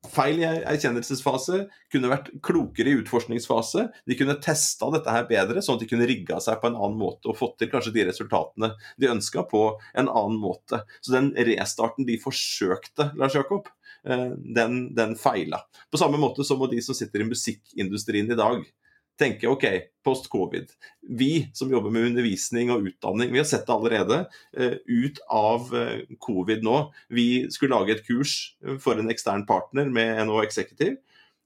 feil 0.09 0.41
i 0.41 0.47
erkjennelsesfase, 0.49 1.65
kunne 1.93 2.11
vært 2.11 2.31
klokere 2.45 2.93
i 2.93 3.01
utforskningsfase. 3.03 3.87
De 4.09 4.17
kunne 4.19 4.39
testa 4.43 4.89
dette 4.95 5.13
her 5.13 5.27
bedre, 5.29 5.63
sånn 5.65 5.77
at 5.77 5.85
de 5.85 5.91
kunne 5.91 6.09
rigga 6.09 6.41
seg 6.43 6.61
på 6.63 6.71
en 6.71 6.79
annen 6.79 6.99
måte 7.01 7.31
og 7.31 7.39
fått 7.39 7.59
til 7.61 7.71
kanskje 7.73 7.93
de 7.99 8.07
resultatene 8.09 8.73
de 9.01 9.11
ønska 9.13 9.45
på 9.51 9.65
en 9.93 10.09
annen 10.09 10.41
måte. 10.41 10.83
Så 11.05 11.15
den 11.17 11.33
restarten 11.37 12.09
de 12.09 12.17
forsøkte, 12.23 13.11
Lars 13.21 13.37
Jakob, 13.37 13.69
eh, 14.09 14.31
den, 14.57 14.83
den 14.97 15.17
feila. 15.21 15.63
På 15.93 16.01
samme 16.01 16.21
måte 16.21 16.47
så 16.49 16.57
må 16.57 16.71
de 16.71 16.81
som 16.85 16.97
sitter 16.97 17.25
i 17.25 17.31
musikkindustrien 17.31 18.33
i 18.33 18.41
dag 18.41 18.65
tenke 19.21 19.51
ok, 19.51 19.67
post 20.05 20.31
covid. 20.33 20.73
Vi 21.19 21.51
som 21.57 21.71
jobber 21.73 21.93
med 21.93 22.09
undervisning 22.11 22.73
og 22.73 22.89
utdanning, 22.89 23.33
vi 23.35 23.41
har 23.43 23.49
sett 23.49 23.67
det 23.69 23.75
allerede. 23.75 24.23
Uh, 24.57 24.77
ut 24.89 25.21
av 25.29 25.71
uh, 25.75 26.01
covid 26.25 26.65
nå. 26.67 26.79
Vi 27.13 27.29
skulle 27.53 27.77
lage 27.77 27.99
et 27.99 28.05
kurs 28.07 28.55
eh, 28.65 28.79
for 28.81 29.01
en 29.01 29.13
ekstern 29.13 29.47
partner 29.49 29.91
med 29.93 30.25
NHO 30.27 30.43
Executive. 30.45 30.99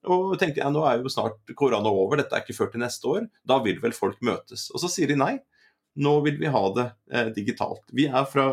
Og 0.05 0.37
tenkte 0.41 0.61
jeg, 0.61 0.73
nå 0.73 0.85
er 0.85 1.01
jo 1.01 1.13
snart 1.13 1.55
korona 1.57 1.89
over, 1.89 2.21
dette 2.21 2.37
er 2.37 2.45
ikke 2.45 2.57
før 2.57 2.71
til 2.73 2.83
neste 2.85 3.09
år. 3.09 3.29
Da 3.49 3.59
vil 3.65 3.81
vel 3.83 3.97
folk 3.97 4.21
møtes. 4.25 4.69
Og 4.75 4.83
så 4.83 4.91
sier 4.93 5.11
de 5.11 5.17
nei. 5.19 5.35
Nå 5.95 6.21
vil 6.25 6.39
vi 6.39 6.51
ha 6.51 6.63
det 6.75 6.85
eh, 7.13 7.29
digitalt. 7.37 7.85
Vi 7.95 8.09
er 8.11 8.25
fra 8.27 8.49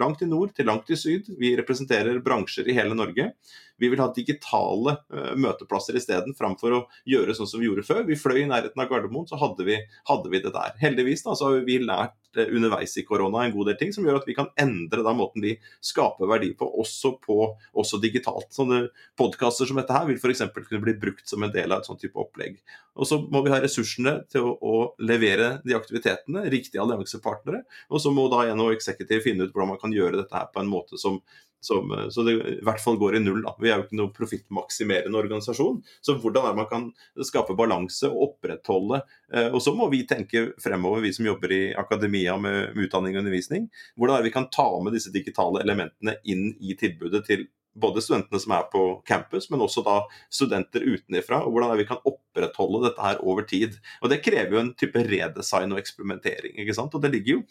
langt 0.00 0.22
i 0.24 0.28
nord 0.28 0.54
til 0.56 0.68
langt 0.68 0.88
i 0.90 0.96
syd. 0.96 1.28
Vi 1.38 1.52
representerer 1.58 2.22
bransjer 2.24 2.68
i 2.70 2.76
hele 2.76 2.96
Norge. 2.96 3.30
Vi 3.76 3.90
vil 3.92 4.00
ha 4.00 4.08
digitale 4.16 4.94
eh, 5.12 5.34
møteplasser 5.36 5.98
isteden, 6.00 6.32
framfor 6.38 6.72
å 6.72 6.82
gjøre 7.04 7.36
sånn 7.36 7.50
som 7.50 7.60
vi 7.60 7.68
gjorde 7.68 7.84
før. 7.84 8.06
Vi 8.08 8.16
fløy 8.16 8.42
i 8.46 8.48
nærheten 8.48 8.80
av 8.80 8.88
Gardermoen, 8.88 9.28
så 9.28 9.36
hadde 9.40 9.68
vi, 9.68 9.76
hadde 10.08 10.32
vi 10.32 10.40
det 10.40 10.54
der. 10.56 10.72
Heldigvis 10.80 11.26
da, 11.26 11.36
så 11.36 11.50
har 11.50 11.66
vi 11.68 11.82
lært 11.84 12.16
uh, 12.38 12.46
underveis 12.46 12.96
i 13.00 13.04
korona 13.06 13.44
en 13.44 13.54
god 13.54 13.70
del 13.70 13.78
ting 13.80 13.92
som 13.94 14.06
gjør 14.06 14.20
at 14.20 14.28
vi 14.28 14.36
kan 14.36 14.50
endre 14.60 15.04
da 15.06 15.14
måten 15.16 15.44
vi 15.44 15.56
skaper 15.84 16.30
verdi 16.30 16.52
på, 16.58 16.68
også, 16.82 17.16
på, 17.22 17.38
også 17.76 18.00
digitalt. 18.02 18.48
Sånne 18.54 18.86
podkaster 19.18 19.68
som 19.68 19.80
dette 19.80 19.96
her 19.96 20.08
vil 20.08 20.20
f.eks. 20.20 20.44
kunne 20.56 20.82
bli 20.84 20.96
brukt 21.00 21.26
som 21.28 21.44
en 21.46 21.54
del 21.54 21.72
av 21.72 21.82
et 21.82 21.90
sånt 21.90 22.02
type 22.02 22.20
opplegg. 22.20 22.60
Og 22.96 23.08
så 23.08 23.18
må 23.20 23.42
vi 23.44 23.52
ha 23.52 23.60
ressursene 23.60 24.18
til 24.32 24.46
å, 24.46 24.54
å 24.56 24.76
levere 25.04 25.56
de 25.66 25.76
aktivitetene, 25.76 26.46
riktige 26.52 26.80
alliansepartnere. 26.82 27.62
Og 27.92 28.00
så 28.02 28.12
må 28.14 28.28
da 28.32 28.46
NHO 28.56 28.70
Executive 28.76 29.24
finne 29.24 29.44
ut 29.44 29.52
hvordan 29.52 29.74
man 29.74 29.82
kan 29.82 29.94
gjøre 29.94 30.22
dette 30.22 30.36
her 30.36 30.48
på 30.52 30.62
en 30.62 30.70
måte 30.70 31.00
som 31.00 31.20
som, 31.60 31.90
eh, 31.92 32.08
så 32.08 32.22
det 32.26 32.34
i 32.36 32.64
hvert 32.64 32.82
fall 32.82 32.98
går 33.00 33.16
i 33.16 33.22
null. 33.24 33.42
Da. 33.44 33.54
Vi 33.60 33.70
er 33.70 33.80
jo 33.80 33.86
ikke 33.86 34.00
noe 34.00 34.14
profittmaksimerende 34.16 35.18
organisasjon. 35.18 35.82
Så 36.04 36.16
hvordan 36.20 36.44
er 36.44 36.54
det 36.54 36.62
man 36.62 36.70
kan 36.70 36.86
skape 37.26 37.56
balanse 37.58 38.10
og 38.10 38.30
opprettholde 38.30 39.02
eh, 39.32 39.50
Og 39.50 39.60
så 39.62 39.74
må 39.76 39.88
vi 39.92 40.04
tenke 40.08 40.50
fremover, 40.62 41.04
vi 41.04 41.14
som 41.16 41.26
jobber 41.26 41.52
i 41.52 41.62
akademia 41.76 42.36
med, 42.40 42.76
utdanning 42.76 43.16
og 43.16 43.24
undervisning. 43.24 43.68
Hvordan 43.96 44.16
er 44.16 44.24
det 44.24 44.30
vi 44.30 44.36
kan 44.38 44.50
ta 44.52 44.68
med 44.82 44.96
disse 44.96 45.12
digitale 45.14 45.62
elementene 45.64 46.18
inn 46.24 46.50
i 46.60 46.76
tilbudet 46.78 47.24
til 47.26 47.46
både 47.76 48.00
studentene 48.00 48.40
som 48.40 48.54
er 48.56 48.66
på 48.72 48.82
campus, 49.08 49.50
men 49.52 49.62
også 49.64 49.84
da 49.84 49.98
studenter 50.32 50.84
utenifra. 50.84 51.42
Og 51.44 51.52
hvordan 51.52 51.70
er 51.70 51.76
det 51.76 51.84
vi 51.84 51.90
kan 51.90 52.02
opprettholde 52.08 52.86
dette 52.86 53.04
her 53.04 53.20
over 53.22 53.46
tid. 53.48 53.76
Og 54.02 54.10
Det 54.10 54.22
krever 54.24 54.56
jo 54.56 54.62
en 54.62 54.74
type 54.74 55.02
redesign 55.10 55.74
og 55.74 55.80
eksperimentering. 55.82 56.56
ikke 56.56 56.74
sant? 56.74 56.94
Og 56.94 57.02
Det 57.02 57.12
ligger 57.12 57.32
jo 57.36 57.42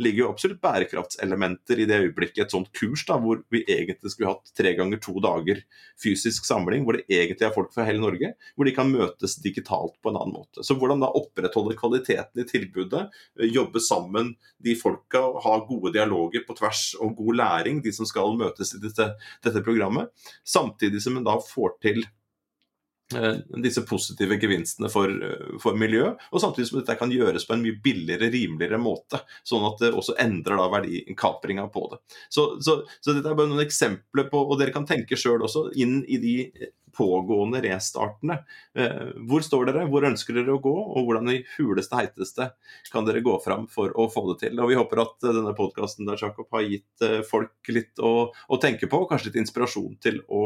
ligger 0.00 0.24
jo 0.24 0.30
absolutt 0.32 0.60
bærekraftselementer 0.64 1.80
i 1.80 1.86
det 1.88 2.00
øyeblikket 2.06 2.44
et 2.44 2.54
sånt 2.54 2.70
kurs 2.76 3.04
da, 3.08 3.16
hvor 3.20 3.42
vi 3.52 3.62
egentlig 3.62 4.10
skulle 4.12 4.32
hatt 4.32 4.52
tre 4.56 4.74
ganger 4.78 5.00
to 5.02 5.14
dager 5.22 5.60
fysisk 6.00 6.46
samling, 6.48 6.84
hvor 6.84 6.98
det 6.98 7.04
egentlig 7.06 7.46
er 7.46 7.54
folk 7.54 7.70
fra 7.74 7.86
hele 7.86 8.02
Norge, 8.02 8.32
hvor 8.54 8.68
de 8.68 8.74
kan 8.74 8.90
møtes 8.90 9.36
digitalt 9.44 9.94
på 10.02 10.10
en 10.10 10.18
annen 10.18 10.34
måte. 10.34 10.64
Så 10.66 10.76
hvordan 10.78 11.04
da 11.04 11.12
opprettholde 11.14 11.78
kvaliteten 11.78 12.42
i 12.42 12.48
tilbudet, 12.48 13.06
eh, 13.38 13.48
jobbe 13.50 13.82
sammen 13.82 14.34
de 14.64 14.74
folka, 14.78 15.22
ha 15.44 15.54
gode 15.68 15.94
dialoger 15.94 16.46
på 16.46 16.58
tvers 16.58 16.94
og 17.00 17.14
god 17.20 17.40
læring, 17.42 17.82
de 17.84 17.94
som 17.94 18.08
skal 18.08 18.36
møtes 18.38 18.74
i 18.74 18.82
dette, 18.82 19.12
dette 19.44 19.64
programmet, 19.64 20.10
samtidig 20.44 21.02
som 21.02 21.18
en 21.18 21.26
da 21.26 21.38
får 21.38 21.78
til 21.84 22.04
disse 23.62 23.82
positive 23.82 24.36
gevinstene 24.40 24.88
for, 24.90 25.08
eh, 25.08 25.58
for 25.60 25.76
miljøet, 25.76 26.20
og 26.32 26.40
samtidig 26.40 26.68
som 26.68 26.80
dette 26.80 26.96
kan 26.98 27.12
gjøres 27.12 27.46
på 27.46 27.54
en 27.54 27.62
mye 27.62 27.80
billigere, 27.84 28.30
rimeligere 28.32 28.80
måte. 28.80 29.20
Sånn 29.44 29.64
at 29.68 29.78
det 29.82 29.92
også 29.92 30.16
endrer 30.18 30.56
da 30.56 30.68
verdikapringa 30.72 31.68
på 31.72 31.88
det. 31.92 32.00
Så, 32.30 32.46
så, 32.64 32.82
så, 33.00 33.12
dette 33.12 33.28
er 33.28 33.36
bare 33.36 33.50
noen 33.50 33.64
eksempler 33.66 34.30
på, 34.30 34.40
og 34.40 34.58
dere 34.58 34.74
kan 34.74 34.86
tenke 34.88 35.18
sjøl 35.20 35.44
også, 35.44 35.68
inn 35.76 36.02
i 36.08 36.18
de 36.22 36.34
pågående 36.96 37.62
restartene. 37.64 38.40
Eh, 38.78 39.10
hvor 39.28 39.44
står 39.44 39.70
dere, 39.70 39.86
hvor 39.90 40.06
ønsker 40.08 40.38
dere 40.38 40.54
å 40.54 40.62
gå, 40.62 40.74
og 40.74 41.08
hvordan 41.08 41.32
i 41.34 41.42
huleste 41.56 41.98
heiteste 41.98 42.50
kan 42.92 43.08
dere 43.08 43.24
gå 43.24 43.36
fram 43.44 43.68
for 43.70 43.94
å 43.98 44.08
få 44.12 44.26
det 44.32 44.38
til. 44.46 44.60
Og 44.60 44.72
Vi 44.72 44.78
håper 44.78 45.02
at 45.04 45.28
denne 45.28 45.54
podkasten 45.56 46.08
har 46.08 46.64
gitt 46.64 47.06
folk 47.28 47.72
litt 47.74 48.00
å, 48.02 48.30
å 48.30 48.60
tenke 48.62 48.88
på, 48.90 49.04
kanskje 49.10 49.30
litt 49.30 49.42
inspirasjon 49.44 49.98
til 50.02 50.20
å 50.28 50.44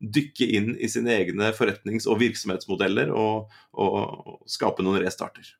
dykke 0.00 0.50
inn 0.56 0.74
i 0.78 0.88
sine 0.88 1.14
egne 1.14 1.52
forretnings- 1.56 2.08
og 2.08 2.20
virksomhetsmodeller 2.22 3.12
og, 3.14 3.50
og, 3.72 4.38
skape 4.50 4.84
noen 4.84 5.02
restarter. 5.04 5.54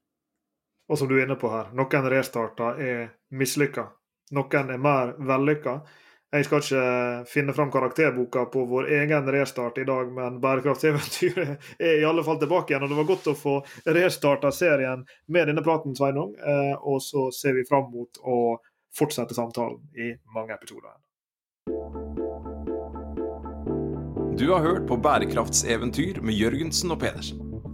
Og 0.91 0.99
som 0.99 1.09
du 1.09 1.17
er 1.19 1.27
inne 1.27 1.39
på 1.39 1.51
her, 1.53 1.71
noen 1.77 2.11
restarter 2.11 2.81
er 2.83 3.03
mislykka. 3.31 3.87
Noen 4.35 4.75
er 4.75 4.81
mer 4.83 5.15
vellykka. 5.19 5.81
Jeg 6.31 6.47
skal 6.47 6.63
ikke 6.63 6.83
finne 7.27 7.55
fram 7.57 7.73
karakterboka 7.75 8.45
på 8.53 8.63
vår 8.71 8.87
egen 9.01 9.31
restart 9.35 9.81
i 9.83 9.87
dag, 9.89 10.13
men 10.15 10.39
bærekraftseventyret 10.43 11.57
er 11.89 11.97
i 11.99 12.07
alle 12.07 12.23
fall 12.23 12.39
tilbake 12.39 12.71
igjen. 12.71 12.87
Og 12.87 12.93
det 12.93 12.99
var 13.01 13.09
godt 13.09 13.27
å 13.33 13.35
få 13.39 13.57
restarta 13.99 14.53
serien 14.55 15.03
med 15.27 15.51
denne 15.51 15.65
praten, 15.67 15.97
Sveinung. 15.99 16.37
Eh, 16.39 16.77
og 16.87 17.03
så 17.03 17.27
ser 17.35 17.59
vi 17.59 17.67
fram 17.67 17.91
mot 17.91 18.23
å 18.23 18.39
fortsette 18.95 19.35
samtalen 19.35 19.83
i 19.99 20.13
mange 20.35 20.55
episoder. 20.55 20.95
Du 24.39 24.47
har 24.55 24.63
hørt 24.63 24.87
på 24.87 25.03
Bærekraftseventyr 25.03 26.23
med 26.23 26.39
Jørgensen 26.39 26.95
og 26.95 27.03
Pedersen. 27.03 27.50